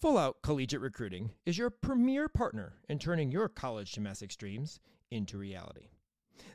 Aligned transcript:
Full 0.00 0.16
Out 0.16 0.42
Collegiate 0.42 0.80
Recruiting 0.80 1.32
is 1.44 1.58
your 1.58 1.70
premier 1.70 2.28
partner 2.28 2.74
in 2.88 3.00
turning 3.00 3.32
your 3.32 3.48
college 3.48 3.90
gymnastics 3.90 4.36
dreams 4.36 4.78
into 5.10 5.36
reality. 5.36 5.88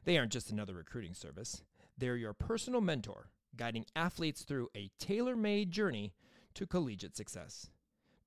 They 0.06 0.18
aren't 0.18 0.32
just 0.32 0.50
another 0.50 0.76
recruiting 0.76 1.14
service, 1.14 1.62
they're 1.98 2.16
your 2.16 2.32
personal 2.32 2.80
mentor, 2.80 3.32
guiding 3.58 3.86
athletes 3.98 4.44
through 4.44 4.70
a 4.78 4.92
tailor 4.98 5.36
made 5.36 5.72
journey 5.72 6.14
to 6.54 6.66
collegiate 6.66 7.18
success. 7.18 7.70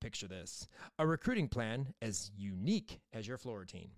Picture 0.01 0.29
this 0.29 0.69
a 0.99 1.07
recruiting 1.07 1.49
plan 1.49 1.95
as 2.03 2.31
unique 2.37 3.01
as 3.15 3.27
your 3.27 3.39
floor 3.39 3.61
routine. 3.61 3.93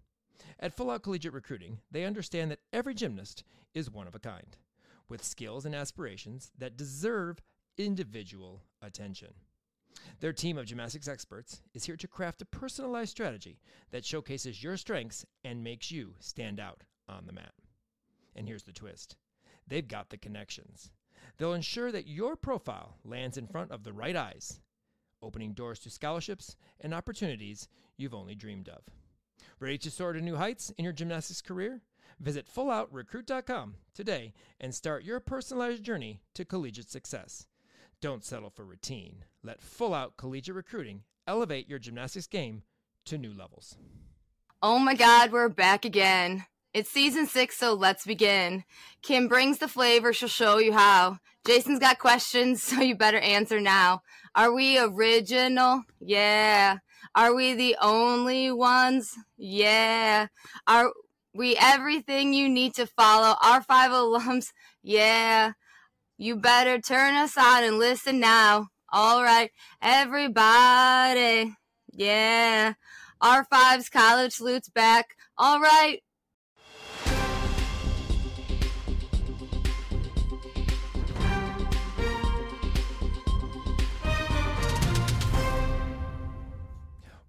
At 0.61 0.73
Full 0.73 0.89
Out 0.89 1.03
Collegiate 1.03 1.35
Recruiting, 1.35 1.79
they 1.91 2.05
understand 2.05 2.53
that 2.53 2.61
every 2.73 2.95
gymnast 2.95 3.43
is 3.75 3.91
one 3.91 4.07
of 4.07 4.14
a 4.14 4.21
kind, 4.21 4.57
with 5.09 5.25
skills 5.25 5.66
and 5.66 5.75
aspirations 5.75 6.53
that 6.57 6.77
deserve 6.77 7.43
individual 7.77 8.62
attention. 8.80 9.35
Their 10.21 10.32
team 10.32 10.58
of 10.58 10.67
gymnastics 10.67 11.08
experts 11.08 11.62
is 11.75 11.85
here 11.85 11.96
to 11.96 12.08
craft 12.08 12.43
a 12.43 12.46
personalized 12.46 13.11
strategy 13.11 13.61
that 13.90 14.04
showcases 14.04 14.62
your 14.62 14.76
strengths 14.76 15.25
and 15.44 15.62
makes 15.62 15.90
you 15.90 16.14
stand 16.18 16.58
out 16.61 16.82
on 17.08 17.26
the 17.26 17.32
mat. 17.32 17.53
And 18.34 18.46
here's 18.46 18.64
the 18.64 18.72
twist 18.72 19.17
they've 19.67 19.86
got 19.86 20.11
the 20.11 20.17
connections. 20.17 20.90
They'll 21.36 21.54
ensure 21.54 21.93
that 21.93 22.07
your 22.07 22.36
profile 22.36 22.96
lands 23.04 23.36
in 23.36 23.46
front 23.46 23.71
of 23.71 23.84
the 23.84 23.93
right 23.93 24.17
eyes, 24.17 24.61
opening 25.22 25.53
doors 25.53 25.79
to 25.81 25.90
scholarships 25.90 26.56
and 26.81 26.95
opportunities 26.95 27.68
you've 27.96 28.14
only 28.14 28.34
dreamed 28.34 28.68
of. 28.68 28.82
Ready 29.61 29.79
to 29.79 29.90
soar 29.90 30.12
to 30.12 30.20
new 30.20 30.36
heights 30.36 30.70
in 30.79 30.84
your 30.84 30.93
gymnastics 30.93 31.43
career? 31.43 31.82
Visit 32.20 32.47
fulloutrecruit.com 32.53 33.75
today 33.95 34.34
and 34.61 34.75
start 34.75 35.05
your 35.05 35.20
personalized 35.20 35.84
journey 35.84 36.20
to 36.34 36.45
collegiate 36.45 36.91
success. 36.91 37.47
Don't 38.00 38.25
settle 38.25 38.50
for 38.50 38.64
routine. 38.64 39.25
Let 39.42 39.61
Full 39.61 39.92
Out 39.92 40.16
Collegiate 40.16 40.55
Recruiting 40.55 41.02
elevate 41.27 41.69
your 41.69 41.81
gymnastics 41.81 42.28
game 42.28 42.62
to 43.06 43.19
new 43.19 43.34
levels. 43.34 43.77
Oh 44.62 44.78
my 44.78 44.95
God, 44.95 45.33
we're 45.33 45.48
back 45.48 45.84
again. 45.84 46.45
It's 46.73 46.91
season 46.91 47.27
six, 47.27 47.58
so 47.58 47.75
let's 47.75 48.06
begin. 48.06 48.62
Kim 49.03 49.27
brings 49.27 49.58
the 49.58 49.67
flavor, 49.67 50.12
she'll 50.12 50.28
show 50.28 50.58
you 50.58 50.75
how. 50.75 51.19
Jason's 51.45 51.81
got 51.81 51.98
questions, 51.98 52.62
so 52.64 52.81
you 52.81 52.95
better 52.95 53.19
answer 53.19 53.61
now. 53.61 54.03
Are 54.33 54.53
we 54.53 54.78
original? 54.78 55.83
Yeah. 56.01 56.78
Are 57.17 57.34
we 57.34 57.55
the 57.55 57.77
only 57.83 58.53
ones? 58.53 59.12
Yeah. 59.36 60.28
Are 60.69 60.92
we 61.34 61.56
everything 61.61 62.33
you 62.33 62.48
need 62.48 62.75
to 62.75 62.86
follow? 62.86 63.34
Our 63.42 63.61
five 63.61 63.91
alums? 63.91 64.53
Yeah. 64.84 65.55
You 66.20 66.34
better 66.34 66.80
turn 66.80 67.14
us 67.14 67.38
on 67.38 67.62
and 67.62 67.78
listen 67.78 68.19
now. 68.19 68.70
All 68.92 69.22
right, 69.22 69.52
everybody. 69.80 71.55
Yeah. 71.92 72.72
R5's 73.22 73.88
college 73.88 74.33
salutes 74.33 74.69
back. 74.69 75.14
All 75.36 75.61
right. 75.61 76.00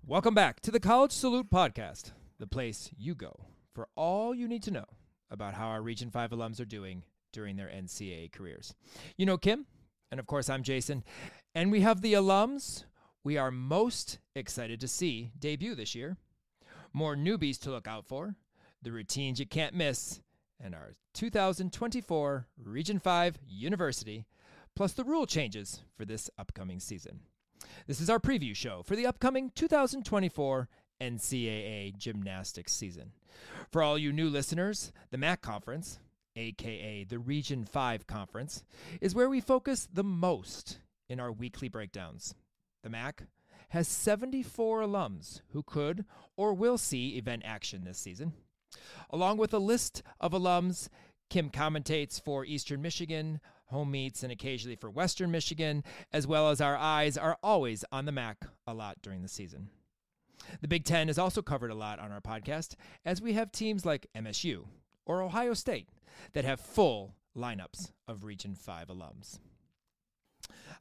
Welcome 0.04 0.34
back 0.34 0.62
to 0.62 0.72
the 0.72 0.80
College 0.80 1.12
Salute 1.12 1.52
Podcast, 1.52 2.14
the 2.40 2.48
place 2.48 2.90
you 2.98 3.14
go 3.14 3.46
for 3.72 3.88
all 3.96 4.34
you 4.34 4.48
need 4.48 4.64
to 4.64 4.72
know 4.72 4.86
about 5.30 5.54
how 5.54 5.68
our 5.68 5.84
Region 5.84 6.10
5 6.10 6.32
alums 6.32 6.60
are 6.60 6.66
doing 6.66 7.04
during 7.32 7.56
their 7.56 7.68
NCAA 7.68 8.32
careers. 8.32 8.74
You 9.18 9.26
know 9.26 9.38
Kim, 9.38 9.66
and 10.12 10.20
of 10.20 10.28
course 10.28 10.50
I'm 10.50 10.64
Jason, 10.64 11.04
and 11.56 11.72
we 11.72 11.82
have 11.82 12.02
the 12.02 12.14
alums 12.14 12.84
we 13.24 13.38
are 13.38 13.52
most 13.52 14.20
excited 14.36 14.80
to 14.80 14.88
see 14.88 15.32
debut 15.38 15.76
this 15.76 15.94
year. 15.94 16.18
More 16.94 17.16
newbies 17.16 17.60
to 17.60 17.70
look 17.70 17.88
out 17.88 18.06
for, 18.06 18.36
the 18.82 18.92
routines 18.92 19.40
you 19.40 19.46
can't 19.46 19.76
miss, 19.76 20.22
and 20.60 20.74
our 20.74 20.96
2024 21.14 22.48
Region 22.64 23.00
5 23.00 23.38
University, 23.46 24.26
plus 24.76 24.94
the 24.94 25.04
rule 25.04 25.26
changes 25.26 25.82
for 25.98 26.06
this 26.06 26.30
upcoming 26.38 26.80
season. 26.80 27.20
This 27.88 28.00
is 28.00 28.10
our 28.10 28.20
preview 28.20 28.56
show 28.56 28.84
for 28.84 28.96
the 28.96 29.06
upcoming 29.06 29.52
2024 29.54 30.70
NCAA 31.02 31.98
gymnastics 31.98 32.74
season. 32.74 33.12
For 33.72 33.84
all 33.84 33.98
you 33.98 34.12
new 34.12 34.30
listeners, 34.30 34.92
the 35.12 35.18
MAC 35.18 35.42
Conference, 35.42 36.00
aka 36.40 37.04
the 37.04 37.20
Region 37.20 37.66
5 37.66 38.08
Conference, 38.08 38.64
is 39.02 39.14
where 39.14 39.30
we 39.30 39.42
focus 39.42 39.88
the 39.92 40.04
most 40.04 40.80
in 41.08 41.20
our 41.20 41.32
weekly 41.32 41.68
breakdowns. 41.68 42.34
The 42.84 42.90
MAC 42.90 43.24
has 43.70 43.88
74 43.88 44.82
alums 44.82 45.42
who 45.52 45.64
could 45.64 46.06
or 46.36 46.54
will 46.54 46.78
see 46.78 47.18
event 47.18 47.44
action 47.46 47.84
this 47.84 48.00
season. 48.00 48.34
Along 49.10 49.38
with 49.38 49.54
a 49.54 49.60
list 49.60 50.02
of 50.20 50.32
alums, 50.32 50.90
Kim 51.30 51.50
commentates 51.50 52.22
for 52.22 52.46
Eastern 52.46 52.82
Michigan, 52.82 53.40
home 53.66 53.92
meets, 53.92 54.24
and 54.24 54.32
occasionally 54.32 54.76
for 54.76 54.90
Western 54.90 55.30
Michigan, 55.30 55.84
as 56.12 56.26
well 56.26 56.50
as 56.50 56.60
our 56.60 56.78
eyes 56.78 57.18
are 57.18 57.38
always 57.44 57.86
on 57.92 58.06
the 58.06 58.12
MAC 58.12 58.46
a 58.66 58.74
lot 58.74 58.98
during 59.02 59.22
the 59.22 59.28
season. 59.28 59.70
The 60.62 60.68
Big 60.68 60.86
Ten 60.86 61.10
is 61.10 61.20
also 61.20 61.42
covered 61.42 61.70
a 61.70 61.76
lot 61.76 62.00
on 62.00 62.12
our 62.12 62.22
podcast, 62.22 62.76
as 63.06 63.22
we 63.22 63.34
have 63.34 63.52
teams 63.52 63.86
like 63.86 64.08
MSU 64.16 64.66
or 65.06 65.22
Ohio 65.22 65.54
State 65.54 65.90
that 66.34 66.46
have 66.46 66.60
full 66.60 67.16
lineups 67.36 67.92
of 68.08 68.24
Region 68.24 68.56
5 68.56 68.88
alums. 68.88 69.40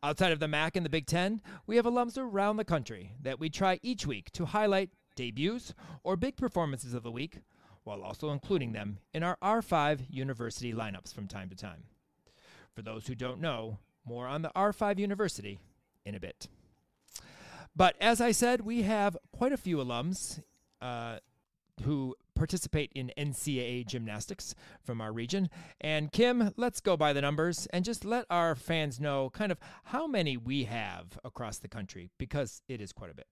Outside 0.03 0.33
of 0.33 0.41
the 0.41 0.49
MAC 0.49 0.77
and 0.77 0.85
the 0.85 0.91
Big 0.91 1.07
Ten, 1.07 1.41
we 1.67 1.77
have 1.77 1.85
alums 1.85 2.17
around 2.17 2.57
the 2.57 2.65
country 2.65 3.13
that 3.21 3.41
we 3.41 3.49
try 3.49 3.81
each 3.83 4.07
week 4.07 4.31
to 4.33 4.47
highlight 4.47 4.91
debuts 5.17 5.75
or 6.05 6.17
big 6.17 6.37
performances 6.37 6.95
of 6.95 7.03
the 7.03 7.11
week, 7.11 7.41
while 7.85 8.03
also 8.03 8.31
including 8.31 8.73
them 8.73 8.99
in 9.13 9.23
our 9.23 9.37
R5 9.43 10.07
University 10.09 10.73
lineups 10.73 11.13
from 11.13 11.27
time 11.27 11.49
to 11.49 11.57
time. 11.57 11.85
For 12.75 12.83
those 12.83 13.07
who 13.07 13.15
don't 13.15 13.41
know, 13.41 13.79
more 14.05 14.27
on 14.27 14.43
the 14.43 14.53
R5 14.55 14.99
University 14.99 15.59
in 16.05 16.15
a 16.15 16.21
bit. 16.21 16.49
But 17.75 17.97
as 18.01 18.21
I 18.21 18.33
said, 18.33 18.61
we 18.61 18.83
have 18.83 19.17
quite 19.33 19.53
a 19.53 19.57
few 19.57 19.79
alums 19.79 20.41
uh, 20.81 21.19
who 21.83 22.15
participate 22.39 22.91
in 22.95 23.13
NCAA 23.19 23.87
gymnastics 23.87 24.55
from 24.83 25.01
our 25.01 25.13
region. 25.13 25.51
And 25.81 26.11
Kim, 26.13 26.53
let's 26.57 26.81
go 26.81 26.97
by 26.97 27.13
the 27.13 27.21
numbers 27.21 27.67
and 27.73 27.85
just 27.85 28.05
let 28.05 28.25
our 28.31 28.55
fans 28.55 29.01
know 29.01 29.31
kind 29.31 29.53
of 29.53 29.59
how 29.85 30.07
many 30.07 30.37
we 30.37 30.65
have 30.65 31.19
across 31.25 31.59
the 31.59 31.69
country 31.69 32.11
because 32.19 32.63
it 32.69 32.81
is 32.81 32.93
quite 32.93 33.11
a 33.11 33.15
bit. 33.15 33.27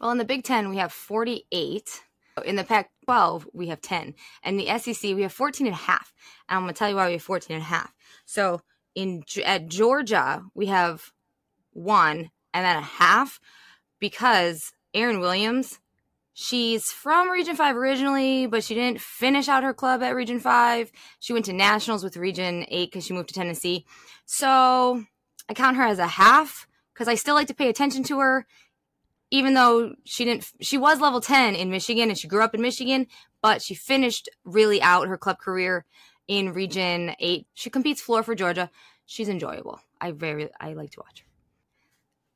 Well, 0.00 0.10
in 0.10 0.18
the 0.18 0.24
Big 0.24 0.44
Ten, 0.44 0.68
we 0.68 0.76
have 0.76 0.92
48. 0.92 2.02
In 2.44 2.56
the 2.56 2.64
Pac 2.64 2.90
12, 3.04 3.48
we 3.52 3.68
have 3.68 3.80
10. 3.80 4.14
And 4.42 4.58
the 4.58 4.78
SEC, 4.78 5.14
we 5.14 5.22
have 5.22 5.32
14 5.32 5.66
and 5.66 5.74
a 5.74 5.78
half. 5.78 6.12
And 6.48 6.56
I'm 6.56 6.62
going 6.62 6.74
to 6.74 6.78
tell 6.78 6.88
you 6.88 6.96
why 6.96 7.06
we 7.06 7.14
have 7.14 7.22
14 7.22 7.54
and 7.56 7.62
a 7.62 7.66
half. 7.66 7.92
So 8.24 8.60
in 8.94 9.22
at 9.44 9.68
Georgia, 9.68 10.42
we 10.54 10.66
have 10.66 11.12
one 11.72 12.30
and 12.54 12.64
then 12.64 12.76
a 12.76 12.82
half 12.82 13.40
because 13.98 14.72
Aaron 14.94 15.20
Williams 15.20 15.78
She's 16.40 16.92
from 16.92 17.32
Region 17.32 17.56
5 17.56 17.76
originally, 17.76 18.46
but 18.46 18.62
she 18.62 18.76
didn't 18.76 19.00
finish 19.00 19.48
out 19.48 19.64
her 19.64 19.74
club 19.74 20.04
at 20.04 20.14
Region 20.14 20.38
5. 20.38 20.92
She 21.18 21.32
went 21.32 21.46
to 21.46 21.52
Nationals 21.52 22.04
with 22.04 22.16
Region 22.16 22.64
8 22.68 22.92
because 22.92 23.04
she 23.04 23.12
moved 23.12 23.30
to 23.30 23.34
Tennessee. 23.34 23.84
So 24.24 25.02
I 25.48 25.54
count 25.54 25.76
her 25.76 25.82
as 25.82 25.98
a 25.98 26.06
half 26.06 26.68
because 26.94 27.08
I 27.08 27.16
still 27.16 27.34
like 27.34 27.48
to 27.48 27.54
pay 27.54 27.68
attention 27.68 28.04
to 28.04 28.20
her, 28.20 28.46
even 29.32 29.54
though 29.54 29.96
she 30.04 30.24
didn't, 30.24 30.48
she 30.60 30.78
was 30.78 31.00
level 31.00 31.20
10 31.20 31.56
in 31.56 31.70
Michigan 31.70 32.08
and 32.08 32.16
she 32.16 32.28
grew 32.28 32.44
up 32.44 32.54
in 32.54 32.62
Michigan, 32.62 33.08
but 33.42 33.60
she 33.60 33.74
finished 33.74 34.28
really 34.44 34.80
out 34.80 35.08
her 35.08 35.18
club 35.18 35.40
career 35.40 35.86
in 36.28 36.52
Region 36.52 37.16
8. 37.18 37.48
She 37.54 37.68
competes 37.68 38.00
floor 38.00 38.22
for 38.22 38.36
Georgia. 38.36 38.70
She's 39.06 39.28
enjoyable. 39.28 39.80
I 40.00 40.12
very, 40.12 40.48
I 40.60 40.74
like 40.74 40.92
to 40.92 41.00
watch 41.00 41.18
her. 41.18 41.27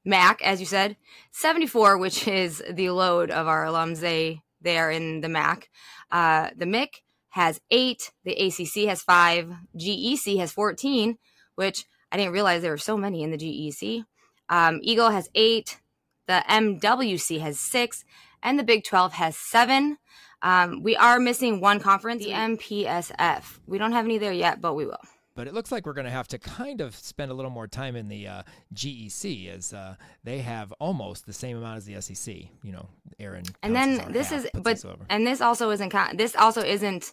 Mac, 0.05 0.43
as 0.43 0.61
you 0.61 0.67
said, 0.67 0.97
74, 1.31 1.99
which 1.99 2.27
is 2.27 2.63
the 2.71 2.91
load 2.91 3.31
of 3.31 3.47
our 3.47 3.65
alums. 3.65 4.01
They 4.01 4.43
they 4.61 4.79
are 4.79 4.91
in 4.91 5.21
the 5.21 5.29
Mac. 5.29 5.69
Uh, 6.11 6.51
the 6.57 6.67
MIC 6.67 7.03
has 7.31 7.61
eight. 7.71 8.13
The 8.25 8.33
ACC 8.33 8.89
has 8.89 9.03
five. 9.03 9.53
GEC 9.77 10.39
has 10.39 10.53
14, 10.53 11.19
which 11.57 11.85
I 12.13 12.17
didn't 12.17 12.33
realize 12.33 12.63
there 12.63 12.71
were 12.71 12.79
so 12.79 12.97
many 12.97 13.23
in 13.23 13.31
the 13.31 13.39
GEC. 13.39 14.05
Um, 14.49 14.81
EAGL 14.83 15.13
has 15.13 15.31
eight. 15.35 15.81
The 16.29 16.45
MWC 16.49 17.41
has 17.41 17.59
six, 17.59 18.05
and 18.43 18.59
the 18.59 18.63
Big 18.63 18.85
12 18.85 19.15
has 19.15 19.37
seven. 19.37 19.99
Um, 20.43 20.83
we 20.83 20.97
are 20.97 21.19
missing 21.19 21.61
one 21.61 21.81
conference, 21.81 22.25
the 22.25 22.31
MPSF. 22.31 23.59
We 23.67 23.79
don't 23.79 23.93
have 23.93 24.05
any 24.05 24.19
there 24.19 24.33
yet, 24.33 24.61
but 24.61 24.75
we 24.75 24.87
will 24.87 24.99
but 25.35 25.47
it 25.47 25.55
looks 25.55 25.73
like 25.73 25.87
we're 25.87 25.93
going 25.93 26.07
to 26.07 26.11
have 26.11 26.29
to 26.29 26.39
kind 26.39 26.81
of 26.81 26.95
spend 26.95 27.31
a 27.31 27.35
little 27.35 27.51
more 27.51 27.67
time 27.67 27.97
in 27.97 28.09
the 28.09 28.29
uh, 28.29 28.43
GEC 28.75 29.49
as 29.49 29.73
uh, 29.73 29.95
they 30.25 30.39
have 30.39 30.73
almost 30.79 31.27
the 31.27 31.33
same 31.33 31.57
amount 31.57 31.79
as 31.79 31.85
the 31.87 32.01
SEC. 32.01 32.35
You 32.63 32.73
know, 32.73 32.89
Aaron. 33.19 33.45
And 33.63 33.75
then 33.75 34.13
this 34.13 34.33
is, 34.33 34.47
but 34.55 34.85
and 35.09 35.27
this 35.27 35.41
also 35.41 35.71
isn't 35.71 35.93
this 36.15 36.37
also 36.37 36.63
isn't, 36.63 37.13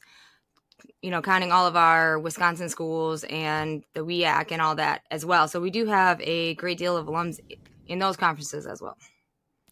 you 1.01 1.12
know, 1.12 1.21
counting 1.21 1.51
all 1.51 1.68
of 1.68 1.75
our 1.75 2.19
Wisconsin 2.19 2.69
schools 2.69 3.24
and 3.25 3.83
the 3.94 4.06
WIAC 4.06 4.51
and 4.51 4.62
all 4.62 4.75
that 4.75 5.04
as 5.12 5.25
well. 5.25 5.48
So 5.48 5.60
we 5.60 5.69
do 5.69 5.86
have 5.86 6.19
a 6.21 6.56
great 6.56 6.77
deal 6.77 6.98
of 6.98 7.07
alums 7.07 7.39
in 7.88 8.00
those 8.00 8.18
conferences 8.18 8.68
as 8.68 8.81
well. 8.81 8.98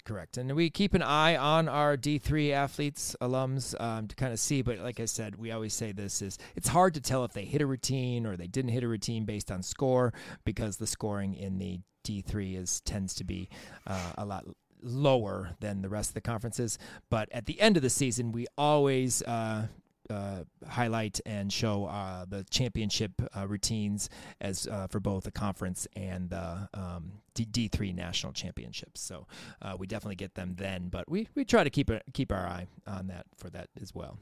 Correct. 0.07 0.37
And 0.37 0.55
we 0.55 0.69
keep 0.69 0.93
an 0.93 1.01
eye 1.01 1.35
on 1.35 1.67
our 1.67 1.97
D3 1.97 2.53
athletes, 2.53 3.13
alums, 3.19 3.75
um, 3.77 4.07
to 4.07 4.15
kind 4.15 4.31
of 4.31 4.39
see. 4.39 4.61
But 4.61 4.79
like 4.79 5.01
I 5.01 5.05
said, 5.05 5.35
we 5.35 5.51
always 5.51 5.73
say 5.73 5.91
this 5.91 6.21
is 6.21 6.39
it's 6.55 6.69
hard 6.69 6.93
to 6.93 7.01
tell 7.01 7.25
if 7.25 7.33
they 7.33 7.43
hit 7.43 7.61
a 7.61 7.65
routine 7.65 8.25
or 8.25 8.37
they 8.37 8.47
didn't 8.47 8.71
hit 8.71 8.85
a 8.85 8.87
routine 8.87 9.25
based 9.25 9.51
on 9.51 9.61
score 9.61 10.13
because 10.45 10.77
the 10.77 10.87
scoring 10.87 11.33
in 11.33 11.57
the 11.57 11.81
D3 12.05 12.57
is 12.57 12.79
tends 12.79 13.15
to 13.15 13.25
be 13.25 13.49
uh, 13.85 14.13
a 14.17 14.23
lot 14.23 14.45
lower 14.81 15.57
than 15.59 15.81
the 15.81 15.89
rest 15.89 16.11
of 16.11 16.13
the 16.13 16.21
conferences. 16.21 16.79
But 17.09 17.27
at 17.33 17.45
the 17.45 17.59
end 17.59 17.75
of 17.75 17.83
the 17.83 17.89
season, 17.89 18.31
we 18.31 18.47
always 18.57 19.21
uh, 19.23 19.67
uh, 20.09 20.43
highlight 20.67 21.19
and 21.25 21.51
show 21.51 21.85
uh, 21.85 22.25
the 22.25 22.43
championship 22.49 23.11
uh, 23.35 23.47
routines 23.47 24.09
as 24.41 24.67
uh, 24.67 24.87
for 24.87 24.99
both 24.99 25.23
the 25.23 25.31
conference 25.31 25.87
and 25.95 26.29
the 26.29 26.69
um, 26.73 27.11
D- 27.33 27.67
3 27.67 27.93
national 27.93 28.33
championships. 28.33 28.99
So 28.99 29.27
uh, 29.61 29.75
we 29.77 29.85
definitely 29.87 30.15
get 30.15 30.33
them 30.35 30.55
then, 30.57 30.89
but 30.89 31.09
we, 31.09 31.27
we 31.35 31.45
try 31.45 31.63
to 31.63 31.69
keep 31.69 31.89
a, 31.89 32.01
keep 32.13 32.31
our 32.31 32.45
eye 32.45 32.67
on 32.87 33.07
that 33.07 33.25
for 33.35 33.49
that 33.51 33.69
as 33.81 33.93
well. 33.93 34.17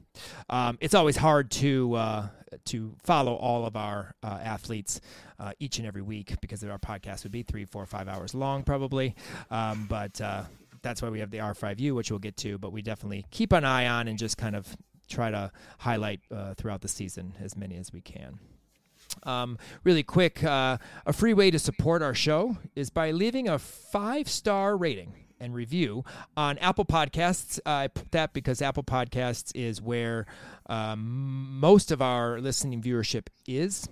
Um, 0.50 0.76
it's 0.80 0.94
always 0.94 1.16
hard 1.16 1.50
to 1.52 1.94
uh, 1.94 2.28
to 2.66 2.94
follow 3.02 3.34
all 3.34 3.66
of 3.66 3.76
our 3.76 4.14
athletes 4.22 5.00
each 5.58 5.78
and 5.78 5.86
every 5.86 6.02
week 6.02 6.34
because 6.40 6.62
our 6.64 6.78
podcast 6.78 7.22
would 7.22 7.32
be 7.32 7.42
three, 7.42 7.64
four, 7.64 7.84
five 7.86 8.08
hours 8.08 8.34
long 8.34 8.62
probably, 8.62 9.14
um, 9.50 9.86
but 9.88 10.20
that's 10.82 11.02
why 11.02 11.08
we 11.08 11.20
have 11.20 11.30
the 11.30 11.38
R5U, 11.38 11.94
which 11.94 12.10
we'll 12.10 12.20
get 12.20 12.36
to, 12.38 12.58
but 12.58 12.72
we 12.72 12.80
definitely 12.80 13.26
keep 13.30 13.52
an 13.52 13.64
eye 13.64 13.86
on 13.88 14.08
and 14.08 14.18
just 14.18 14.38
kind 14.38 14.54
of 14.54 14.76
try 15.08 15.30
to 15.30 15.50
highlight 15.78 16.20
uh, 16.30 16.54
throughout 16.54 16.80
the 16.80 16.88
season 16.88 17.34
as 17.40 17.56
many 17.56 17.76
as 17.76 17.92
we 17.92 18.00
can. 18.00 18.38
Um, 19.22 19.58
really 19.84 20.02
quick, 20.02 20.42
uh, 20.44 20.78
a 21.06 21.12
free 21.12 21.34
way 21.34 21.50
to 21.50 21.58
support 21.58 22.02
our 22.02 22.14
show 22.14 22.58
is 22.74 22.90
by 22.90 23.10
leaving 23.12 23.48
a 23.48 23.58
five 23.58 24.28
star 24.28 24.76
rating 24.76 25.14
and 25.40 25.54
review 25.54 26.04
on 26.36 26.58
Apple 26.58 26.84
Podcasts. 26.84 27.58
I 27.66 27.88
put 27.88 28.12
that 28.12 28.32
because 28.32 28.62
Apple 28.62 28.82
Podcasts 28.82 29.52
is 29.54 29.80
where 29.80 30.26
um, 30.68 31.58
most 31.60 31.90
of 31.90 32.02
our 32.02 32.40
listening 32.40 32.82
viewership 32.82 33.28
is. 33.46 33.88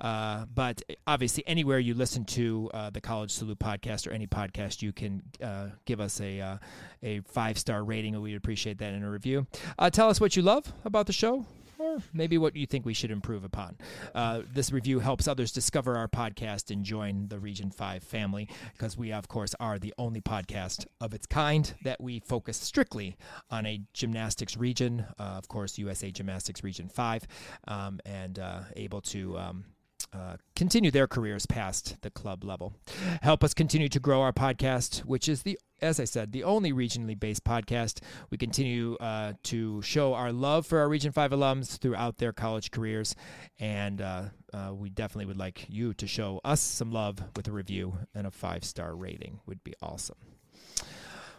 Uh, 0.00 0.44
but 0.54 0.82
obviously, 1.06 1.44
anywhere 1.46 1.78
you 1.78 1.94
listen 1.94 2.24
to 2.24 2.70
uh, 2.74 2.90
the 2.90 3.00
College 3.00 3.30
Salute 3.30 3.58
podcast 3.58 4.06
or 4.06 4.10
any 4.10 4.26
podcast, 4.26 4.82
you 4.82 4.92
can 4.92 5.22
uh, 5.42 5.68
give 5.84 6.00
us 6.00 6.20
a 6.20 6.40
uh, 6.40 6.56
a 7.02 7.20
five 7.20 7.58
star 7.58 7.82
rating. 7.84 8.20
We'd 8.20 8.36
appreciate 8.36 8.78
that 8.78 8.94
in 8.94 9.02
a 9.02 9.10
review. 9.10 9.46
Uh, 9.78 9.90
tell 9.90 10.08
us 10.08 10.20
what 10.20 10.36
you 10.36 10.42
love 10.42 10.72
about 10.84 11.06
the 11.06 11.12
show 11.12 11.46
or 11.78 11.98
maybe 12.12 12.38
what 12.38 12.56
you 12.56 12.66
think 12.66 12.84
we 12.84 12.94
should 12.94 13.10
improve 13.10 13.44
upon. 13.44 13.76
Uh, 14.14 14.42
this 14.52 14.72
review 14.72 14.98
helps 14.98 15.28
others 15.28 15.52
discover 15.52 15.96
our 15.96 16.08
podcast 16.08 16.70
and 16.70 16.84
join 16.84 17.28
the 17.28 17.38
Region 17.38 17.70
5 17.70 18.02
family 18.02 18.48
because 18.72 18.96
we, 18.96 19.12
of 19.12 19.28
course, 19.28 19.54
are 19.60 19.78
the 19.78 19.94
only 19.98 20.20
podcast 20.20 20.86
of 21.00 21.14
its 21.14 21.26
kind 21.26 21.74
that 21.84 22.00
we 22.00 22.20
focus 22.20 22.56
strictly 22.56 23.16
on 23.50 23.66
a 23.66 23.80
gymnastics 23.94 24.56
region, 24.56 25.06
uh, 25.18 25.22
of 25.22 25.48
course, 25.48 25.78
USA 25.78 26.10
Gymnastics 26.10 26.64
Region 26.64 26.88
5, 26.88 27.26
um, 27.68 28.00
and 28.04 28.38
uh, 28.38 28.60
able 28.76 29.00
to. 29.02 29.38
Um, 29.38 29.64
uh, 30.12 30.36
continue 30.54 30.90
their 30.90 31.06
careers 31.06 31.46
past 31.46 32.00
the 32.02 32.10
club 32.10 32.44
level. 32.44 32.74
Help 33.22 33.42
us 33.42 33.54
continue 33.54 33.88
to 33.88 34.00
grow 34.00 34.22
our 34.22 34.32
podcast, 34.32 35.00
which 35.00 35.28
is 35.28 35.42
the, 35.42 35.58
as 35.80 36.00
I 36.00 36.04
said, 36.04 36.32
the 36.32 36.44
only 36.44 36.72
regionally 36.72 37.18
based 37.18 37.44
podcast. 37.44 38.00
We 38.30 38.38
continue 38.38 38.96
uh, 38.96 39.34
to 39.44 39.82
show 39.82 40.14
our 40.14 40.32
love 40.32 40.66
for 40.66 40.78
our 40.78 40.88
Region 40.88 41.12
5 41.12 41.32
alums 41.32 41.78
throughout 41.78 42.18
their 42.18 42.32
college 42.32 42.70
careers, 42.70 43.14
and 43.58 44.00
uh, 44.00 44.22
uh 44.52 44.72
we 44.74 44.88
definitely 44.88 45.26
would 45.26 45.36
like 45.36 45.66
you 45.68 45.92
to 45.94 46.06
show 46.06 46.40
us 46.44 46.60
some 46.60 46.90
love 46.92 47.22
with 47.36 47.48
a 47.48 47.52
review 47.52 47.98
and 48.14 48.26
a 48.26 48.30
five 48.30 48.64
star 48.64 48.94
rating. 48.94 49.40
Would 49.46 49.62
be 49.64 49.74
awesome. 49.82 50.16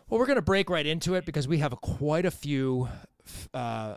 Well, 0.10 0.20
we're 0.20 0.26
going 0.26 0.38
to 0.38 0.42
break 0.42 0.70
right 0.70 0.86
into 0.86 1.14
it 1.14 1.26
because 1.26 1.48
we 1.48 1.60
have 1.60 1.80
quite 1.82 2.26
a 2.26 2.32
few 2.32 2.90
uh, 3.54 3.96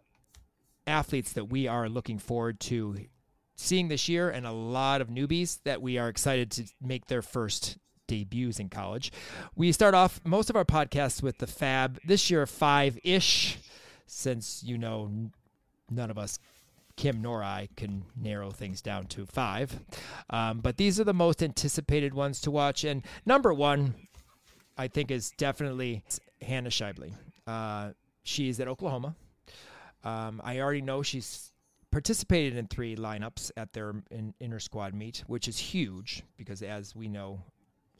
athletes 0.87 1.32
that 1.32 1.47
we 1.47 1.67
are 1.67 1.88
looking 1.88 2.19
forward 2.19 2.61
to 2.61 2.97
seeing 3.62 3.88
this 3.88 4.09
year 4.09 4.29
and 4.29 4.47
a 4.47 4.53
lot 4.53 5.00
of 5.00 5.09
newbies 5.09 5.61
that 5.64 5.81
we 5.81 5.99
are 5.99 6.09
excited 6.09 6.50
to 6.50 6.64
make 6.81 7.06
their 7.06 7.23
first 7.23 7.79
debuts 8.09 8.59
in 8.59 8.69
college. 8.69 9.12
We 9.55 9.73
start 9.73 9.94
off 9.94 10.20
most 10.25 10.50
of 10.50 10.56
our 10.56 10.64
podcasts 10.64 11.23
with 11.23 11.38
the 11.38 11.47
Fab 11.47 11.99
this 12.05 12.31
year 12.31 12.47
five 12.47 12.99
ish, 13.05 13.59
since 14.06 14.62
you 14.64 14.76
know 14.76 15.11
none 15.91 16.11
of 16.11 16.19
us. 16.19 16.38
Kim 16.94 17.23
nor 17.23 17.43
I 17.43 17.70
can 17.75 18.05
narrow 18.20 18.50
things 18.50 18.82
down 18.82 19.06
to 19.06 19.25
five. 19.25 19.81
Um, 20.29 20.61
but 20.61 20.76
these 20.76 21.00
are 21.00 21.05
the 21.05 21.14
most 21.14 21.43
anticipated 21.43 22.12
ones 22.12 22.38
to 22.43 22.50
watch. 22.50 22.85
And 22.85 23.03
number 23.25 23.55
one, 23.55 23.94
I 24.76 24.88
think, 24.88 25.11
is 25.11 25.31
definitely 25.38 26.05
Hannah 26.43 26.69
Scheible. 26.69 27.12
Uh, 27.47 27.93
she's 28.25 28.61
at 28.61 28.69
Oklahoma. 28.69 29.17
Um, 30.05 30.43
I 30.44 30.61
already 30.61 30.82
know 30.82 31.03
she's 31.03 31.51
participated 31.93 32.56
in 32.56 32.67
three 32.67 32.97
lineups 32.97 33.53
at 33.56 33.73
their 33.73 33.94
in, 34.11 34.35
squad 34.59 34.94
meet, 34.94 35.23
which 35.27 35.47
is 35.47 35.59
huge 35.59 36.23
because, 36.37 36.62
as 36.62 36.97
we 36.97 37.06
know, 37.06 37.41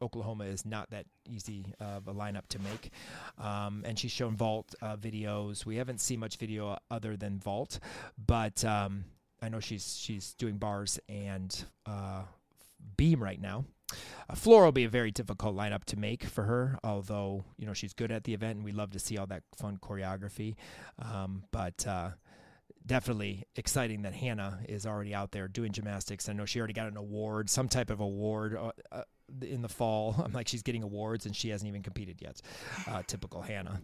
Oklahoma 0.01 0.45
is 0.45 0.67
not 0.67 0.91
that 0.91 1.07
easy 1.31 1.73
of 1.79 2.09
a 2.09 2.15
lineup 2.15 2.47
to 2.49 2.59
make. 2.59 2.91
Um, 3.39 3.85
and 3.87 3.97
she's 3.97 4.11
shown 4.11 4.35
vault 4.35 4.75
uh, 4.83 4.97
videos. 4.97 5.65
We 5.65 5.77
haven't 5.77 6.01
seen 6.01 6.19
much 6.19 6.37
video 6.39 6.77
other 6.91 7.17
than 7.17 7.39
vault, 7.39 7.79
but 8.27 8.65
um, 8.65 9.05
I 9.41 9.49
know 9.49 9.61
she's 9.61 9.97
she's 9.97 10.35
doing 10.35 10.57
bars 10.57 10.99
and 11.09 11.65
uh, 11.87 12.23
beam 12.97 13.23
right 13.23 13.41
now. 13.41 13.65
Uh, 14.29 14.35
floor 14.35 14.65
will 14.65 14.73
be 14.73 14.85
a 14.85 14.89
very 14.89 15.11
difficult 15.11 15.55
lineup 15.55 15.85
to 15.85 15.99
make 15.99 16.25
for 16.25 16.45
her, 16.45 16.79
although 16.83 17.45
you 17.59 17.67
know 17.67 17.75
she's 17.75 17.93
good 17.93 18.11
at 18.11 18.25
the 18.25 18.35
event, 18.35 18.57
and 18.57 18.65
we 18.65 18.73
love 18.73 18.91
to 18.93 18.99
see 18.99 19.19
all 19.19 19.27
that 19.27 19.43
fun 19.57 19.79
choreography. 19.83 20.55
Um, 20.99 21.45
but 21.53 21.87
uh, 21.87 22.11
definitely 22.87 23.45
exciting 23.57 24.03
that 24.03 24.15
Hannah 24.15 24.61
is 24.69 24.87
already 24.87 25.15
out 25.15 25.33
there 25.33 25.49
doing 25.49 25.73
gymnastics. 25.73 26.29
I 26.29 26.33
know 26.33 26.45
she 26.45 26.59
already 26.59 26.75
got 26.75 26.89
an 26.89 26.97
award, 26.97 27.51
some 27.51 27.69
type 27.69 27.91
of 27.91 28.01
award 28.01 28.57
uh, 28.57 28.73
uh, 28.91 29.03
in 29.41 29.63
the 29.63 29.69
fall. 29.69 30.15
I'm 30.25 30.33
like, 30.33 30.49
she's 30.49 30.63
getting 30.63 30.83
awards 30.83 31.27
and 31.27 31.35
she 31.35 31.51
hasn't 31.51 31.69
even 31.69 31.83
competed 31.83 32.21
yet. 32.21 32.41
Uh, 32.87 33.03
typical 33.07 33.43
Hannah. 33.43 33.83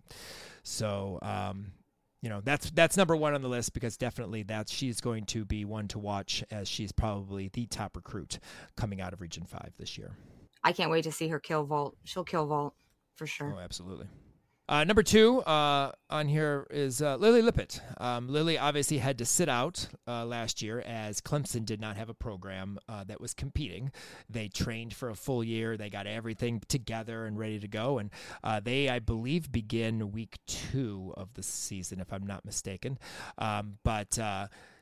So, 0.63 1.19
um, 1.23 1.73
you 2.21 2.29
know 2.29 2.41
that's 2.41 2.71
that's 2.73 2.97
number 2.97 3.15
one 3.15 3.35
on 3.35 3.43
the 3.43 3.49
list 3.49 3.73
because 3.73 3.97
definitely 3.97 4.43
that 4.45 4.69
she's 4.69 5.01
going 5.01 5.25
to 5.27 5.45
be 5.45 5.65
one 5.65 5.87
to 5.89 6.01
watch 6.01 6.43
as 6.51 6.69
she's 6.69 6.91
probably 6.91 7.49
the 7.53 7.67
top 7.67 7.95
recruit 7.95 8.41
coming 8.77 9.01
out 9.01 9.13
of 9.13 9.21
Region 9.21 9.45
Five 9.45 9.73
this 9.79 9.97
year. 9.97 10.17
I 10.65 10.73
can't 10.73 10.91
wait 10.91 11.05
to 11.05 11.13
see 11.13 11.29
her 11.29 11.39
kill 11.39 11.65
vault. 11.65 11.97
She'll 12.05 12.25
kill 12.25 12.47
vault 12.47 12.75
for 13.15 13.27
sure. 13.27 13.55
Oh, 13.57 13.61
absolutely. 13.61 14.09
Uh, 14.69 14.85
number 14.85 15.03
two 15.03 15.41
uh, 15.41 15.91
on 16.11 16.29
here 16.29 16.67
is 16.69 17.01
uh, 17.01 17.17
Lilly 17.17 17.41
Lippeatt. 17.41 17.81
Um, 18.03 18.29
Lily 18.29 18.59
obviously 18.59 18.99
had 18.99 19.17
to 19.17 19.25
sit 19.25 19.49
out 19.49 19.89
uh, 20.07 20.27
last 20.27 20.61
year 20.61 20.81
as 20.81 21.23
Clemson 21.23 21.65
did 21.65 21.81
not 21.81 21.97
have 21.97 22.11
a 22.11 22.15
program 22.15 22.79
uh, 22.87 23.03
that 23.05 23.19
was 23.19 23.33
competing. 23.33 23.91
They 24.29 24.49
trained 24.49 24.93
for 24.93 25.09
a 25.09 25.15
full 25.15 25.43
year. 25.43 25.79
They 25.79 25.89
got 25.89 26.07
everything 26.07 26.61
together 26.69 27.25
and 27.25 27.39
ready 27.39 27.59
to 27.61 27.69
go. 27.69 27.97
And 27.97 28.11
uh, 28.45 28.61
they, 28.61 28.91
I 28.91 28.99
believe, 28.99 29.51
begin 29.51 30.13
week 30.13 30.37
two 30.47 31.15
of 31.17 31.33
the 31.33 31.43
season, 31.43 31.99
if 31.99 32.13
I'm 32.13 32.27
not 32.27 32.45
mistaken. 32.45 32.99
Um, 33.39 33.79
but 33.85 34.19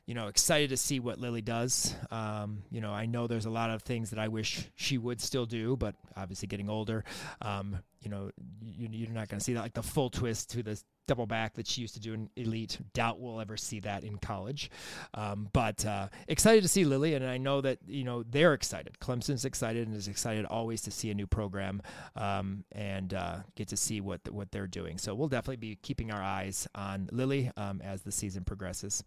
you 0.07 0.15
know, 0.15 0.27
excited 0.27 0.69
to 0.69 0.77
see 0.77 1.01
what 1.01 1.19
Lily 1.19 1.41
does. 1.41 1.93
Um, 2.11 2.63
you 2.71 2.79
know, 2.79 2.91
I 2.93 3.05
know 3.05 3.27
there's 3.27 3.45
a 3.45 3.49
lot 3.49 3.69
of 3.69 3.81
things 3.83 4.11
that 4.11 4.19
I 4.19 4.29
wish 4.29 4.65
she 4.75 4.97
would 4.97 5.19
still 5.19 5.45
do, 5.45 5.75
but 5.75 5.95
obviously 6.15 6.47
getting 6.47 6.69
older, 6.69 7.03
um, 7.41 7.79
you 8.07 8.87
know, 8.87 8.95
you, 8.97 9.07
are 9.07 9.11
not 9.11 9.27
going 9.27 9.39
to 9.39 9.43
see 9.43 9.53
that 9.53 9.61
like 9.61 9.73
the 9.73 9.83
full 9.83 10.09
twist 10.09 10.51
to 10.51 10.63
the 10.63 10.81
double 11.07 11.25
back 11.25 11.55
that 11.55 11.67
she 11.67 11.81
used 11.81 11.93
to 11.95 11.99
do 11.99 12.13
in 12.13 12.29
elite. 12.37 12.77
Doubt 12.93 13.19
we'll 13.19 13.41
ever 13.41 13.57
see 13.57 13.81
that 13.81 14.05
in 14.05 14.17
college. 14.17 14.71
Um, 15.13 15.49
but 15.51 15.85
uh, 15.85 16.07
excited 16.29 16.61
to 16.61 16.69
see 16.69 16.85
Lily, 16.85 17.15
and 17.15 17.25
I 17.25 17.37
know 17.37 17.59
that 17.61 17.79
you 17.85 18.05
know 18.05 18.23
they're 18.23 18.53
excited. 18.53 18.97
Clemson's 19.01 19.43
excited 19.43 19.87
and 19.87 19.95
is 19.95 20.07
excited 20.07 20.45
always 20.45 20.81
to 20.83 20.91
see 20.91 21.11
a 21.11 21.13
new 21.13 21.27
program 21.27 21.81
um, 22.15 22.63
and 22.71 23.13
uh, 23.13 23.39
get 23.55 23.67
to 23.69 23.77
see 23.77 23.99
what 23.99 24.21
what 24.31 24.51
they're 24.51 24.67
doing. 24.67 24.97
So 24.97 25.13
we'll 25.13 25.27
definitely 25.27 25.57
be 25.57 25.75
keeping 25.75 26.11
our 26.11 26.21
eyes 26.21 26.65
on 26.73 27.09
Lily 27.11 27.51
um, 27.57 27.81
as 27.83 28.03
the 28.03 28.11
season 28.11 28.45
progresses. 28.45 29.03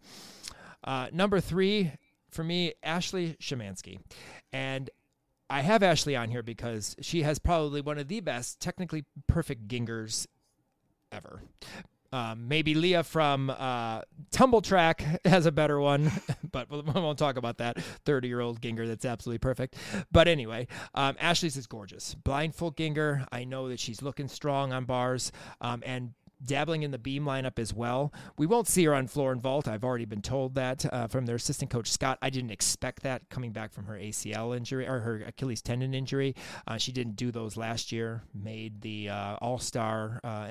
Uh, 0.83 1.07
number 1.11 1.39
three 1.39 1.91
for 2.29 2.43
me, 2.43 2.73
Ashley 2.81 3.35
Shemansky. 3.41 3.99
And 4.53 4.89
I 5.51 5.59
have 5.59 5.83
Ashley 5.83 6.15
on 6.15 6.29
here 6.29 6.43
because 6.43 6.95
she 7.01 7.23
has 7.23 7.37
probably 7.37 7.81
one 7.81 7.97
of 7.97 8.07
the 8.07 8.21
best, 8.21 8.61
technically 8.61 9.03
perfect 9.27 9.67
gingers 9.67 10.25
ever. 11.11 11.41
Um, 12.13 12.47
maybe 12.47 12.73
Leah 12.73 13.03
from 13.03 13.49
uh, 13.49 14.01
Tumble 14.31 14.61
Track 14.61 15.03
has 15.25 15.45
a 15.45 15.51
better 15.51 15.77
one, 15.79 16.09
but 16.51 16.71
we 16.71 16.79
won't 16.79 17.19
talk 17.19 17.35
about 17.35 17.57
that. 17.57 17.81
30 17.81 18.29
year 18.29 18.39
old 18.39 18.61
Ginger 18.61 18.87
that's 18.87 19.03
absolutely 19.03 19.39
perfect. 19.39 19.75
But 20.09 20.29
anyway, 20.29 20.67
um, 20.93 21.17
Ashley's 21.19 21.57
is 21.57 21.67
gorgeous. 21.67 22.15
Blindfold 22.15 22.77
Ginger. 22.77 23.25
I 23.29 23.43
know 23.43 23.67
that 23.67 23.79
she's 23.79 24.01
looking 24.01 24.29
strong 24.29 24.71
on 24.71 24.85
bars. 24.85 25.33
Um, 25.59 25.83
and 25.85 26.13
dabbling 26.43 26.83
in 26.83 26.91
the 26.91 26.97
beam 26.97 27.25
lineup 27.25 27.59
as 27.59 27.73
well. 27.73 28.13
We 28.37 28.45
won't 28.45 28.67
see 28.67 28.83
her 28.85 28.93
on 28.93 29.07
floor 29.07 29.31
and 29.31 29.41
vault. 29.41 29.67
I've 29.67 29.83
already 29.83 30.05
been 30.05 30.21
told 30.21 30.55
that 30.55 30.85
uh, 30.91 31.07
from 31.07 31.25
their 31.25 31.35
assistant 31.35 31.71
coach 31.71 31.89
Scott. 31.91 32.17
I 32.21 32.29
didn't 32.29 32.51
expect 32.51 33.03
that 33.03 33.29
coming 33.29 33.51
back 33.51 33.71
from 33.71 33.85
her 33.85 33.95
ACL 33.95 34.55
injury 34.55 34.87
or 34.87 34.99
her 34.99 35.23
Achilles 35.27 35.61
tendon 35.61 35.93
injury. 35.93 36.35
Uh, 36.67 36.77
she 36.77 36.91
didn't 36.91 37.15
do 37.15 37.31
those 37.31 37.57
last 37.57 37.91
year. 37.91 38.23
Made 38.33 38.81
the 38.81 39.09
uh, 39.09 39.35
All 39.41 39.59
Star 39.59 40.19
uh, 40.23 40.49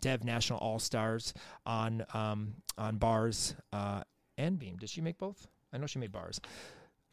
Dev 0.00 0.24
National 0.24 0.58
All 0.58 0.78
Stars 0.78 1.34
on 1.66 2.04
um, 2.14 2.54
on 2.78 2.96
bars 2.96 3.54
uh, 3.72 4.02
and 4.38 4.58
beam. 4.58 4.76
Did 4.76 4.90
she 4.90 5.00
make 5.00 5.18
both? 5.18 5.46
I 5.72 5.78
know 5.78 5.86
she 5.86 5.98
made 5.98 6.12
bars. 6.12 6.40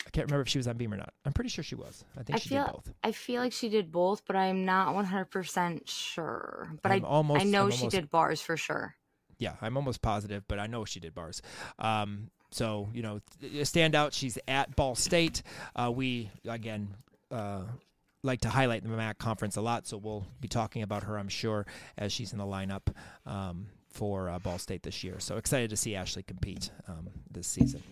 I 0.05 0.09
can't 0.11 0.27
remember 0.27 0.41
if 0.43 0.47
she 0.47 0.57
was 0.59 0.67
on 0.67 0.77
beam 0.77 0.93
or 0.93 0.97
not. 0.97 1.13
I'm 1.25 1.33
pretty 1.33 1.49
sure 1.49 1.63
she 1.63 1.75
was. 1.75 2.03
I 2.17 2.23
think 2.23 2.37
I 2.37 2.39
she 2.39 2.49
feel 2.49 2.63
did 2.65 2.71
both. 2.73 2.93
I 3.03 3.11
feel 3.11 3.41
like 3.41 3.51
she 3.53 3.69
did 3.69 3.91
both, 3.91 4.23
but 4.25 4.35
I'm 4.35 4.63
not 4.65 4.95
100% 4.95 5.81
sure. 5.89 6.69
But 6.81 6.91
I'm 6.91 7.03
I 7.05 7.07
almost- 7.07 7.41
I 7.41 7.43
know 7.43 7.65
I'm 7.65 7.71
she 7.71 7.87
did 7.87 8.09
bars 8.09 8.41
for 8.41 8.55
sure. 8.57 8.95
Yeah, 9.39 9.55
I'm 9.61 9.77
almost 9.77 10.01
positive, 10.01 10.43
but 10.47 10.59
I 10.59 10.67
know 10.67 10.85
she 10.85 10.99
did 10.99 11.13
bars. 11.13 11.41
Um, 11.77 12.31
so 12.49 12.89
you 12.93 13.01
know, 13.01 13.19
a 13.43 13.45
standout. 13.63 14.13
She's 14.13 14.39
at 14.47 14.75
Ball 14.75 14.95
State. 14.95 15.43
Uh, 15.75 15.91
we 15.93 16.31
again 16.47 16.95
uh, 17.29 17.63
like 18.23 18.41
to 18.41 18.49
highlight 18.49 18.83
the 18.83 18.89
MAC 18.89 19.17
conference 19.19 19.55
a 19.57 19.61
lot, 19.61 19.85
so 19.85 19.97
we'll 19.97 20.25
be 20.39 20.47
talking 20.47 20.81
about 20.81 21.03
her, 21.03 21.19
I'm 21.19 21.27
sure, 21.27 21.67
as 21.97 22.11
she's 22.13 22.31
in 22.31 22.39
the 22.39 22.45
lineup 22.45 22.87
um, 23.25 23.67
for 23.91 24.29
uh, 24.29 24.39
Ball 24.39 24.57
State 24.57 24.81
this 24.83 25.03
year. 25.03 25.19
So 25.19 25.37
excited 25.37 25.69
to 25.69 25.77
see 25.77 25.95
Ashley 25.95 26.23
compete 26.23 26.71
um, 26.87 27.09
this 27.29 27.47
season. 27.47 27.83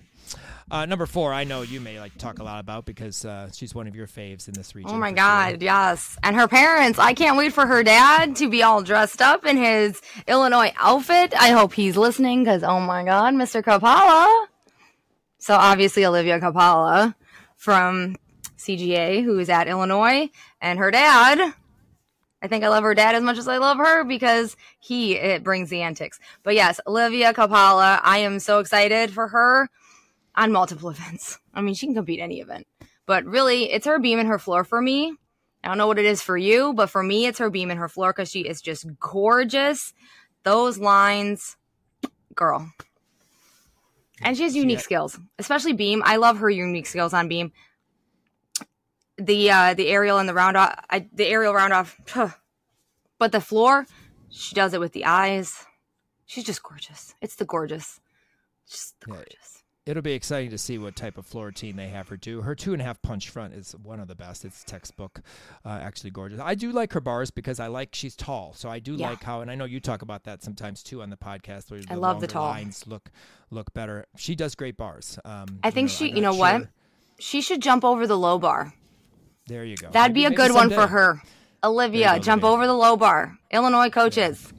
Uh, 0.70 0.86
number 0.86 1.06
four, 1.06 1.32
I 1.32 1.44
know 1.44 1.62
you 1.62 1.80
may 1.80 2.00
like 2.00 2.18
talk 2.18 2.40
a 2.40 2.44
lot 2.44 2.60
about 2.60 2.86
because 2.86 3.24
uh, 3.24 3.52
she's 3.52 3.76
one 3.76 3.88
of 3.88 3.96
your 3.96 4.08
faves 4.08 4.48
in 4.48 4.56
this 4.56 4.74
region. 4.74 4.92
Oh 4.92 4.98
my 4.98 5.12
for 5.12 5.18
sure. 5.18 5.26
God, 5.26 5.62
yes. 5.62 6.18
And 6.24 6.36
her 6.36 6.48
parents, 6.48 6.98
I 6.98 7.14
can't 7.14 7.38
wait 7.38 7.54
for 7.54 7.68
her 7.68 7.84
dad 7.84 8.36
to 8.38 8.50
be 8.50 8.64
all 8.64 8.82
dressed 8.82 9.22
up 9.22 9.46
in 9.46 9.58
his 9.58 10.02
Illinois 10.28 10.74
outfit. 10.80 11.34
I 11.40 11.52
hope 11.52 11.74
he's 11.74 11.96
listening 11.98 12.44
because, 12.44 12.64
oh 12.64 12.80
my 12.80 13.04
God, 13.04 13.36
Mr. 13.36 13.62
Kapala. 13.64 14.48
So 15.38 15.54
obviously, 15.54 16.04
Olivia 16.04 16.40
Kapala 16.40 17.14
from 17.56 18.16
CGA, 18.58 19.24
who 19.24 19.38
is 19.38 19.50
at 19.50 19.68
Illinois, 19.68 20.30
and 20.62 20.80
her 20.80 20.90
dad. 20.90 21.54
I 22.42 22.48
think 22.48 22.64
I 22.64 22.70
love 22.70 22.84
her 22.84 22.96
dad 22.96 23.16
as 23.16 23.24
much 23.24 23.38
as 23.38 23.48
I 23.48 23.58
love 23.58 23.78
her 23.78 24.04
because 24.04 24.56
he 24.80 25.16
it 25.16 25.44
brings 25.44 25.70
the 25.70 25.82
antics. 25.82 26.20
But 26.44 26.56
yes, 26.56 26.80
Olivia 26.88 27.34
Kapala, 27.34 28.00
I 28.04 28.20
am 28.20 28.40
so 28.40 28.60
excited 28.60 29.12
for 29.12 29.28
her 29.30 29.70
on 30.36 30.52
multiple 30.52 30.90
events. 30.92 31.40
I 31.54 31.62
mean, 31.62 31.74
she 31.76 31.88
can 31.88 31.96
compete 31.96 32.20
any 32.20 32.40
event. 32.42 32.68
But 33.06 33.26
really, 33.26 33.72
it's 33.72 33.86
her 33.86 34.00
beam 34.00 34.20
and 34.20 34.28
her 34.28 34.40
floor 34.40 34.64
for 34.64 34.82
me. 34.82 35.16
I 35.64 35.68
don't 35.68 35.78
know 35.78 35.88
what 35.88 36.00
it 36.00 36.06
is 36.06 36.22
for 36.22 36.38
you, 36.38 36.74
but 36.74 36.90
for 36.92 37.02
me, 37.02 37.26
it's 37.26 37.40
her 37.40 37.50
beam 37.50 37.72
and 37.72 37.80
her 37.80 37.90
floor 37.90 38.14
because 38.14 38.30
she 38.30 38.42
is 38.42 38.62
just 38.62 38.86
gorgeous. 39.00 39.94
Those 40.44 40.78
lines, 40.78 41.58
girl. 42.36 42.72
And 44.22 44.38
she 44.38 44.44
has 44.44 44.56
unique 44.56 44.78
Yeah. 44.78 44.84
skills, 44.84 45.20
especially 45.40 45.74
beam. 45.74 46.02
I 46.06 46.16
love 46.18 46.38
her 46.38 46.50
unique 46.50 46.86
skills 46.88 47.14
on 47.14 47.28
beam. 47.28 47.52
The 49.18 49.50
uh, 49.50 49.74
the 49.74 49.88
aerial 49.88 50.18
and 50.20 50.28
the 50.28 50.34
round 50.34 50.58
off, 50.58 50.78
I, 50.90 51.08
the 51.14 51.26
aerial 51.26 51.54
round 51.54 51.74
off, 51.74 51.98
but 53.18 53.32
the 53.32 53.40
floor, 53.42 53.86
she 54.30 54.54
does 54.56 54.74
it 54.74 54.80
with 54.80 54.92
the 54.94 55.06
eyes. 55.06 55.66
She's 56.26 56.44
just 56.44 56.62
gorgeous. 56.64 57.16
It's 57.22 57.36
the 57.36 57.46
gorgeous, 57.46 58.00
just 58.70 59.00
the 59.02 59.14
Yeah. 59.14 59.62
It'll 59.86 60.02
be 60.02 60.14
exciting 60.14 60.50
to 60.50 60.58
see 60.58 60.80
what 60.80 60.96
type 60.96 61.16
of 61.16 61.28
floor 61.28 61.46
routine 61.46 61.76
they 61.76 61.90
have 61.90 62.08
her 62.10 62.18
do. 62.18 62.42
Her 62.42 62.56
two 62.56 62.74
and 62.74 62.82
a 62.82 62.86
half 62.86 63.00
punch 63.04 63.30
front 63.30 63.54
is 63.54 63.74
one 63.84 64.00
of 64.00 64.08
the 64.08 64.16
best. 64.16 64.44
It's 64.44 64.64
textbook, 64.64 65.22
uh, 65.64 65.80
actually 65.80 66.10
gorgeous. 66.10 66.40
I 66.40 66.56
do 66.56 66.72
like 66.72 66.92
her 66.94 67.00
bars 67.00 67.30
because 67.30 67.60
I 67.60 67.68
like 67.68 67.94
she's 67.94 68.16
tall, 68.16 68.54
so 68.56 68.68
I 68.68 68.80
do 68.80 68.96
Yeah. 68.96 69.12
like 69.12 69.22
how, 69.24 69.42
and 69.42 69.52
I 69.52 69.56
know 69.56 69.66
you 69.66 69.80
talk 69.80 70.02
about 70.02 70.24
that 70.24 70.42
sometimes 70.42 70.82
too 70.82 71.04
on 71.04 71.12
the 71.12 71.18
podcast. 71.18 71.70
Where 71.70 71.80
I 71.88 71.94
love 71.94 72.20
the 72.20 72.26
tall. 72.26 72.46
lines 72.50 72.88
look 72.88 73.12
look 73.52 73.76
better. 73.76 74.08
She 74.18 74.34
does 74.36 74.56
great 74.56 74.76
bars. 74.76 75.20
Um, 75.24 75.60
I 75.64 75.70
think 75.70 75.92
she- 75.92 76.10
I'm 76.10 76.16
you 76.16 76.22
know 76.24 76.34
what? 76.34 76.68
She 77.20 77.42
should 77.42 77.62
jump 77.62 77.86
over 77.86 78.08
the 78.08 78.18
low 78.18 78.40
bar. 78.40 78.74
There 79.46 79.64
you 79.64 79.78
go. 79.78 79.92
That'd 79.92 80.16
be 80.16 80.26
a 80.26 80.30
maybe 80.32 80.38
good 80.38 80.52
one 80.52 80.72
for 80.72 80.88
her. 80.88 81.22
Olivia, 81.64 82.20
jump 82.20 82.44
over 82.44 82.66
the 82.66 82.74
low 82.74 82.98
bar. 82.98 83.38
Illinois 83.52 83.90
coaches. 83.92 84.52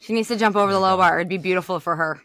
She 0.00 0.12
needs 0.12 0.28
to 0.28 0.36
jump 0.36 0.54
over 0.54 0.70
the 0.70 0.78
low 0.78 0.98
bar. 0.98 1.18
It'd 1.18 1.28
be 1.30 1.38
beautiful 1.38 1.80
for 1.80 1.96
her. 1.96 2.20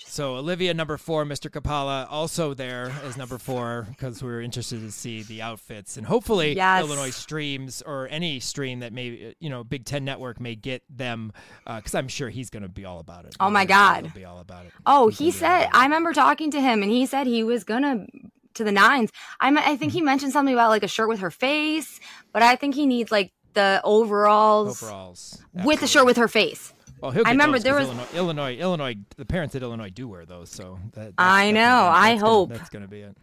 So 0.00 0.36
Olivia, 0.36 0.72
number 0.74 0.96
four, 0.96 1.24
Mr. 1.24 1.50
Kapala, 1.50 2.06
also 2.10 2.54
there 2.54 2.92
as 3.02 3.16
number 3.16 3.36
four 3.38 3.86
because 3.90 4.22
we 4.22 4.28
were 4.30 4.40
interested 4.40 4.80
to 4.80 4.92
see 4.92 5.22
the 5.22 5.42
outfits 5.42 5.96
and 5.96 6.06
hopefully 6.06 6.54
Yes. 6.54 6.82
Illinois 6.84 7.10
streams 7.10 7.82
or 7.82 8.06
any 8.10 8.40
stream 8.40 8.80
that 8.80 8.92
may, 8.92 9.34
you 9.40 9.50
know, 9.50 9.64
Big 9.64 9.84
Ten 9.84 10.04
Network 10.04 10.40
may 10.40 10.54
get 10.54 10.82
them 10.88 11.32
because 11.66 11.94
I'm 11.94 12.08
sure 12.08 12.28
he's 12.28 12.48
going 12.50 12.62
to 12.62 12.68
be 12.68 12.84
all 12.84 13.00
about 13.00 13.24
it. 13.24 13.34
Oh 13.40 13.50
my 13.50 13.64
God. 13.64 14.04
he'll 14.06 14.14
be 14.14 14.24
all 14.24 14.38
about 14.40 14.66
it. 14.66 14.72
Oh, 14.86 15.08
He's 15.08 15.18
he 15.18 15.40
gonna 15.40 15.58
be 15.58 15.64
all 15.64 15.70
said. 15.70 15.70
I 15.74 15.84
remember 15.84 16.12
talking 16.12 16.50
to 16.52 16.60
him, 16.60 16.82
and 16.82 16.90
he 16.90 17.04
said 17.06 17.26
he 17.26 17.42
was 17.42 17.64
gonna 17.64 18.06
to 18.54 18.64
the 18.64 18.72
nines. 18.72 19.10
I 19.40 19.48
I 19.50 19.76
think 19.76 19.90
Mm-hmm. 19.92 19.98
he 19.98 20.02
mentioned 20.02 20.32
something 20.32 20.54
about 20.54 20.70
like 20.70 20.82
a 20.82 20.88
shirt 20.88 21.08
with 21.08 21.20
her 21.20 21.30
face, 21.30 22.00
but 22.32 22.42
I 22.42 22.56
think 22.56 22.74
he 22.74 22.86
needs 22.86 23.10
like 23.10 23.32
the 23.54 23.80
overalls 23.84 24.82
overalls 24.82 25.42
with 25.64 25.80
the 25.80 25.86
shirt 25.86 26.06
with 26.06 26.16
her 26.16 26.28
face. 26.28 26.72
Well, 27.00 27.10
he'll 27.12 27.26
I 27.26 27.30
remember 27.30 27.58
those 27.58 27.64
there 27.64 27.74
was- 27.74 27.86
Illinois, 27.88 28.06
Illinois, 28.14 28.56
Illinois. 28.56 28.96
The 29.16 29.24
parents 29.24 29.54
at 29.54 29.62
Illinois 29.62 29.90
do 29.90 30.08
wear 30.08 30.26
those, 30.26 30.50
so 30.50 30.78
that, 30.94 31.12
I 31.18 31.50
know, 31.50 31.60
I 31.86 32.10
that's 32.10 32.22
gonna- 32.22 32.32
hope. 32.32 32.48
that's 32.50 32.68
going 32.70 32.82
to 32.82 32.88
be 32.88 33.00
it. 33.00 33.16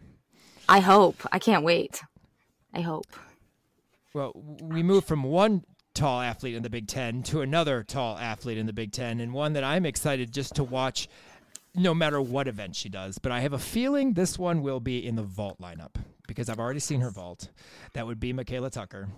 I 0.68 0.80
hope. 0.80 1.16
I 1.30 1.38
can't 1.38 1.64
wait. 1.64 2.02
I 2.74 2.80
hope. 2.80 3.06
Well, 4.14 4.32
we 4.62 4.82
move 4.82 5.04
from 5.04 5.22
one 5.22 5.64
tall 5.94 6.20
athlete 6.20 6.54
in 6.54 6.62
the 6.62 6.70
Big 6.70 6.88
Ten 6.88 7.22
to 7.24 7.40
another 7.40 7.82
tall 7.82 8.18
athlete 8.18 8.58
in 8.58 8.66
the 8.66 8.72
Big 8.72 8.92
Ten, 8.92 9.20
and 9.20 9.32
one 9.32 9.52
that 9.54 9.64
I'm 9.64 9.86
excited 9.86 10.32
just 10.32 10.54
to 10.56 10.64
watch 10.64 11.08
no 11.74 11.92
matter 11.94 12.20
what 12.20 12.48
event 12.48 12.74
she 12.74 12.88
does. 12.88 13.18
But 13.18 13.32
I 13.32 13.40
have 13.40 13.52
a 13.52 13.58
feeling 13.58 14.14
this 14.14 14.38
one 14.38 14.62
will 14.62 14.80
be 14.80 15.06
in 15.06 15.14
the 15.16 15.22
vault 15.22 15.60
lineup 15.60 15.96
because 16.26 16.48
I've 16.48 16.58
already 16.58 16.80
seen 16.80 17.02
her 17.02 17.10
vault. 17.10 17.48
That 17.92 18.06
would 18.06 18.18
be 18.18 18.32
Michaela 18.32 18.70
Tucker. 18.70 19.08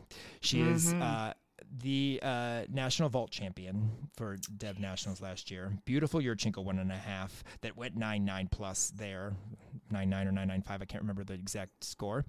She 0.41 0.61
is 0.61 0.93
uh, 0.93 1.35
the 1.83 2.19
uh, 2.23 2.63
national 2.71 3.09
vault 3.09 3.31
champion 3.31 3.91
for 4.17 4.37
Dev 4.57 4.79
Nationals 4.79 5.21
last 5.21 5.51
year. 5.51 5.73
Beautiful 5.85 6.21
Yurchenko 6.21 6.65
one 6.65 6.79
and 6.79 6.91
a 6.91 6.97
half 6.97 7.45
that 7.61 7.77
went 7.77 7.97
nine 7.97 8.25
nine 8.25 8.49
plus 8.51 8.93
there, 8.97 9.33
nine 9.91 10.11
nine 10.11 10.27
or 10.27 10.33
nine 10.33 10.49
nine 10.49 10.63
five. 10.63 10.83
I 10.83 10.85
can't 10.85 11.03
remember 11.03 11.25
the 11.25 11.35
exact 11.35 11.85
score 11.85 12.25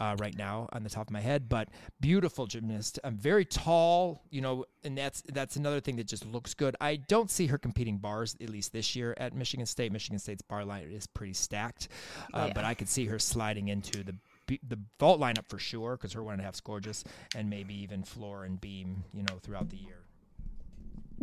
uh, 0.00 0.16
right 0.18 0.36
now 0.36 0.68
on 0.72 0.82
the 0.82 0.90
top 0.90 1.08
of 1.08 1.12
my 1.12 1.20
head, 1.20 1.48
but 1.48 1.68
beautiful 2.00 2.46
gymnast. 2.46 2.98
Um, 3.04 3.16
very 3.16 3.44
tall, 3.44 4.22
you 4.30 4.40
know, 4.40 4.64
and 4.84 4.96
that's 4.96 5.22
that's 5.32 5.56
another 5.56 5.80
thing 5.80 5.96
that 5.96 6.06
just 6.06 6.24
looks 6.26 6.54
good. 6.54 6.76
I 6.80 6.96
don't 6.96 7.30
see 7.30 7.46
her 7.48 7.58
competing 7.58 7.98
bars 7.98 8.36
at 8.40 8.48
least 8.48 8.72
this 8.72 8.94
year 8.94 9.14
at 9.18 9.34
Michigan 9.34 9.66
State. 9.66 9.92
Michigan 9.92 10.18
State's 10.18 10.42
bar 10.42 10.64
line 10.64 10.90
is 10.90 11.06
pretty 11.06 11.34
stacked, 11.34 11.88
uh, 12.32 12.46
yeah. 12.46 12.52
but 12.54 12.64
I 12.64 12.74
could 12.74 12.88
see 12.88 13.06
her 13.06 13.18
sliding 13.18 13.68
into 13.68 14.02
the 14.04 14.14
the 14.46 14.78
vault 15.00 15.20
lineup 15.20 15.46
for 15.48 15.58
sure 15.58 15.96
because 15.96 16.12
her 16.12 16.22
one 16.22 16.34
and 16.34 16.42
a 16.42 16.44
half's 16.44 16.60
gorgeous, 16.60 17.04
and 17.36 17.48
maybe 17.50 17.74
even 17.82 18.02
floor 18.04 18.44
and 18.44 18.60
beam, 18.60 19.04
you 19.12 19.22
know, 19.22 19.38
throughout 19.42 19.70
the 19.70 19.76
year. 19.76 19.98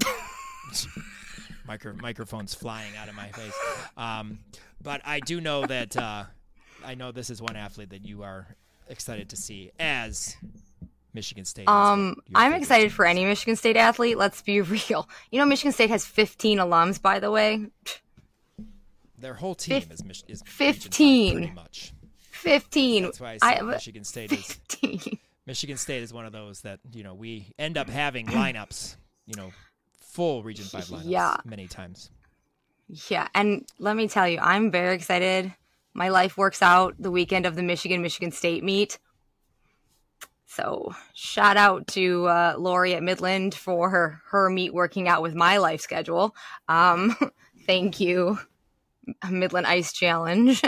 Micro- 1.68 1.96
microphones 1.96 2.54
flying 2.54 2.96
out 2.98 3.08
of 3.10 3.16
my 3.16 3.28
face. 3.30 3.54
Um, 3.98 4.40
but 4.82 5.02
I 5.06 5.20
do 5.20 5.40
know 5.42 5.66
that 5.66 5.96
uh, 5.96 6.24
I 6.86 6.96
know 6.96 7.12
this 7.12 7.30
is 7.30 7.42
one 7.42 7.56
athlete 7.56 7.90
that 7.92 8.06
you 8.06 8.24
are 8.24 8.56
excited 8.90 9.30
to 9.30 9.36
see 9.36 9.72
as 9.80 10.36
Michigan 11.14 11.46
State. 11.46 11.68
Um, 11.68 12.16
I'm 12.34 12.54
excited 12.54 12.86
team. 12.86 12.92
for 12.92 13.06
any 13.06 13.26
Michigan 13.26 13.56
State 13.56 13.78
athlete. 13.78 14.18
Let's 14.18 14.42
be 14.42 14.62
real. 14.90 15.08
You 15.30 15.40
know, 15.40 15.46
Michigan 15.46 15.72
State 15.72 15.90
has 15.90 16.06
15 16.06 16.58
alums, 16.58 17.02
by 17.02 17.20
the 17.20 17.32
way. 17.32 17.68
Their 19.18 19.36
whole 19.36 19.56
team 19.56 19.82
Fif- 19.82 19.92
is, 19.92 20.04
Mich- 20.04 20.24
is 20.28 20.42
15. 20.46 21.34
pretty 21.34 21.52
much. 21.54 21.94
15. 22.42 23.04
That's 23.04 23.20
why 23.20 23.38
I 23.42 23.56
I- 23.58 23.62
Michigan 23.62 24.04
State 24.04 24.32
is 24.32 24.60
Michigan 25.48 25.78
State 25.78 26.04
is 26.04 26.14
one 26.14 26.26
of 26.26 26.32
those 26.34 26.62
that 26.62 26.80
you 26.94 27.04
know 27.04 27.14
we 27.14 27.48
end 27.58 27.78
up 27.78 27.90
having 27.90 28.28
lineups, 28.28 28.96
you 29.26 29.36
know, 29.36 29.52
full 30.00 30.44
Region 30.44 30.66
Five 30.66 30.86
lineups 30.86 31.02
Yeah. 31.06 31.38
many 31.46 31.68
times. 31.68 32.10
Yeah, 33.10 33.28
and 33.34 33.66
let 33.80 33.96
me 33.96 34.08
tell 34.08 34.28
you, 34.28 34.40
I'm 34.40 34.70
very 34.72 34.94
excited. 34.96 35.54
My 35.94 36.10
life 36.10 36.38
works 36.38 36.62
out 36.62 36.96
the 37.00 37.12
weekend 37.12 37.46
of 37.46 37.56
the 37.56 37.64
Michigan 37.64 38.02
Michigan 38.02 38.32
State 38.32 38.64
meet. 38.64 39.00
So 40.46 40.94
shout 41.14 41.56
out 41.56 41.88
to 41.88 42.26
uh, 42.28 42.56
Lori 42.58 42.94
at 42.96 43.04
Midland 43.04 43.56
for 43.56 43.90
her 43.90 44.22
her 44.30 44.50
meet 44.50 44.74
working 44.74 45.08
out 45.08 45.22
with 45.22 45.34
my 45.34 45.58
life 45.58 45.80
schedule. 45.82 46.36
Um, 46.68 47.16
thank 47.66 48.00
you, 48.02 48.38
Midland 49.30 49.68
Ice 49.68 49.94
Challenge, 49.94 50.62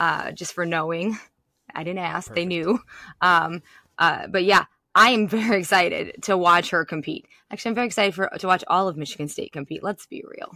uh, 0.00 0.32
just 0.32 0.52
for 0.52 0.66
knowing. 0.66 1.16
I 1.74 1.84
didn't 1.84 2.00
ask; 2.00 2.34
they 2.34 2.46
knew. 2.46 2.80
Um, 3.20 3.62
uh, 3.96 4.26
but 4.26 4.42
yeah, 4.42 4.64
I 4.96 5.10
am 5.10 5.28
very 5.28 5.60
excited 5.60 6.22
to 6.22 6.36
watch 6.36 6.70
her 6.70 6.84
compete. 6.84 7.28
Actually, 7.52 7.70
I'm 7.70 7.74
very 7.76 7.86
excited 7.86 8.14
for 8.14 8.28
to 8.38 8.46
watch 8.48 8.64
all 8.66 8.88
of 8.88 8.96
Michigan 8.96 9.28
State 9.28 9.52
compete. 9.52 9.84
Let's 9.84 10.06
be 10.06 10.24
real. 10.26 10.52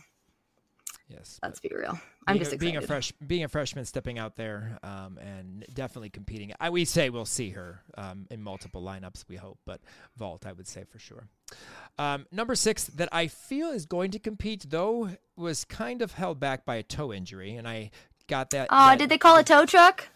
Yes. 1.08 1.38
Let's 1.42 1.60
be 1.60 1.70
real. 1.72 2.00
I'm 2.26 2.38
just 2.38 2.52
a, 2.52 2.54
excited. 2.54 2.60
being 2.60 2.76
a 2.76 2.86
fresh 2.86 3.12
being 3.24 3.44
a 3.44 3.48
freshman 3.48 3.84
stepping 3.84 4.18
out 4.18 4.36
there 4.36 4.78
um, 4.82 5.18
and 5.18 5.64
definitely 5.72 6.08
competing. 6.08 6.52
I 6.58 6.70
we 6.70 6.84
say 6.86 7.10
we'll 7.10 7.26
see 7.26 7.50
her 7.50 7.82
um, 7.96 8.26
in 8.30 8.42
multiple 8.42 8.82
lineups. 8.82 9.24
We 9.28 9.36
hope, 9.36 9.58
but 9.66 9.80
vault 10.16 10.46
I 10.46 10.52
would 10.52 10.66
say 10.66 10.84
for 10.84 10.98
sure. 10.98 11.28
Um, 11.98 12.26
number 12.32 12.54
six 12.54 12.84
that 12.86 13.10
I 13.12 13.26
feel 13.26 13.68
is 13.68 13.84
going 13.84 14.10
to 14.12 14.18
compete 14.18 14.66
though 14.70 15.10
was 15.36 15.64
kind 15.64 16.00
of 16.00 16.12
held 16.12 16.40
back 16.40 16.64
by 16.64 16.76
a 16.76 16.82
toe 16.82 17.12
injury, 17.12 17.54
and 17.54 17.68
I 17.68 17.90
got 18.28 18.50
that. 18.50 18.68
Oh, 18.70 18.88
that- 18.88 18.98
did 18.98 19.08
they 19.08 19.18
call 19.18 19.36
it 19.36 19.46
tow 19.46 19.66
truck? 19.66 20.08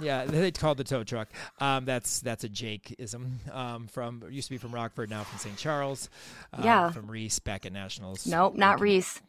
Yeah, 0.00 0.24
they 0.26 0.50
called 0.50 0.76
the 0.78 0.84
tow 0.84 1.04
truck. 1.04 1.28
Um, 1.58 1.84
that's 1.86 2.20
that's 2.20 2.44
a 2.44 2.48
Jake-ism 2.48 3.40
um, 3.52 3.86
from 3.88 4.22
used 4.30 4.48
to 4.48 4.54
be 4.54 4.58
from 4.58 4.74
Rockford, 4.74 5.08
now 5.10 5.24
from 5.24 5.38
St. 5.38 5.56
Charles. 5.56 6.10
Um, 6.52 6.64
Yeah. 6.64 6.90
from 6.90 7.10
Reese 7.10 7.38
back 7.38 7.64
at 7.66 7.72
Nationals. 7.72 8.26
Nope, 8.26 8.54
not 8.56 8.80
Reese. 8.80 9.20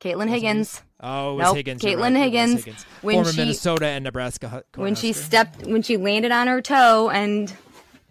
Caitlin 0.00 0.28
Higgins. 0.30 0.82
Oh, 1.00 1.32
it 1.32 1.36
was 1.36 1.44
Nope, 1.44 1.56
Higgins. 1.56 1.82
Caitlin 1.82 2.14
right, 2.14 2.16
Higgins. 2.24 2.64
Higgins. 2.64 2.86
When 3.02 3.16
Former 3.16 3.32
she- 3.32 3.40
Minnesota 3.40 3.86
and 3.86 4.04
Nebraska. 4.04 4.64
When 4.74 4.94
she 4.94 5.12
stepped, 5.12 5.66
when 5.66 5.82
she 5.82 5.96
landed 5.98 6.32
on 6.32 6.46
her 6.46 6.62
toe 6.62 7.10
and 7.10 7.52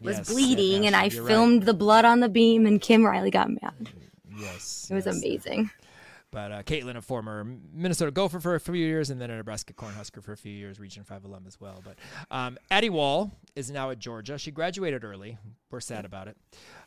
was 0.02 0.18
Yes, 0.18 0.30
bleeding, 0.32 0.86
and 0.88 0.96
I 0.96 1.06
you're 1.06 1.24
right. 1.24 1.28
filmed 1.30 1.64
the 1.64 1.74
blood 1.74 2.06
on 2.06 2.20
the 2.22 2.30
beam, 2.30 2.66
and 2.68 2.80
Kim 2.80 3.04
Riley 3.06 3.32
got 3.32 3.50
mad. 3.50 3.90
Yes, 4.40 4.88
It 4.90 4.94
was 4.94 5.06
yes. 5.08 5.18
amazing. 5.18 5.72
But 6.32 6.52
uh, 6.52 6.64
Caitlin, 6.64 6.96
a 6.96 7.02
former 7.02 7.44
Minnesota 7.74 8.12
Gopher 8.12 8.40
for 8.40 8.56
a 8.56 8.60
few 8.60 8.74
years, 8.74 9.10
and 9.10 9.20
then 9.20 9.32
a 9.32 9.38
Nebraska 9.38 9.74
Cornhusker 9.74 10.24
for 10.24 10.32
a 10.32 10.38
few 10.38 10.52
years, 10.52 10.80
Region 10.80 11.04
Five 11.04 11.26
alum 11.26 11.46
as 11.48 11.60
well. 11.60 11.82
But 11.84 11.98
um, 12.30 12.58
Addie 12.70 12.92
Wall 12.92 13.32
is 13.56 13.72
now 13.72 13.90
at 13.90 14.00
Georgia. 14.00 14.38
She 14.38 14.52
graduated 14.52 15.04
early. 15.04 15.38
We're 15.72 15.80
sad 15.80 16.06
about 16.06 16.28
it, 16.28 16.38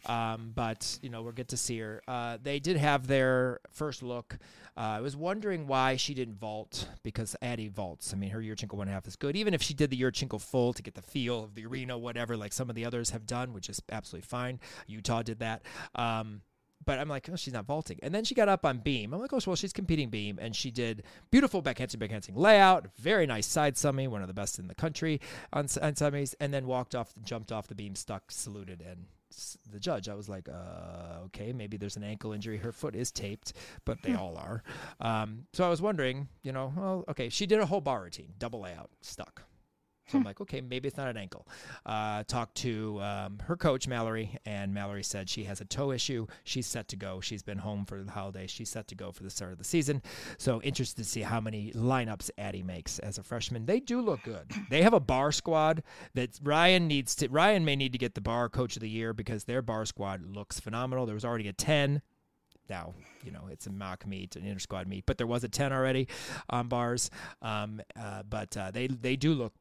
um, 0.07 0.53
but 0.55 0.99
you 1.03 1.09
know 1.11 1.23
we'll 1.23 1.33
get 1.33 1.49
to 1.49 1.57
see 1.57 1.79
her. 1.79 2.03
Uh, 2.07 2.39
they 2.41 2.61
did 2.61 2.77
have 2.77 3.07
their 3.07 3.61
first 3.71 4.03
look. 4.03 4.39
Uh, 4.77 4.81
I 4.81 5.01
was 5.01 5.15
wondering 5.17 5.67
why 5.67 5.97
she 5.97 6.15
didn't 6.15 6.39
vault 6.39 6.89
because 7.03 7.37
Addie 7.43 7.69
vaults. 7.69 8.13
I 8.13 8.17
mean, 8.17 8.31
her 8.31 8.41
Yurchenko 8.41 8.87
half 8.89 9.07
is 9.07 9.17
good. 9.17 9.37
Even 9.37 9.55
if 9.55 9.63
she 9.63 9.75
did 9.75 9.91
the 9.91 10.01
Yurchenko 10.01 10.41
full 10.41 10.73
to 10.73 10.83
get 10.83 10.95
the 10.95 11.03
feel 11.03 11.45
of 11.45 11.55
the 11.55 11.67
arena, 11.67 11.99
whatever, 11.99 12.37
like 12.37 12.53
some 12.53 12.71
of 12.71 12.77
the 12.77 12.85
others 12.85 13.11
have 13.11 13.27
done, 13.27 13.53
which 13.53 13.69
is 13.69 13.83
absolutely 13.91 14.27
fine. 14.27 14.61
Utah 14.87 15.23
did 15.23 15.41
that. 15.41 15.63
Um, 15.95 16.41
but 16.85 16.99
I'm 16.99 17.09
like, 17.09 17.29
oh, 17.31 17.37
she's 17.37 17.53
not 17.53 17.67
vaulting. 17.67 17.99
And 18.03 18.15
then 18.15 18.25
she 18.25 18.35
got 18.35 18.49
up 18.49 18.65
on 18.65 18.79
beam. 18.79 19.13
I'm 19.13 19.21
like, 19.21 19.33
oh, 19.33 19.41
well, 19.47 19.57
she's 19.57 19.73
competing 19.73 20.09
beam. 20.09 20.39
And 20.41 20.55
she 20.55 20.71
did 20.71 21.03
beautiful 21.31 21.63
backhanding, 21.63 21.97
backhanding 21.97 22.37
layout, 22.37 22.87
very 22.97 23.27
nice 23.27 23.47
side 23.47 23.75
summy, 23.77 24.09
one 24.09 24.23
of 24.23 24.29
the 24.29 24.35
best 24.35 24.59
in 24.59 24.69
the 24.69 24.75
country 24.75 25.21
on, 25.53 25.63
on 25.81 25.95
summies, 25.95 26.35
and 26.41 26.53
then 26.53 26.67
walked 26.67 26.95
off, 26.95 27.13
jumped 27.25 27.53
off 27.53 27.69
the 27.69 27.75
beam, 27.75 27.95
stuck, 27.95 28.31
saluted, 28.31 28.83
and 28.87 29.07
the 29.71 29.81
judge, 29.81 30.09
I 30.09 30.15
was 30.15 30.29
like, 30.29 30.49
uh, 30.49 31.25
okay, 31.27 31.53
maybe 31.53 31.77
there's 31.77 31.97
an 31.97 32.05
ankle 32.05 32.33
injury. 32.33 32.59
Her 32.59 32.73
foot 32.73 32.95
is 32.95 33.11
taped, 33.11 33.55
but 33.85 34.03
they 34.03 34.15
all 34.15 34.37
are. 34.37 34.63
Um, 35.01 35.47
so 35.53 35.65
I 35.65 35.69
was 35.69 35.81
wondering, 35.81 36.29
you 36.43 36.53
know, 36.53 36.73
well, 36.77 37.05
okay, 37.09 37.29
she 37.29 37.47
did 37.47 37.61
a 37.61 37.67
whole 37.67 37.81
bar 37.81 38.03
routine, 38.03 38.35
double 38.39 38.61
layout, 38.61 38.91
stuck. 39.01 39.43
So 40.09 40.19
I'm 40.19 40.25
like, 40.25 40.41
okay, 40.41 40.61
maybe 40.61 40.89
it's 40.89 40.97
not 40.97 41.09
an 41.09 41.17
ankle. 41.17 41.47
Uh, 41.87 42.25
talked 42.25 42.57
to 42.57 43.01
um, 43.01 43.39
her 43.45 43.57
coach, 43.57 43.87
Mallory, 43.87 44.37
and 44.45 44.75
Mallory 44.75 45.03
said 45.03 45.29
she 45.29 45.45
has 45.45 45.61
a 45.61 45.65
toe 45.65 45.93
issue. 45.93 46.27
She's 46.45 46.67
set 46.67 46.89
to 46.89 46.97
go. 46.97 47.21
She's 47.21 47.43
been 47.43 47.59
home 47.59 47.85
for 47.85 48.03
the 48.03 48.11
holidays. 48.11 48.51
She's 48.51 48.69
set 48.69 48.89
to 48.89 48.95
go 48.95 49.13
for 49.13 49.23
the 49.23 49.31
start 49.31 49.53
of 49.53 49.59
the 49.59 49.65
season. 49.65 50.03
So 50.39 50.61
interested 50.63 51.03
to 51.03 51.09
see 51.09 51.21
how 51.21 51.41
many 51.41 51.73
lineups 51.73 52.31
Addie 52.37 52.63
makes 52.63 52.99
as 52.99 53.19
a 53.19 53.23
freshman. 53.23 53.67
They 53.67 53.81
do 53.81 54.01
look 54.01 54.23
good. 54.25 54.51
They 54.71 54.83
have 54.83 54.95
a 54.95 55.01
bar 55.01 55.33
squad 55.33 55.83
that 56.15 56.39
Ryan 56.43 56.89
needs 56.89 57.15
to. 57.17 57.29
Ryan 57.29 57.65
may 57.65 57.77
need 57.77 57.93
to 57.93 57.99
get 57.99 58.15
the 58.15 58.21
bar 58.21 58.49
coach 58.49 58.77
of 58.77 58.83
the 58.83 58.89
year 58.89 59.13
because 59.13 59.45
their 59.45 59.63
bar 59.63 59.85
squad 59.85 60.25
looks 60.27 60.59
phenomenal. 60.59 61.07
There 61.07 61.15
was 61.15 61.25
already 61.25 61.49
a 61.49 61.53
10 61.53 62.03
now 62.71 62.95
you 63.25 63.31
know 63.31 63.49
it's 63.51 63.67
a 63.67 63.73
mock 63.73 64.07
meet 64.07 64.37
an 64.37 64.45
inter 64.45 64.59
squad 64.59 64.87
meet 64.87 65.05
but 65.05 65.19
there 65.19 65.27
was 65.27 65.43
a 65.43 65.49
10 65.49 65.73
already 65.73 66.07
on 66.49 66.69
bars 66.69 67.11
um, 67.43 67.83
uh, 68.01 68.23
but 68.23 68.57
uh, 68.57 68.71
they 68.71 68.87
they 68.87 69.17
do 69.17 69.35
look 69.35 69.53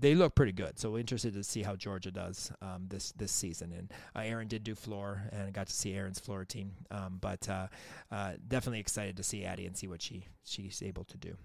they 0.00 0.14
look 0.14 0.34
pretty 0.34 0.52
good 0.52 0.78
so 0.78 0.90
we're 0.90 0.98
interested 0.98 1.34
to 1.34 1.44
see 1.44 1.62
how 1.62 1.76
georgia 1.76 2.10
does 2.10 2.52
um, 2.62 2.86
this 2.88 3.12
this 3.12 3.32
season 3.32 3.72
and 3.72 3.92
uh, 4.16 4.20
aaron 4.20 4.48
did 4.48 4.64
do 4.64 4.74
floor 4.74 5.22
and 5.32 5.42
I 5.42 5.50
got 5.50 5.66
to 5.66 5.72
see 5.72 5.94
aaron's 5.94 6.18
floor 6.18 6.44
team 6.44 6.72
um, 6.90 7.18
but 7.20 7.48
uh, 7.48 7.66
uh, 8.10 8.32
definitely 8.46 8.80
excited 8.80 9.16
to 9.16 9.22
see 9.22 9.44
addie 9.44 9.66
and 9.66 9.76
see 9.76 9.88
what 9.88 10.02
she 10.02 10.26
she's 10.44 10.82
able 10.82 11.04
to 11.04 11.16
do 11.16 11.36